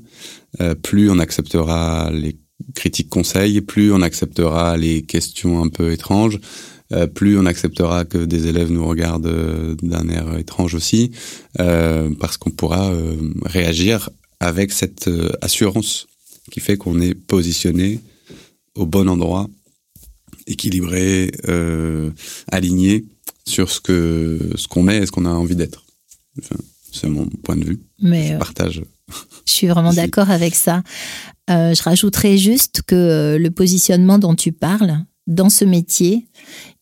plus 0.83 1.11
on 1.11 1.19
acceptera 1.19 2.11
les 2.11 2.39
critiques 2.75 3.11
conseils, 3.11 3.61
plus 3.61 3.93
on 3.93 4.01
acceptera 4.01 4.79
les 4.79 5.03
questions 5.03 5.63
un 5.63 5.69
peu 5.69 5.93
étranges, 5.93 6.41
plus 7.15 7.39
on 7.39 7.45
acceptera 7.45 8.07
que 8.07 8.25
des 8.25 8.47
élèves 8.47 8.71
nous 8.71 8.87
regardent 8.87 9.77
d'un 9.83 10.09
air 10.09 10.39
étrange 10.39 10.75
aussi, 10.75 11.11
parce 11.59 12.39
qu'on 12.39 12.51
pourra 12.51 12.91
réagir 13.45 14.09
avec 14.43 14.73
cette 14.73 15.09
assurance 15.41 16.07
qui 16.51 16.61
fait 16.61 16.77
qu'on 16.77 17.01
est 17.01 17.15
positionné 17.15 18.01
au 18.75 18.87
bon 18.87 19.09
endroit, 19.09 19.49
équilibré, 20.47 21.31
euh, 21.49 22.11
aligné 22.51 23.05
sur 23.47 23.71
ce 23.71 23.81
que 23.81 24.51
ce 24.57 24.69
qu'on 24.69 24.89
est 24.89 24.99
et 24.99 25.07
ce 25.07 25.13
qu'on 25.13 25.25
a 25.25 25.31
envie 25.31 25.57
d'être. 25.57 25.85
c'est 26.93 27.09
mon 27.09 27.27
point 27.27 27.57
de 27.57 27.65
vue. 27.65 27.81
Mais 28.01 28.29
je 28.29 28.35
euh, 28.35 28.39
partage. 28.39 28.83
Je 29.47 29.53
suis 29.53 29.67
vraiment 29.67 29.93
d'accord 30.01 30.31
avec 30.31 30.55
ça. 30.55 30.83
Euh, 31.51 31.75
je 31.75 31.83
rajouterais 31.83 32.39
juste 32.39 32.83
que 32.83 33.37
le 33.39 33.51
positionnement 33.51 34.19
dont 34.19 34.35
tu 34.35 34.53
parles, 34.53 35.05
dans 35.27 35.51
ce 35.51 35.65
métier, 35.65 36.27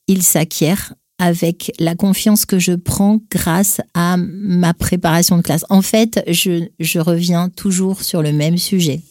il 0.06 0.22
s'acquiert 0.22 0.94
avec 1.20 1.70
la 1.78 1.94
confiance 1.94 2.44
que 2.46 2.58
je 2.58 2.72
prends 2.72 3.20
grâce 3.30 3.80
à 3.94 4.16
ma 4.16 4.74
préparation 4.74 5.36
de 5.36 5.42
classe. 5.42 5.64
En 5.68 5.82
fait, 5.82 6.24
je, 6.26 6.66
je 6.80 6.98
reviens 6.98 7.48
toujours 7.50 8.02
sur 8.02 8.22
le 8.22 8.32
même 8.32 8.58
sujet 8.58 9.02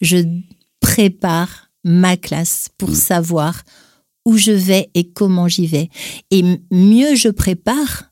je 0.00 0.18
prépare 0.80 1.70
ma 1.84 2.16
classe 2.16 2.68
pour 2.78 2.90
mm. 2.90 2.94
savoir 2.94 3.62
où 4.24 4.36
je 4.36 4.52
vais 4.52 4.90
et 4.94 5.08
comment 5.10 5.48
j'y 5.48 5.66
vais. 5.66 5.88
Et 6.30 6.42
mieux 6.70 7.14
je 7.14 7.28
prépare, 7.28 8.10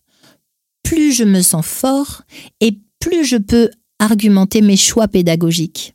plus 0.82 1.12
je 1.12 1.24
me 1.24 1.42
sens 1.42 1.66
fort 1.66 2.22
et 2.60 2.78
plus 3.00 3.24
je 3.24 3.36
peux 3.36 3.70
argumenter 3.98 4.60
mes 4.60 4.76
choix 4.76 5.08
pédagogiques. 5.08 5.94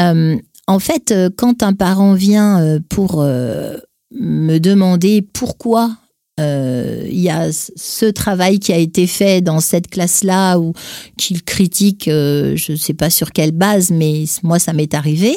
Euh, 0.00 0.38
en 0.66 0.78
fait, 0.78 1.10
euh, 1.10 1.30
quand 1.34 1.62
un 1.62 1.74
parent 1.74 2.14
vient 2.14 2.60
euh, 2.60 2.80
pour 2.88 3.22
me 3.22 4.58
demander 4.58 5.22
pourquoi 5.22 5.96
il 7.20 7.24
y 7.24 7.30
a 7.30 7.50
ce 7.52 8.06
travail 8.06 8.58
qui 8.58 8.72
a 8.72 8.78
été 8.78 9.06
fait 9.06 9.42
dans 9.42 9.60
cette 9.60 9.88
classe-là 9.88 10.58
ou 10.58 10.72
qu'il 11.18 11.42
critique, 11.42 12.04
je 12.06 12.72
ne 12.72 12.76
sais 12.76 12.94
pas 12.94 13.10
sur 13.10 13.30
quelle 13.30 13.52
base, 13.52 13.90
mais 13.90 14.24
moi 14.42 14.58
ça 14.58 14.72
m'est 14.72 14.94
arrivé. 14.94 15.36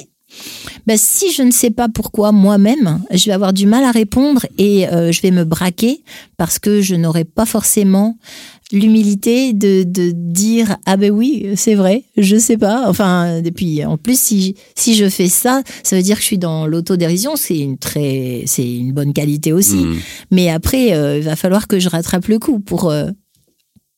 Ben, 0.87 0.97
si 0.97 1.31
je 1.31 1.41
ne 1.43 1.51
sais 1.51 1.71
pas 1.71 1.87
pourquoi 1.89 2.31
moi-même, 2.31 3.01
je 3.11 3.25
vais 3.25 3.31
avoir 3.31 3.53
du 3.53 3.65
mal 3.65 3.83
à 3.83 3.91
répondre 3.91 4.45
et 4.57 4.87
euh, 4.87 5.11
je 5.11 5.21
vais 5.21 5.31
me 5.31 5.43
braquer 5.45 6.03
parce 6.37 6.59
que 6.59 6.81
je 6.81 6.95
n'aurai 6.95 7.23
pas 7.23 7.45
forcément 7.45 8.17
l'humilité 8.71 9.53
de, 9.53 9.83
de 9.83 10.11
dire 10.15 10.77
ah 10.87 10.97
ben 10.97 11.11
oui 11.11 11.49
c'est 11.55 11.75
vrai 11.75 12.05
je 12.17 12.37
sais 12.37 12.57
pas 12.57 12.89
enfin 12.89 13.41
et 13.43 13.51
puis 13.51 13.85
en 13.85 13.97
plus 13.97 14.19
si 14.19 14.55
si 14.75 14.95
je 14.95 15.07
fais 15.09 15.27
ça 15.27 15.61
ça 15.83 15.95
veut 15.95 16.01
dire 16.01 16.15
que 16.15 16.21
je 16.21 16.27
suis 16.27 16.37
dans 16.39 16.65
l'autodérision 16.65 17.35
c'est 17.35 17.59
une 17.59 17.77
très 17.77 18.43
c'est 18.47 18.67
une 18.67 18.91
bonne 18.91 19.13
qualité 19.13 19.53
aussi 19.53 19.75
Mhm. 19.75 19.97
mais 20.31 20.49
après 20.49 20.93
euh, 20.95 21.17
il 21.19 21.23
va 21.23 21.35
falloir 21.35 21.67
que 21.67 21.77
je 21.79 21.87
rattrape 21.89 22.25
le 22.27 22.39
coup 22.39 22.59
pour 22.59 22.89
euh, 22.89 23.11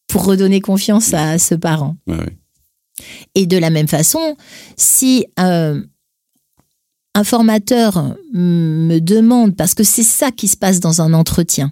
pour 0.07 0.25
redonner 0.25 0.59
confiance 0.59 1.13
à 1.13 1.39
ce 1.39 1.55
parent 1.55 1.95
Ouais, 2.07 2.17
ouais. 2.17 2.37
et 3.33 3.45
de 3.45 3.57
la 3.57 3.69
même 3.69 3.87
façon, 3.87 4.35
si 4.77 5.25
un 7.15 7.23
formateur 7.23 8.15
me 8.33 8.99
demande, 8.99 9.55
parce 9.55 9.73
que 9.73 9.83
c'est 9.83 10.03
ça 10.03 10.31
qui 10.31 10.47
se 10.49 10.57
passe 10.57 10.81
dans 10.81 11.01
un 11.01 11.13
entretien, 11.13 11.71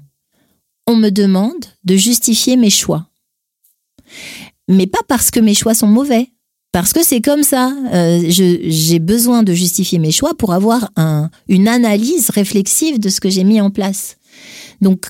on 0.88 0.96
me 0.96 1.10
demande 1.10 1.66
de 1.84 1.96
justifier 1.98 2.56
mes 2.56 2.70
choix. 2.70 3.08
Mais 4.70 4.88
pas 4.88 5.02
parce 5.08 5.32
que 5.32 5.42
mes 5.42 5.54
choix 5.54 5.74
sont 5.74 5.88
mauvais, 5.88 6.30
parce 6.72 6.94
que 6.94 7.04
c'est 7.06 7.22
comme 7.22 7.44
ça. 7.44 7.74
Euh, 7.94 8.24
J'ai 8.30 9.00
besoin 9.00 9.44
de 9.44 9.54
justifier 9.54 10.00
mes 10.00 10.12
choix 10.12 10.34
pour 10.34 10.54
avoir 10.54 10.90
un, 10.96 11.30
une 11.50 11.68
analyse 11.68 12.30
réflexive 12.30 13.00
de 13.00 13.10
ce 13.10 13.20
que 13.20 13.30
j'ai 13.30 13.44
mis 13.44 13.60
en 13.60 13.70
place. 13.70 14.16
Donc, 14.82 15.08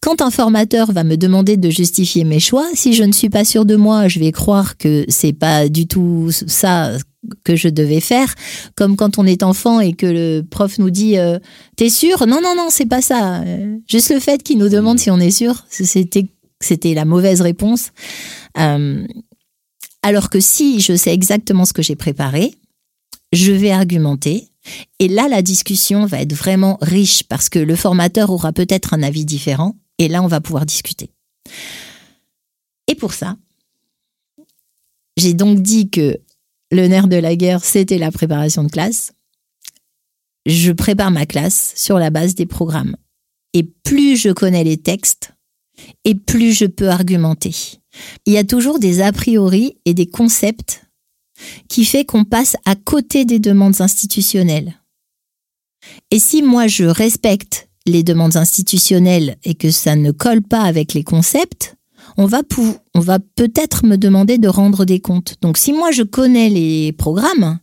quand 0.00 0.22
un 0.22 0.30
formateur 0.30 0.90
va 0.90 1.04
me 1.04 1.16
demander 1.16 1.58
de 1.58 1.68
justifier 1.68 2.24
mes 2.24 2.40
choix, 2.40 2.66
si 2.74 2.94
je 2.94 3.04
ne 3.04 3.12
suis 3.12 3.28
pas 3.28 3.44
sûre 3.44 3.66
de 3.66 3.76
moi, 3.76 4.08
je 4.08 4.18
vais 4.18 4.32
croire 4.32 4.78
que 4.78 5.04
c'est 5.08 5.34
pas 5.34 5.68
du 5.68 5.86
tout 5.86 6.30
ça 6.32 6.96
que 7.44 7.56
je 7.56 7.68
devais 7.68 8.00
faire. 8.00 8.34
Comme 8.76 8.96
quand 8.96 9.18
on 9.18 9.26
est 9.26 9.42
enfant 9.42 9.80
et 9.80 9.92
que 9.92 10.06
le 10.06 10.42
prof 10.42 10.78
nous 10.78 10.90
dit 10.90 11.18
euh, 11.18 11.38
T'es 11.76 11.88
sûr? 11.88 12.26
Non, 12.26 12.40
non, 12.42 12.54
non, 12.56 12.68
c'est 12.70 12.86
pas 12.86 13.02
ça. 13.02 13.42
Euh, 13.42 13.78
Juste 13.88 14.10
le 14.12 14.20
fait 14.20 14.42
qu'il 14.42 14.58
nous 14.58 14.68
demande 14.68 14.98
si 14.98 15.10
on 15.10 15.18
est 15.18 15.30
sûr, 15.30 15.64
c'était 15.68 16.94
la 16.94 17.04
mauvaise 17.04 17.40
réponse. 17.40 17.90
Euh, 18.58 19.06
alors 20.02 20.30
que 20.30 20.40
si 20.40 20.80
je 20.80 20.94
sais 20.94 21.12
exactement 21.12 21.64
ce 21.64 21.72
que 21.72 21.82
j'ai 21.82 21.96
préparé, 21.96 22.54
je 23.32 23.52
vais 23.52 23.70
argumenter. 23.70 24.48
Et 24.98 25.08
là, 25.08 25.28
la 25.28 25.42
discussion 25.42 26.06
va 26.06 26.20
être 26.20 26.32
vraiment 26.32 26.78
riche 26.80 27.22
parce 27.24 27.48
que 27.48 27.58
le 27.58 27.76
formateur 27.76 28.30
aura 28.30 28.52
peut-être 28.52 28.94
un 28.94 29.02
avis 29.02 29.24
différent. 29.24 29.76
Et 29.98 30.08
là, 30.08 30.22
on 30.22 30.26
va 30.26 30.40
pouvoir 30.40 30.66
discuter. 30.66 31.10
Et 32.86 32.94
pour 32.94 33.12
ça, 33.12 33.36
j'ai 35.16 35.34
donc 35.34 35.60
dit 35.60 35.90
que 35.90 36.18
le 36.74 36.88
nerf 36.88 37.06
de 37.06 37.16
la 37.16 37.36
guerre, 37.36 37.64
c'était 37.64 37.98
la 37.98 38.10
préparation 38.10 38.64
de 38.64 38.70
classe. 38.70 39.12
Je 40.44 40.72
prépare 40.72 41.10
ma 41.10 41.24
classe 41.24 41.72
sur 41.76 41.98
la 41.98 42.10
base 42.10 42.34
des 42.34 42.46
programmes. 42.46 42.96
Et 43.52 43.62
plus 43.62 44.16
je 44.16 44.30
connais 44.30 44.64
les 44.64 44.76
textes, 44.76 45.32
et 46.04 46.14
plus 46.14 46.52
je 46.52 46.66
peux 46.66 46.88
argumenter. 46.88 47.54
Il 48.26 48.32
y 48.32 48.38
a 48.38 48.44
toujours 48.44 48.80
des 48.80 49.00
a 49.00 49.12
priori 49.12 49.78
et 49.84 49.94
des 49.94 50.06
concepts 50.06 50.84
qui 51.68 51.84
fait 51.84 52.04
qu'on 52.04 52.24
passe 52.24 52.56
à 52.64 52.74
côté 52.74 53.24
des 53.24 53.38
demandes 53.38 53.80
institutionnelles. 53.80 54.74
Et 56.10 56.18
si 56.18 56.42
moi 56.42 56.66
je 56.66 56.84
respecte 56.84 57.68
les 57.86 58.02
demandes 58.02 58.36
institutionnelles 58.36 59.36
et 59.44 59.54
que 59.54 59.70
ça 59.70 59.94
ne 59.94 60.10
colle 60.10 60.42
pas 60.42 60.62
avec 60.62 60.94
les 60.94 61.04
concepts, 61.04 61.76
on 62.16 62.26
va, 62.26 62.42
va 62.94 63.18
peut-être 63.18 63.84
me 63.84 63.96
demander 63.96 64.38
de 64.38 64.48
rendre 64.48 64.84
des 64.84 65.00
comptes. 65.00 65.36
Donc 65.40 65.58
si 65.58 65.72
moi 65.72 65.90
je 65.90 66.02
connais 66.02 66.48
les 66.48 66.92
programmes, 66.92 67.58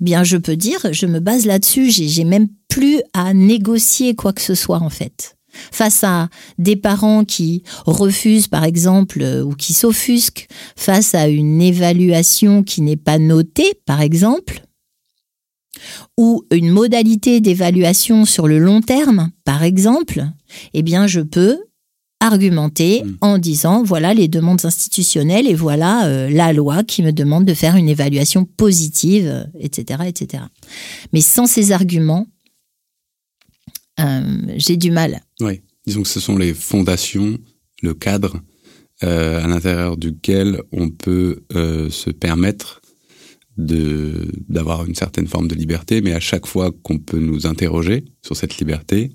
eh 0.00 0.04
bien 0.04 0.24
je 0.24 0.36
peux 0.36 0.56
dire, 0.56 0.80
je 0.92 1.06
me 1.06 1.20
base 1.20 1.46
là-dessus, 1.46 1.90
j'ai 1.90 2.24
même 2.24 2.48
plus 2.68 3.00
à 3.12 3.34
négocier 3.34 4.14
quoi 4.14 4.32
que 4.32 4.42
ce 4.42 4.54
soit 4.54 4.80
en 4.80 4.90
fait. 4.90 5.36
Face 5.72 6.04
à 6.04 6.28
des 6.58 6.76
parents 6.76 7.24
qui 7.24 7.64
refusent 7.84 8.46
par 8.46 8.62
exemple 8.62 9.20
euh, 9.20 9.42
ou 9.42 9.54
qui 9.54 9.72
s'offusquent 9.72 10.46
face 10.76 11.14
à 11.16 11.26
une 11.26 11.60
évaluation 11.60 12.62
qui 12.62 12.82
n'est 12.82 12.96
pas 12.96 13.18
notée 13.18 13.74
par 13.84 14.00
exemple, 14.00 14.62
ou 16.16 16.44
une 16.50 16.70
modalité 16.70 17.40
d'évaluation 17.40 18.24
sur 18.24 18.46
le 18.46 18.58
long 18.58 18.80
terme, 18.80 19.30
par 19.44 19.62
exemple, 19.62 20.26
eh 20.74 20.82
bien, 20.82 21.06
je 21.06 21.20
peux 21.20 21.58
argumenter 22.20 23.02
Mm. 23.04 23.16
en 23.20 23.38
disant 23.38 23.82
voilà 23.82 24.14
les 24.14 24.28
demandes 24.28 24.64
institutionnelles 24.64 25.46
et 25.48 25.54
voilà 25.54 26.06
euh, 26.06 26.28
la 26.28 26.52
loi 26.52 26.84
qui 26.84 27.02
me 27.02 27.12
demande 27.12 27.44
de 27.44 27.54
faire 27.54 27.76
une 27.76 27.88
évaluation 27.88 28.44
positive, 28.44 29.26
euh, 29.26 29.44
etc., 29.58 30.02
etc. 30.06 30.44
Mais 31.12 31.20
sans 31.20 31.46
ces 31.46 31.72
arguments, 31.72 32.26
euh, 33.98 34.20
j'ai 34.56 34.76
du 34.76 34.90
mal. 34.90 35.20
Oui, 35.40 35.60
disons 35.86 36.02
que 36.02 36.08
ce 36.08 36.20
sont 36.20 36.36
les 36.36 36.54
fondations, 36.54 37.38
le 37.82 37.94
cadre 37.94 38.40
euh, 39.02 39.42
à 39.42 39.46
l'intérieur 39.46 39.96
duquel 39.96 40.62
on 40.72 40.90
peut 40.90 41.42
se 41.50 42.10
permettre 42.10 42.80
de 43.56 44.28
d'avoir 44.48 44.86
une 44.86 44.94
certaine 44.94 45.26
forme 45.26 45.48
de 45.48 45.54
liberté, 45.54 46.00
mais 46.00 46.12
à 46.12 46.20
chaque 46.20 46.46
fois 46.46 46.70
qu'on 46.82 46.98
peut 46.98 47.18
nous 47.18 47.46
interroger 47.46 48.04
sur 48.22 48.36
cette 48.36 48.58
liberté, 48.58 49.10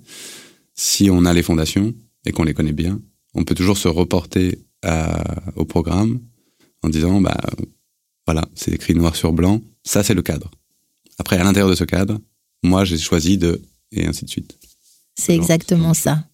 si 0.76 1.10
on 1.10 1.26
a 1.26 1.34
les 1.34 1.44
fondations 1.44 1.94
et 2.26 2.32
qu'on 2.32 2.44
les 2.44 2.54
connaît 2.54 2.74
bien, 2.74 3.00
on 3.34 3.44
peut 3.44 3.56
toujours 3.56 3.78
se 3.78 3.88
reporter 3.88 4.60
à- 4.84 5.44
au 5.56 5.66
programme 5.66 6.20
en 6.84 6.90
disant 6.90 7.22
bah 7.22 7.38
voilà, 8.26 8.44
c'est 8.56 8.72
écrit 8.72 8.96
noir 8.96 9.16
sur 9.16 9.34
blanc, 9.34 9.62
ça 9.84 10.04
c'est 10.04 10.14
le 10.14 10.22
cadre. 10.22 10.50
Après, 11.18 11.38
à 11.38 11.44
l'intérieur 11.44 11.70
de 11.70 11.76
ce 11.76 11.84
cadre, 11.84 12.20
moi 12.64 12.84
j'ai 12.86 12.98
choisi 12.98 13.38
de 13.38 13.62
et 13.92 14.06
ainsi 14.08 14.26
de 14.26 14.30
suite. 14.30 14.58
C'est 15.18 15.36
exactement 15.36 15.94
ça. 15.94 16.26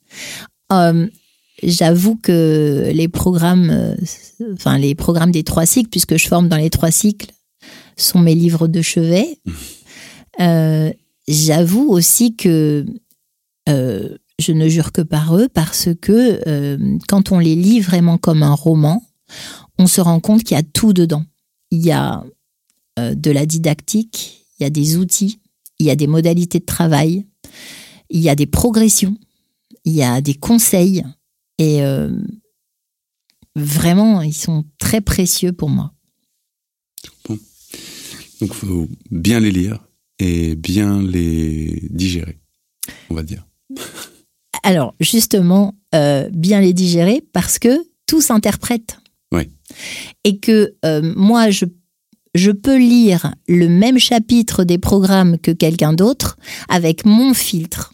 Euh, 0.71 1.07
J'avoue 1.63 2.15
que 2.15 2.89
les 2.91 3.07
programmes, 3.07 3.69
euh, 3.69 3.95
enfin 4.53 4.79
les 4.79 4.95
programmes 4.95 5.31
des 5.31 5.43
trois 5.43 5.67
cycles, 5.67 5.89
puisque 5.89 6.17
je 6.17 6.27
forme 6.27 6.49
dans 6.49 6.57
les 6.57 6.71
trois 6.71 6.89
cycles, 6.89 7.29
sont 7.97 8.17
mes 8.19 8.33
livres 8.33 8.67
de 8.67 8.81
chevet. 8.81 9.37
Euh, 10.39 10.91
J'avoue 11.27 11.87
aussi 11.91 12.35
que 12.35 12.83
euh, 13.69 14.17
je 14.41 14.51
ne 14.51 14.67
jure 14.67 14.91
que 14.91 15.01
par 15.01 15.37
eux 15.37 15.47
parce 15.47 15.89
que 16.01 16.41
euh, 16.47 16.97
quand 17.07 17.31
on 17.31 17.39
les 17.39 17.55
lit 17.55 17.79
vraiment 17.79 18.17
comme 18.17 18.43
un 18.43 18.53
roman, 18.53 19.03
on 19.77 19.87
se 19.87 20.01
rend 20.01 20.19
compte 20.19 20.43
qu'il 20.43 20.55
y 20.55 20.59
a 20.59 20.63
tout 20.63 20.93
dedans. 20.93 21.25
Il 21.71 21.79
y 21.79 21.91
a 21.91 22.23
euh, 22.99 23.15
de 23.15 23.31
la 23.31 23.45
didactique, 23.45 24.45
il 24.59 24.63
y 24.63 24.65
a 24.65 24.69
des 24.69 24.97
outils, 24.97 25.39
il 25.79 25.85
y 25.85 25.89
a 25.89 25.95
des 25.95 26.07
modalités 26.07 26.59
de 26.59 26.65
travail, 26.65 27.25
il 28.09 28.19
y 28.19 28.29
a 28.29 28.35
des 28.35 28.45
progressions, 28.45 29.17
il 29.85 29.93
y 29.93 30.03
a 30.03 30.21
des 30.21 30.33
conseils 30.33 31.03
et 31.57 31.83
euh, 31.83 32.11
vraiment, 33.55 34.21
ils 34.21 34.33
sont 34.33 34.65
très 34.77 35.01
précieux 35.01 35.53
pour 35.53 35.69
moi. 35.69 35.93
Donc, 37.29 38.53
faut 38.53 38.87
bien 39.11 39.39
les 39.39 39.51
lire 39.51 39.79
et 40.19 40.55
bien 40.55 41.01
les 41.01 41.87
digérer, 41.91 42.39
on 43.09 43.13
va 43.13 43.23
dire. 43.23 43.45
Alors, 44.64 44.95
justement, 44.99 45.76
euh, 45.95 46.30
bien 46.32 46.62
les 46.62 46.74
digérer 46.74 47.24
parce 47.34 47.59
que 47.59 47.84
tout 48.05 48.22
s'interprète. 48.22 48.97
Oui. 49.32 49.49
Et 50.24 50.39
que 50.39 50.76
euh, 50.86 51.14
moi, 51.16 51.49
je, 51.49 51.66
je 52.36 52.51
peux 52.51 52.78
lire 52.78 53.34
le 53.47 53.68
même 53.68 53.97
chapitre 53.97 54.64
des 54.64 54.78
programmes 54.78 55.38
que 55.38 55.51
quelqu'un 55.51 55.93
d'autre 55.93 56.38
avec 56.70 57.05
mon 57.05 57.34
filtre. 57.34 57.93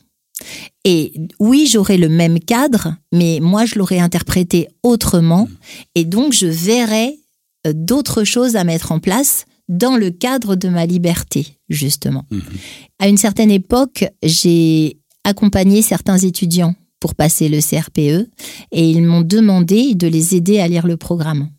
Et 0.84 1.14
oui, 1.40 1.68
j'aurai 1.72 1.98
le 1.98 2.10
même 2.10 2.40
cadre, 2.40 2.96
mais 3.12 3.40
moi, 3.42 3.66
je 3.66 3.76
l'aurais 3.76 4.00
interprété 4.00 4.68
autrement. 4.84 5.48
Et 5.96 6.06
donc, 6.06 6.34
je 6.34 6.48
verrai 6.48 7.20
euh, 7.66 7.74
d'autres 7.74 8.24
choses 8.24 8.56
à 8.56 8.64
mettre 8.64 8.92
en 8.92 9.00
place 9.00 9.46
dans 9.68 9.98
le 9.98 10.12
cadre 10.12 10.56
de 10.56 10.70
ma 10.70 10.86
liberté, 10.86 11.58
justement. 11.70 12.26
Mhm. 12.32 12.42
À 13.00 13.08
une 13.08 13.18
certaine 13.18 13.52
époque, 13.52 14.06
j'ai 14.24 14.98
accompagné 15.28 15.82
certains 15.82 16.18
étudiants 16.18 16.74
pour 17.02 17.14
passer 17.14 17.50
le 17.50 17.60
CRPE 17.60 18.30
et 18.72 18.90
ils 18.90 19.04
m'ont 19.04 19.22
demandé 19.22 19.94
de 19.94 20.08
les 20.08 20.36
aider 20.36 20.60
à 20.60 20.68
lire 20.68 20.88
le 20.88 20.98
programme. 20.98 21.50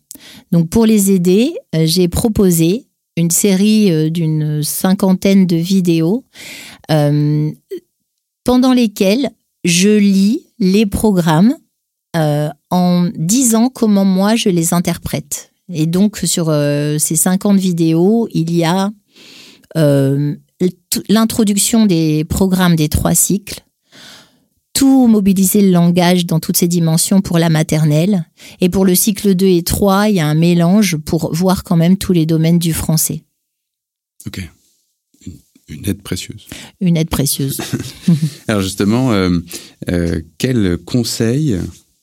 Donc 0.51 0.69
pour 0.69 0.85
les 0.85 1.11
aider, 1.11 1.53
euh, 1.75 1.85
j'ai 1.85 2.07
proposé 2.07 2.87
une 3.15 3.29
série 3.29 3.91
euh, 3.91 4.09
d'une 4.09 4.63
cinquantaine 4.63 5.45
de 5.45 5.55
vidéos 5.55 6.25
euh, 6.91 7.51
pendant 8.43 8.73
lesquelles 8.73 9.29
je 9.63 9.89
lis 9.89 10.47
les 10.57 10.85
programmes 10.85 11.55
en 12.71 13.07
disant 13.15 13.69
comment 13.69 14.03
moi 14.03 14.35
je 14.35 14.49
les 14.49 14.73
interprète. 14.73 15.53
Et 15.71 15.85
donc 15.85 16.17
sur 16.17 16.47
ces 16.47 17.15
50 17.15 17.57
vidéos, 17.57 18.27
il 18.33 18.51
y 18.51 18.63
a 18.63 18.89
l'introduction 21.07 21.85
des 21.85 22.23
programmes 22.25 22.75
des 22.75 22.89
trois 22.89 23.15
cycles, 23.15 23.63
tout 24.73 25.07
mobiliser 25.07 25.61
le 25.61 25.71
langage 25.71 26.25
dans 26.25 26.39
toutes 26.39 26.57
ses 26.57 26.67
dimensions 26.67 27.21
pour 27.21 27.37
la 27.37 27.49
maternelle. 27.49 28.25
Et 28.61 28.69
pour 28.69 28.85
le 28.85 28.95
cycle 28.95 29.35
2 29.35 29.45
et 29.45 29.63
3, 29.63 30.09
il 30.09 30.15
y 30.15 30.19
a 30.19 30.27
un 30.27 30.35
mélange 30.35 30.95
pour 30.97 31.33
voir 31.35 31.63
quand 31.63 31.75
même 31.75 31.97
tous 31.97 32.13
les 32.13 32.25
domaines 32.25 32.59
du 32.59 32.73
français. 32.73 33.23
Ok. 34.25 34.41
Une 35.67 35.87
aide 35.87 36.01
précieuse. 36.01 36.47
Une 36.81 36.97
aide 36.97 37.09
précieuse. 37.09 37.59
Alors 38.47 38.61
justement, 38.61 39.11
euh, 39.11 39.39
euh, 39.89 40.21
quels 40.37 40.77
conseils 40.85 41.57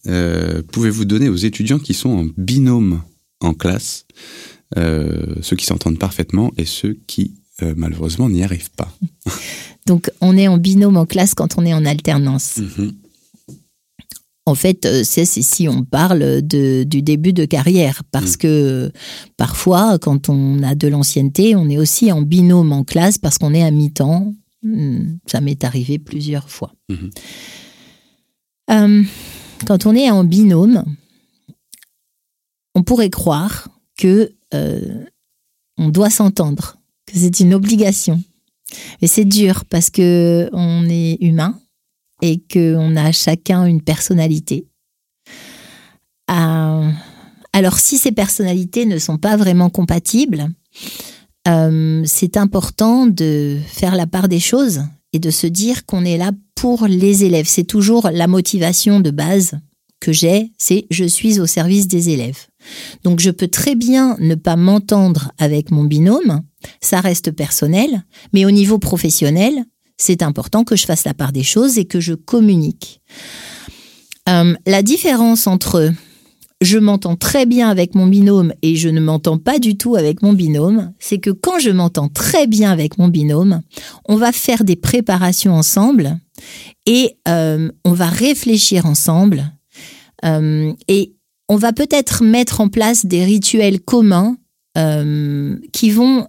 euh, 0.06 0.62
pouvez-vous 0.70 1.04
donner 1.04 1.28
aux 1.28 1.36
étudiants 1.36 1.78
qui 1.78 1.94
sont 1.94 2.10
en 2.10 2.26
binôme 2.36 3.02
en 3.40 3.54
classe, 3.54 4.06
ceux 4.74 5.56
qui 5.56 5.66
s'entendent 5.66 5.98
parfaitement 5.98 6.52
et 6.56 6.64
ceux 6.64 6.98
qui 7.06 7.34
malheureusement 7.62 8.28
n'y 8.28 8.42
arrivent 8.42 8.70
pas 8.70 8.92
Donc 9.86 10.10
on 10.20 10.36
est 10.36 10.48
en 10.48 10.58
binôme 10.58 10.96
en 10.96 11.06
classe 11.06 11.34
quand 11.34 11.58
on 11.58 11.64
est 11.64 11.74
en 11.74 11.84
alternance. 11.84 12.58
Mhm. 12.58 12.92
En 14.48 14.54
fait, 14.54 14.86
euh, 14.86 15.02
c'est 15.04 15.24
si 15.24 15.68
on 15.68 15.82
parle 15.82 16.40
de, 16.40 16.84
du 16.84 17.02
début 17.02 17.32
de 17.32 17.44
carrière, 17.44 18.04
parce 18.12 18.34
mm. 18.34 18.38
que 18.38 18.92
parfois, 19.36 19.98
quand 19.98 20.28
on 20.28 20.62
a 20.62 20.76
de 20.76 20.86
l'ancienneté, 20.86 21.56
on 21.56 21.68
est 21.68 21.78
aussi 21.78 22.12
en 22.12 22.22
binôme 22.22 22.70
en 22.70 22.84
classe 22.84 23.18
parce 23.18 23.38
qu'on 23.38 23.52
est 23.52 23.64
à 23.64 23.72
mi-temps. 23.72 24.32
Mm, 24.62 25.16
ça 25.26 25.40
m'est 25.40 25.64
arrivé 25.64 25.98
plusieurs 25.98 26.48
fois. 26.48 26.72
Mm-hmm. 26.90 27.10
Euh, 28.70 29.02
quand 29.66 29.84
on 29.86 29.96
est 29.96 30.12
en 30.12 30.22
binôme, 30.22 30.84
on 32.76 32.84
pourrait 32.84 33.10
croire 33.10 33.68
que 33.98 34.32
euh, 34.54 35.04
on 35.76 35.88
doit 35.88 36.10
s'entendre, 36.10 36.75
que 37.06 37.18
c'est 37.18 37.40
une 37.40 37.54
obligation. 37.54 38.22
Mais 39.00 39.08
c'est 39.08 39.24
dur 39.24 39.64
parce 39.66 39.90
que 39.90 40.48
on 40.52 40.88
est 40.88 41.18
humain 41.20 41.58
et 42.22 42.42
qu'on 42.52 42.96
a 42.96 43.12
chacun 43.12 43.64
une 43.66 43.82
personnalité. 43.82 44.66
Euh, 46.30 46.90
alors 47.52 47.78
si 47.78 47.98
ces 47.98 48.12
personnalités 48.12 48.86
ne 48.86 48.98
sont 48.98 49.18
pas 49.18 49.36
vraiment 49.36 49.70
compatibles, 49.70 50.48
euh, 51.46 52.02
c'est 52.04 52.36
important 52.36 53.06
de 53.06 53.58
faire 53.66 53.94
la 53.94 54.06
part 54.06 54.28
des 54.28 54.40
choses 54.40 54.82
et 55.12 55.18
de 55.18 55.30
se 55.30 55.46
dire 55.46 55.86
qu'on 55.86 56.04
est 56.04 56.18
là 56.18 56.32
pour 56.54 56.86
les 56.86 57.24
élèves. 57.24 57.46
C'est 57.46 57.64
toujours 57.64 58.10
la 58.12 58.26
motivation 58.26 59.00
de 59.00 59.10
base 59.10 59.58
que 60.00 60.12
j'ai, 60.12 60.50
c'est 60.58 60.86
je 60.90 61.04
suis 61.04 61.40
au 61.40 61.46
service 61.46 61.88
des 61.88 62.10
élèves. 62.10 62.46
Donc 63.04 63.20
je 63.20 63.30
peux 63.30 63.48
très 63.48 63.74
bien 63.74 64.16
ne 64.20 64.34
pas 64.34 64.56
m'entendre 64.56 65.32
avec 65.38 65.70
mon 65.70 65.84
binôme, 65.84 66.42
ça 66.80 67.00
reste 67.00 67.32
personnel, 67.32 68.04
mais 68.32 68.44
au 68.44 68.50
niveau 68.50 68.78
professionnel, 68.78 69.64
c'est 69.96 70.22
important 70.22 70.64
que 70.64 70.76
je 70.76 70.84
fasse 70.84 71.04
la 71.04 71.14
part 71.14 71.32
des 71.32 71.42
choses 71.42 71.78
et 71.78 71.84
que 71.84 72.00
je 72.00 72.14
communique. 72.14 73.00
Euh, 74.28 74.54
la 74.66 74.82
différence 74.82 75.46
entre 75.46 75.92
je 76.62 76.78
m'entends 76.78 77.16
très 77.16 77.44
bien 77.44 77.68
avec 77.68 77.94
mon 77.94 78.06
binôme 78.06 78.52
et 78.62 78.76
je 78.76 78.88
ne 78.88 79.00
m'entends 79.00 79.38
pas 79.38 79.58
du 79.58 79.76
tout 79.76 79.94
avec 79.94 80.22
mon 80.22 80.32
binôme, 80.32 80.92
c'est 80.98 81.18
que 81.18 81.30
quand 81.30 81.58
je 81.58 81.70
m'entends 81.70 82.08
très 82.08 82.46
bien 82.46 82.70
avec 82.70 82.98
mon 82.98 83.08
binôme, 83.08 83.60
on 84.06 84.16
va 84.16 84.32
faire 84.32 84.64
des 84.64 84.76
préparations 84.76 85.52
ensemble 85.52 86.18
et 86.86 87.18
euh, 87.28 87.70
on 87.84 87.92
va 87.92 88.06
réfléchir 88.06 88.86
ensemble 88.86 89.52
euh, 90.24 90.72
et 90.88 91.15
on 91.48 91.56
va 91.56 91.72
peut-être 91.72 92.24
mettre 92.24 92.60
en 92.60 92.68
place 92.68 93.06
des 93.06 93.24
rituels 93.24 93.80
communs 93.80 94.36
qui 95.72 95.90
vont 95.90 96.28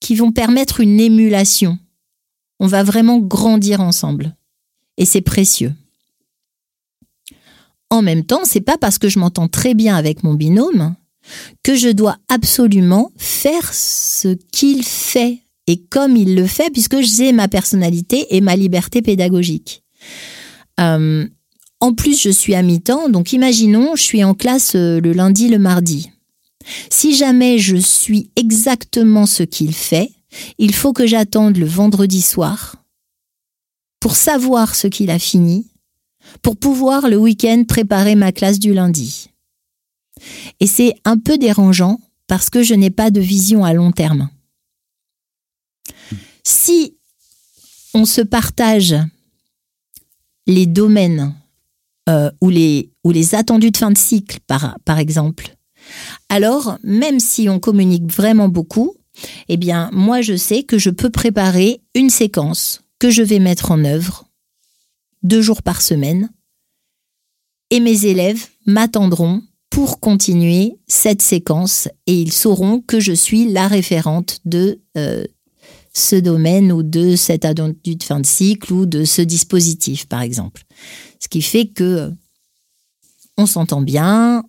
qui 0.00 0.14
vont 0.16 0.32
permettre 0.32 0.80
une 0.80 1.00
émulation 1.00 1.78
on 2.60 2.66
va 2.66 2.82
vraiment 2.82 3.18
grandir 3.18 3.80
ensemble. 3.80 4.34
Et 4.96 5.04
c'est 5.04 5.20
précieux. 5.20 5.74
En 7.90 8.02
même 8.02 8.24
temps, 8.24 8.44
c'est 8.44 8.60
pas 8.60 8.78
parce 8.78 8.98
que 8.98 9.08
je 9.08 9.18
m'entends 9.18 9.48
très 9.48 9.74
bien 9.74 9.96
avec 9.96 10.22
mon 10.22 10.34
binôme 10.34 10.94
que 11.62 11.74
je 11.74 11.88
dois 11.88 12.16
absolument 12.28 13.12
faire 13.16 13.72
ce 13.72 14.36
qu'il 14.52 14.82
fait 14.82 15.40
et 15.66 15.82
comme 15.82 16.16
il 16.16 16.34
le 16.34 16.46
fait, 16.46 16.70
puisque 16.70 17.00
j'ai 17.00 17.32
ma 17.32 17.48
personnalité 17.48 18.34
et 18.36 18.40
ma 18.40 18.56
liberté 18.56 19.00
pédagogique. 19.00 19.82
Euh, 20.80 21.26
en 21.84 21.92
plus, 21.92 22.18
je 22.18 22.30
suis 22.30 22.54
à 22.54 22.62
mi-temps, 22.62 23.10
donc 23.10 23.34
imaginons, 23.34 23.94
je 23.94 24.02
suis 24.02 24.24
en 24.24 24.32
classe 24.32 24.74
euh, 24.74 25.00
le 25.02 25.12
lundi, 25.12 25.48
le 25.48 25.58
mardi. 25.58 26.10
Si 26.90 27.14
jamais 27.14 27.58
je 27.58 27.76
suis 27.76 28.30
exactement 28.36 29.26
ce 29.26 29.42
qu'il 29.42 29.74
fait, 29.74 30.10
il 30.56 30.74
faut 30.74 30.94
que 30.94 31.06
j'attende 31.06 31.58
le 31.58 31.66
vendredi 31.66 32.22
soir 32.22 32.76
pour 34.00 34.16
savoir 34.16 34.74
ce 34.74 34.86
qu'il 34.86 35.10
a 35.10 35.18
fini, 35.18 35.66
pour 36.40 36.56
pouvoir 36.56 37.10
le 37.10 37.18
week-end 37.18 37.64
préparer 37.68 38.14
ma 38.14 38.32
classe 38.32 38.58
du 38.58 38.72
lundi. 38.72 39.28
Et 40.60 40.66
c'est 40.66 40.94
un 41.04 41.18
peu 41.18 41.36
dérangeant 41.36 42.00
parce 42.26 42.48
que 42.48 42.62
je 42.62 42.72
n'ai 42.72 42.90
pas 42.90 43.10
de 43.10 43.20
vision 43.20 43.62
à 43.62 43.74
long 43.74 43.92
terme. 43.92 44.30
Si 46.44 46.96
on 47.92 48.06
se 48.06 48.22
partage 48.22 48.96
les 50.46 50.64
domaines 50.64 51.34
euh, 52.08 52.30
ou, 52.40 52.50
les, 52.50 52.90
ou 53.04 53.10
les 53.10 53.34
attendus 53.34 53.70
de 53.70 53.76
fin 53.76 53.90
de 53.90 53.98
cycle, 53.98 54.38
par, 54.46 54.76
par 54.84 54.98
exemple, 54.98 55.56
alors 56.28 56.78
même 56.82 57.20
si 57.20 57.48
on 57.48 57.58
communique 57.58 58.10
vraiment 58.10 58.48
beaucoup, 58.48 58.94
eh 59.48 59.56
bien, 59.56 59.90
moi, 59.92 60.20
je 60.20 60.36
sais 60.36 60.64
que 60.64 60.78
je 60.78 60.90
peux 60.90 61.10
préparer 61.10 61.80
une 61.94 62.10
séquence 62.10 62.82
que 62.98 63.10
je 63.10 63.22
vais 63.22 63.38
mettre 63.38 63.70
en 63.70 63.84
œuvre 63.84 64.26
deux 65.22 65.42
jours 65.42 65.62
par 65.62 65.82
semaine 65.82 66.30
et 67.70 67.80
mes 67.80 68.06
élèves 68.06 68.46
m'attendront 68.66 69.42
pour 69.70 69.98
continuer 69.98 70.76
cette 70.86 71.22
séquence 71.22 71.88
et 72.06 72.20
ils 72.20 72.32
sauront 72.32 72.80
que 72.80 73.00
je 73.00 73.12
suis 73.12 73.50
la 73.50 73.66
référente 73.66 74.40
de 74.44 74.80
euh, 74.96 75.24
ce 75.96 76.16
domaine 76.16 76.72
ou 76.72 76.82
de 76.82 77.16
cette 77.16 77.46
de 77.46 78.04
fin 78.04 78.20
de 78.20 78.26
cycle 78.26 78.72
ou 78.72 78.84
de 78.84 79.04
ce 79.04 79.22
dispositif, 79.22 80.06
par 80.06 80.22
exemple. 80.22 80.62
Ce 81.20 81.28
qui 81.28 81.40
fait 81.40 81.66
que 81.66 82.12
on 83.36 83.46
s'entend 83.46 83.80
bien, 83.80 84.44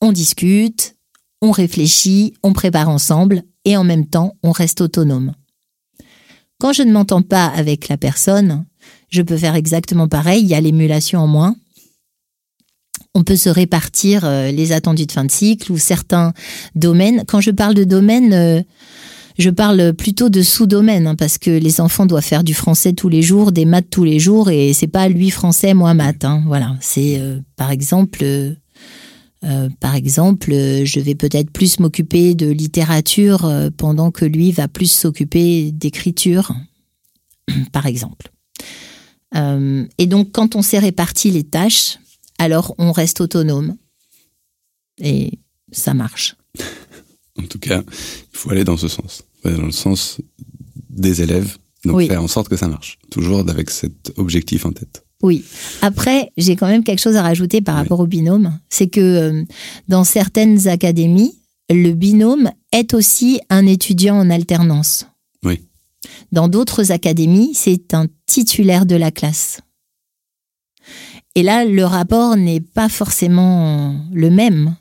on 0.00 0.12
discute, 0.12 0.96
on 1.42 1.50
réfléchit, 1.50 2.34
on 2.42 2.52
prépare 2.52 2.88
ensemble 2.88 3.42
et 3.64 3.76
en 3.76 3.84
même 3.84 4.06
temps, 4.06 4.36
on 4.42 4.52
reste 4.52 4.80
autonome. 4.80 5.34
Quand 6.58 6.72
je 6.72 6.82
ne 6.82 6.92
m'entends 6.92 7.22
pas 7.22 7.46
avec 7.46 7.88
la 7.88 7.96
personne, 7.96 8.64
je 9.10 9.22
peux 9.22 9.36
faire 9.36 9.54
exactement 9.54 10.08
pareil, 10.08 10.42
il 10.42 10.48
y 10.48 10.54
a 10.54 10.60
l'émulation 10.60 11.20
en 11.20 11.26
moins. 11.26 11.56
On 13.14 13.22
peut 13.22 13.36
se 13.36 13.48
répartir 13.48 14.24
euh, 14.24 14.50
les 14.50 14.72
attendus 14.72 15.06
de 15.06 15.12
fin 15.12 15.24
de 15.24 15.30
cycle 15.30 15.70
ou 15.70 15.78
certains 15.78 16.32
domaines. 16.74 17.24
Quand 17.26 17.40
je 17.40 17.52
parle 17.52 17.74
de 17.74 17.84
domaine, 17.84 18.32
euh, 18.32 18.62
je 19.38 19.50
parle 19.50 19.94
plutôt 19.94 20.28
de 20.28 20.42
sous-domaine 20.42 21.06
hein, 21.06 21.14
parce 21.14 21.38
que 21.38 21.50
les 21.50 21.80
enfants 21.80 22.06
doivent 22.06 22.24
faire 22.24 22.44
du 22.44 22.54
français 22.54 22.92
tous 22.92 23.08
les 23.08 23.22
jours, 23.22 23.52
des 23.52 23.64
maths 23.64 23.90
tous 23.90 24.04
les 24.04 24.18
jours 24.18 24.50
et 24.50 24.72
c'est 24.72 24.86
pas 24.86 25.08
lui 25.08 25.30
français, 25.30 25.74
moi 25.74 25.94
maths. 25.94 26.24
Hein. 26.24 26.42
voilà, 26.46 26.76
c'est 26.80 27.18
euh, 27.18 27.40
par 27.56 27.70
exemple 27.70 28.24
euh, 29.44 29.68
par 29.80 29.94
exemple, 29.94 30.52
euh, 30.52 30.84
je 30.84 31.00
vais 31.00 31.14
peut-être 31.14 31.50
plus 31.50 31.78
m'occuper 31.78 32.34
de 32.34 32.48
littérature 32.48 33.44
euh, 33.44 33.68
pendant 33.76 34.10
que 34.10 34.24
lui 34.24 34.52
va 34.52 34.68
plus 34.68 34.90
s'occuper 34.90 35.70
d'écriture, 35.70 36.52
par 37.72 37.86
exemple. 37.86 38.30
et 39.98 40.06
donc, 40.06 40.30
quand 40.30 40.54
on 40.54 40.62
s'est 40.62 40.78
réparti 40.78 41.30
les 41.32 41.42
tâches, 41.42 41.98
alors 42.38 42.74
on 42.78 42.92
reste 42.92 43.20
autonome. 43.20 43.76
Et 44.98 45.40
ça 45.72 45.92
marche. 45.92 46.36
En 47.38 47.46
tout 47.46 47.58
cas, 47.58 47.82
il 47.86 48.38
faut 48.38 48.50
aller 48.50 48.64
dans 48.64 48.76
ce 48.76 48.88
sens. 48.88 49.24
Dans 49.44 49.66
le 49.66 49.72
sens 49.72 50.18
des 50.90 51.22
élèves. 51.22 51.56
Donc, 51.84 52.00
faire 52.06 52.22
en 52.22 52.28
sorte 52.28 52.48
que 52.48 52.56
ça 52.56 52.68
marche. 52.68 52.98
Toujours 53.10 53.40
avec 53.40 53.68
cet 53.70 54.12
objectif 54.16 54.64
en 54.64 54.72
tête. 54.72 55.04
Oui. 55.22 55.44
Après, 55.82 56.30
j'ai 56.36 56.56
quand 56.56 56.66
même 56.66 56.84
quelque 56.84 57.00
chose 57.00 57.16
à 57.16 57.22
rajouter 57.22 57.60
par 57.60 57.76
rapport 57.76 58.00
au 58.00 58.06
binôme. 58.06 58.58
C'est 58.68 58.88
que 58.88 59.00
euh, 59.00 59.44
dans 59.88 60.04
certaines 60.04 60.68
académies, 60.68 61.38
le 61.70 61.92
binôme 61.92 62.50
est 62.72 62.94
aussi 62.94 63.40
un 63.50 63.66
étudiant 63.66 64.16
en 64.16 64.30
alternance. 64.30 65.06
Oui. 65.44 65.60
Dans 66.32 66.48
d'autres 66.48 66.92
académies, 66.92 67.54
c'est 67.54 67.94
un 67.94 68.06
titulaire 68.26 68.86
de 68.86 68.96
la 68.96 69.10
classe. 69.10 69.60
Et 71.34 71.42
là, 71.42 71.64
le 71.64 71.84
rapport 71.84 72.36
n'est 72.36 72.60
pas 72.60 72.88
forcément 72.88 73.98
le 74.12 74.30
même, 74.30 74.76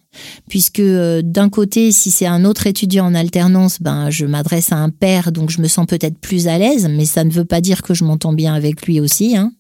puisque 0.50 0.80
euh, 0.80 1.22
d'un 1.24 1.50
côté, 1.50 1.92
si 1.92 2.12
c'est 2.12 2.26
un 2.26 2.46
autre 2.46 2.68
étudiant 2.68 3.06
en 3.06 3.16
alternance, 3.16 3.82
ben 3.82 4.10
je 4.10 4.26
m'adresse 4.26 4.72
à 4.72 4.78
un 4.78 4.90
père, 4.90 5.32
donc 5.32 5.50
je 5.50 5.62
me 5.62 5.68
sens 5.68 5.86
peut-être 5.86 6.18
plus 6.20 6.48
à 6.48 6.58
l'aise, 6.58 6.88
mais 6.90 7.06
ça 7.06 7.24
ne 7.24 7.32
veut 7.32 7.46
pas 7.46 7.62
dire 7.62 7.82
que 7.82 7.94
je 7.94 8.04
m'entends 8.04 8.34
bien 8.34 8.54
avec 8.54 8.86
lui 8.86 9.00
aussi. 9.00 9.36
Hein. 9.36 9.54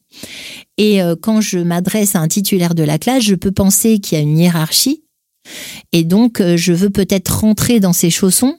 Et 0.77 1.01
euh, 1.01 1.15
quand 1.19 1.41
je 1.41 1.59
m'adresse 1.59 2.15
à 2.15 2.19
un 2.19 2.27
titulaire 2.27 2.75
de 2.75 2.83
la 2.83 2.97
classe, 2.97 3.23
je 3.23 3.35
peux 3.35 3.51
penser 3.51 3.99
qu'il 3.99 4.17
y 4.17 4.21
a 4.21 4.23
une 4.23 4.37
hiérarchie. 4.37 5.03
Et 5.91 6.03
donc, 6.03 6.39
euh, 6.39 6.57
je 6.57 6.73
veux 6.73 6.89
peut-être 6.89 7.39
rentrer 7.39 7.79
dans 7.79 7.93
ses 7.93 8.09
chaussons. 8.09 8.57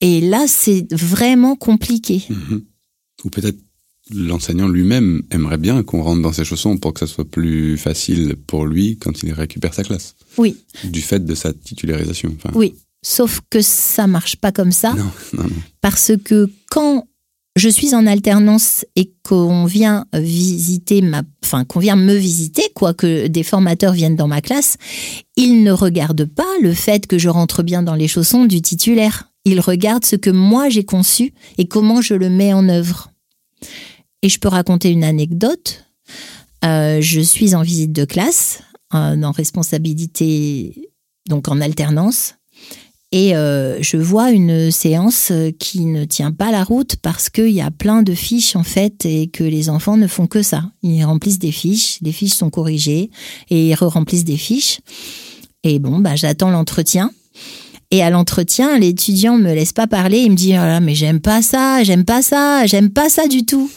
Et 0.00 0.20
là, 0.20 0.46
c'est 0.46 0.92
vraiment 0.92 1.56
compliqué. 1.56 2.24
Mhm. 2.28 2.64
Ou 3.24 3.30
peut-être 3.30 3.58
l'enseignant 4.10 4.68
lui-même 4.68 5.22
aimerait 5.30 5.58
bien 5.58 5.82
qu'on 5.82 6.02
rentre 6.02 6.22
dans 6.22 6.32
ses 6.32 6.44
chaussons 6.44 6.76
pour 6.76 6.92
que 6.92 7.00
ça 7.00 7.06
soit 7.06 7.28
plus 7.28 7.76
facile 7.78 8.36
pour 8.46 8.66
lui 8.66 8.98
quand 8.98 9.22
il 9.22 9.32
récupère 9.32 9.74
sa 9.74 9.84
classe. 9.84 10.14
Oui. 10.38 10.56
Du 10.84 11.00
fait 11.00 11.24
de 11.24 11.34
sa 11.34 11.52
titularisation. 11.52 12.36
oui. 12.54 12.74
Sauf 13.04 13.40
que 13.50 13.60
ça 13.62 14.06
marche 14.06 14.36
pas 14.36 14.52
comme 14.52 14.70
ça. 14.70 14.94
Non, 14.94 15.10
non, 15.32 15.42
non. 15.42 15.56
Parce 15.80 16.12
que 16.24 16.48
quand 16.70 17.08
je 17.56 17.68
suis 17.68 17.96
en 17.96 18.06
alternance 18.06 18.86
et 18.94 19.12
qu'on 19.24 19.64
vient 19.64 20.06
visiter 20.14 21.02
ma, 21.02 21.22
enfin 21.44 21.64
qu'on 21.64 21.80
vient 21.80 21.96
me 21.96 22.14
visiter, 22.14 22.62
quoi 22.74 22.94
que 22.94 23.26
des 23.26 23.42
formateurs 23.42 23.92
viennent 23.92 24.14
dans 24.14 24.28
ma 24.28 24.40
classe, 24.40 24.76
ils 25.36 25.64
ne 25.64 25.72
regardent 25.72 26.26
pas 26.26 26.46
le 26.62 26.72
fait 26.72 27.08
que 27.08 27.18
je 27.18 27.28
rentre 27.28 27.64
bien 27.64 27.82
dans 27.82 27.96
les 27.96 28.06
chaussons 28.08 28.44
du 28.44 28.62
titulaire. 28.62 29.28
Ils 29.44 29.60
regardent 29.60 30.04
ce 30.04 30.16
que 30.16 30.30
moi 30.30 30.68
j'ai 30.68 30.84
conçu 30.84 31.34
et 31.58 31.66
comment 31.66 32.00
je 32.00 32.14
le 32.14 32.30
mets 32.30 32.52
en 32.52 32.68
œuvre. 32.68 33.10
Et 34.22 34.28
je 34.28 34.38
peux 34.38 34.48
raconter 34.48 34.90
une 34.90 35.04
anecdote. 35.04 35.84
Euh, 36.64 37.00
je 37.00 37.20
suis 37.20 37.54
en 37.54 37.62
visite 37.62 37.92
de 37.92 38.04
classe, 38.04 38.60
euh, 38.94 39.20
en 39.20 39.32
responsabilité, 39.32 40.90
donc 41.28 41.48
en 41.48 41.60
alternance. 41.60 42.34
Et 43.10 43.36
euh, 43.36 43.82
je 43.82 43.98
vois 43.98 44.30
une 44.30 44.70
séance 44.70 45.32
qui 45.58 45.84
ne 45.84 46.04
tient 46.04 46.32
pas 46.32 46.50
la 46.50 46.64
route 46.64 46.96
parce 46.96 47.28
qu'il 47.28 47.50
y 47.50 47.60
a 47.60 47.70
plein 47.70 48.02
de 48.02 48.14
fiches 48.14 48.56
en 48.56 48.62
fait 48.62 49.04
et 49.04 49.26
que 49.26 49.44
les 49.44 49.68
enfants 49.68 49.98
ne 49.98 50.06
font 50.06 50.26
que 50.26 50.42
ça. 50.42 50.70
Ils 50.82 51.04
remplissent 51.04 51.38
des 51.38 51.52
fiches, 51.52 51.98
les 52.00 52.12
fiches 52.12 52.32
sont 52.32 52.48
corrigées 52.48 53.10
et 53.50 53.68
ils 53.68 53.74
re-remplissent 53.74 54.24
des 54.24 54.38
fiches. 54.38 54.80
Et 55.62 55.78
bon, 55.78 55.98
bah, 55.98 56.16
j'attends 56.16 56.50
l'entretien. 56.50 57.10
Et 57.90 58.02
à 58.02 58.08
l'entretien, 58.08 58.78
l'étudiant 58.78 59.36
me 59.36 59.52
laisse 59.52 59.74
pas 59.74 59.86
parler. 59.86 60.20
Il 60.20 60.30
me 60.30 60.36
dit, 60.36 60.54
oh 60.56 60.80
mais 60.80 60.94
j'aime 60.94 61.20
pas 61.20 61.42
ça, 61.42 61.82
j'aime 61.82 62.06
pas 62.06 62.22
ça, 62.22 62.64
j'aime 62.66 62.88
pas 62.88 63.10
ça 63.10 63.28
du 63.28 63.44
tout. 63.44 63.70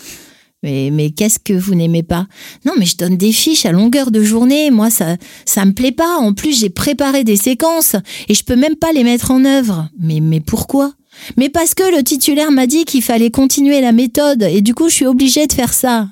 Mais, 0.66 0.89
mais 0.91 1.11
qu'est-ce 1.11 1.38
que 1.38 1.53
vous 1.53 1.76
n'aimez 1.76 2.01
pas? 2.01 2.26
Non, 2.66 2.74
mais 2.76 2.88
je 2.88 2.97
donne 2.97 3.18
des 3.18 3.32
fiches 3.32 3.68
à 3.68 3.72
longueur 3.72 4.09
de 4.09 4.24
journée. 4.24 4.72
Moi, 4.72 4.89
ça, 4.89 5.16
ça 5.45 5.63
me 5.63 5.74
plaît 5.74 5.91
pas. 5.91 6.18
En 6.18 6.34
plus, 6.34 6.59
j'ai 6.59 6.72
préparé 6.72 7.24
des 7.24 7.36
séquences 7.36 7.95
et 8.28 8.34
je 8.34 8.43
peux 8.43 8.55
même 8.55 8.76
pas 8.76 8.91
les 8.91 9.03
mettre 9.03 9.30
en 9.30 9.45
œuvre. 9.45 9.88
Mais, 9.99 10.22
mais 10.22 10.39
pourquoi? 10.39 10.93
Mais 11.38 11.49
parce 11.49 11.76
que 11.76 11.95
le 11.95 12.03
titulaire 12.03 12.51
m'a 12.51 12.66
dit 12.66 12.84
qu'il 12.84 13.03
fallait 13.03 13.30
continuer 13.30 13.80
la 13.80 13.91
méthode 13.91 14.41
et 14.41 14.61
du 14.61 14.74
coup, 14.74 14.89
je 14.89 14.95
suis 14.95 15.05
obligée 15.05 15.45
de 15.45 15.53
faire 15.53 15.72
ça. 15.72 16.09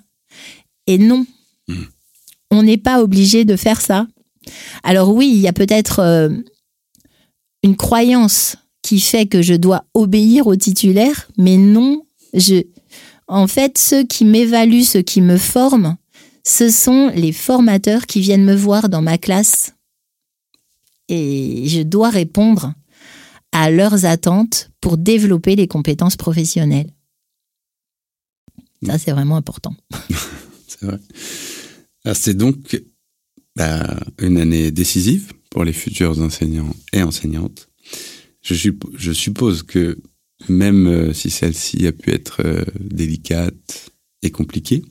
Et 0.85 0.99
non, 0.99 1.25
on 2.51 2.61
n'est 2.61 2.77
pas 2.77 3.01
obligé 3.01 3.43
de 3.43 3.55
faire 3.55 3.81
ça. 3.81 4.05
Alors 4.83 5.11
oui, 5.15 5.31
il 5.33 5.39
y 5.39 5.47
a 5.47 5.53
peut-être 5.53 5.99
euh, 5.99 6.29
une 7.63 7.75
croyance 7.75 8.55
qui 8.83 8.99
fait 8.99 9.25
que 9.25 9.41
je 9.41 9.55
dois 9.55 9.85
obéir 9.95 10.45
au 10.45 10.55
titulaire, 10.55 11.27
mais 11.39 11.57
non, 11.57 12.03
je, 12.35 12.61
en 13.28 13.47
fait, 13.47 13.78
ceux 13.78 14.03
qui 14.03 14.26
m'évaluent, 14.26 14.84
ceux 14.84 15.01
qui 15.01 15.21
me 15.21 15.38
forment, 15.38 15.97
ce 16.45 16.69
sont 16.69 17.09
les 17.15 17.32
formateurs 17.32 18.05
qui 18.05 18.19
viennent 18.19 18.45
me 18.45 18.55
voir 18.55 18.89
dans 18.89 19.01
ma 19.01 19.17
classe. 19.17 19.74
Et 21.09 21.67
je 21.67 21.82
dois 21.82 22.09
répondre 22.09 22.74
à 23.51 23.69
leurs 23.69 24.05
attentes 24.05 24.71
pour 24.82 24.97
développer 24.97 25.55
les 25.55 25.67
compétences 25.67 26.15
professionnelles. 26.15 26.91
Ça, 28.86 28.97
c'est 28.97 29.11
vraiment 29.11 29.38
important. 29.38 29.76
c'est 30.67 30.84
vrai. 30.84 30.99
C'est 32.13 32.36
donc 32.36 32.82
bah, 33.55 33.99
une 34.19 34.38
année 34.38 34.71
décisive 34.71 35.32
pour 35.49 35.63
les 35.63 35.71
futurs 35.71 36.19
enseignants 36.19 36.76
et 36.91 37.01
enseignantes. 37.01 37.69
Je 38.41 39.13
suppose 39.13 39.63
que 39.63 39.97
même 40.49 40.87
euh, 40.87 41.13
si 41.13 41.29
celle-ci 41.29 41.87
a 41.87 41.91
pu 41.91 42.11
être 42.11 42.41
euh, 42.45 42.63
délicate 42.79 43.91
et 44.21 44.31
compliquée. 44.31 44.83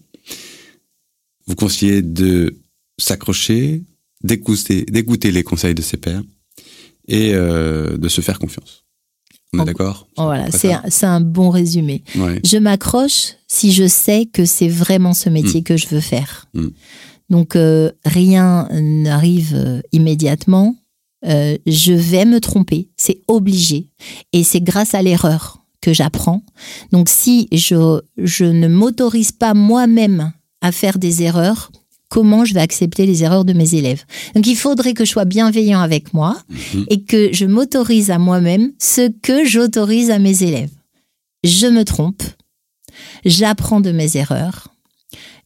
Vous 1.46 1.54
conseillez 1.54 2.02
de 2.02 2.58
s'accrocher, 2.98 3.82
d'écouter, 4.22 4.84
d'écouter 4.84 5.32
les 5.32 5.42
conseils 5.42 5.74
de 5.74 5.82
ses 5.82 5.96
pairs 5.96 6.22
et 7.08 7.34
euh, 7.34 7.96
de 7.96 8.08
se 8.08 8.20
faire 8.20 8.38
confiance. 8.38 8.84
On 9.54 9.62
est 9.62 9.66
d'accord? 9.66 10.08
Voilà, 10.16 10.50
c'est 10.50 10.72
un, 10.72 10.82
un, 11.02 11.20
bon 11.20 11.50
résumé. 11.50 12.02
Je 12.14 12.56
m'accroche 12.56 13.34
si 13.48 13.72
je 13.72 13.86
sais 13.86 14.24
que 14.24 14.46
c'est 14.46 14.68
vraiment 14.68 15.12
ce 15.12 15.28
métier 15.28 15.60
mm. 15.60 15.64
que 15.64 15.76
je 15.76 15.88
veux 15.88 16.00
faire. 16.00 16.48
Mm. 16.54 16.68
Donc 17.28 17.58
rien 18.04 18.68
n'arrive 18.70 19.82
immédiatement. 19.92 20.81
Euh, 21.24 21.56
je 21.66 21.92
vais 21.92 22.24
me 22.24 22.40
tromper, 22.40 22.88
c'est 22.96 23.20
obligé. 23.28 23.88
Et 24.32 24.44
c'est 24.44 24.60
grâce 24.60 24.94
à 24.94 25.02
l'erreur 25.02 25.62
que 25.80 25.92
j'apprends. 25.92 26.42
Donc 26.92 27.08
si 27.08 27.48
je, 27.52 28.00
je 28.16 28.44
ne 28.44 28.68
m'autorise 28.68 29.32
pas 29.32 29.54
moi-même 29.54 30.32
à 30.60 30.72
faire 30.72 30.98
des 30.98 31.22
erreurs, 31.22 31.70
comment 32.08 32.44
je 32.44 32.54
vais 32.54 32.60
accepter 32.60 33.06
les 33.06 33.24
erreurs 33.24 33.44
de 33.44 33.52
mes 33.52 33.74
élèves? 33.74 34.04
Donc 34.34 34.46
il 34.46 34.56
faudrait 34.56 34.94
que 34.94 35.04
je 35.04 35.10
sois 35.10 35.24
bienveillant 35.24 35.80
avec 35.80 36.12
moi 36.12 36.36
mhm. 36.48 36.86
et 36.88 37.02
que 37.02 37.32
je 37.32 37.46
m'autorise 37.46 38.10
à 38.10 38.18
moi-même 38.18 38.72
ce 38.78 39.10
que 39.10 39.44
j'autorise 39.44 40.10
à 40.10 40.18
mes 40.18 40.42
élèves. 40.42 40.70
Je 41.44 41.66
me 41.66 41.84
trompe, 41.84 42.22
j'apprends 43.24 43.80
de 43.80 43.90
mes 43.90 44.16
erreurs, 44.16 44.68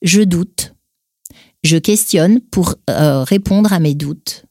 je 0.03 0.22
doute, 0.22 0.74
je 1.62 1.79
questionne 1.79 2.41
pour 2.41 2.74
euh, 2.91 3.22
répondre 3.24 3.72
à 3.72 3.81
mes 3.81 3.95
doutes 3.95 4.45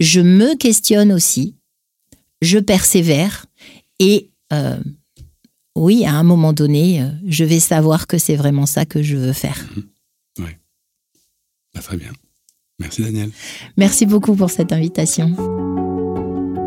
je 0.00 0.20
me 0.20 0.56
questionne 0.56 1.12
aussi, 1.12 1.54
je 2.42 2.58
persévère 2.58 3.46
et 3.98 4.30
euh, 4.52 4.78
oui, 5.76 6.06
à 6.06 6.14
un 6.14 6.22
moment 6.22 6.52
donné, 6.52 7.02
euh, 7.02 7.08
je 7.26 7.44
vais 7.44 7.60
savoir 7.60 8.06
que 8.06 8.18
c'est 8.18 8.36
vraiment 8.36 8.66
ça 8.66 8.86
que 8.86 9.02
je 9.02 9.16
veux 9.16 9.32
faire. 9.32 9.66
Mhm. 9.76 9.84
Oui. 10.38 10.50
Bah, 11.74 11.82
très 11.82 11.96
bien. 11.96 12.12
Merci 12.78 13.02
Daniel. 13.02 13.30
Merci 13.76 14.06
beaucoup 14.06 14.34
pour 14.34 14.50
cette 14.50 14.72
invitation. 14.72 15.28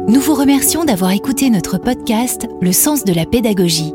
Nous 0.08 0.22
vous 0.22 0.34
remercions 0.34 0.86
d'avoir 0.86 1.12
écouté 1.12 1.50
notre 1.50 1.78
podcast 1.78 2.48
Le 2.62 2.72
sens 2.72 3.04
de 3.04 3.14
la 3.14 3.26
pédagogie. 3.26 3.94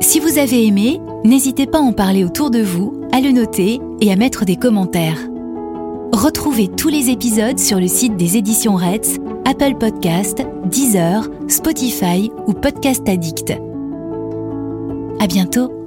Si 0.00 0.20
vous 0.20 0.38
avez 0.38 0.66
aimé, 0.66 1.00
n'hésitez 1.24 1.66
pas 1.66 1.78
à 1.78 1.82
en 1.82 1.92
parler 1.92 2.24
autour 2.24 2.50
de 2.50 2.60
vous, 2.60 3.00
à 3.12 3.20
le 3.20 3.30
noter 3.30 3.78
et 4.00 4.10
à 4.10 4.16
mettre 4.16 4.44
des 4.44 4.56
commentaires. 4.56 5.18
Retrouvez 6.14 6.68
tous 6.68 6.90
les 6.90 7.10
épisodes 7.10 7.58
sur 7.58 7.80
le 7.80 7.88
site 7.88 8.16
des 8.16 8.36
éditions 8.36 8.76
Reds, 8.76 9.18
Apple 9.46 9.74
Podcast, 9.74 10.46
Deezer, 10.66 11.28
Spotify 11.48 12.30
ou 12.46 12.52
Podcast 12.52 13.02
Addict. 13.08 13.52
À 15.18 15.26
bientôt! 15.26 15.83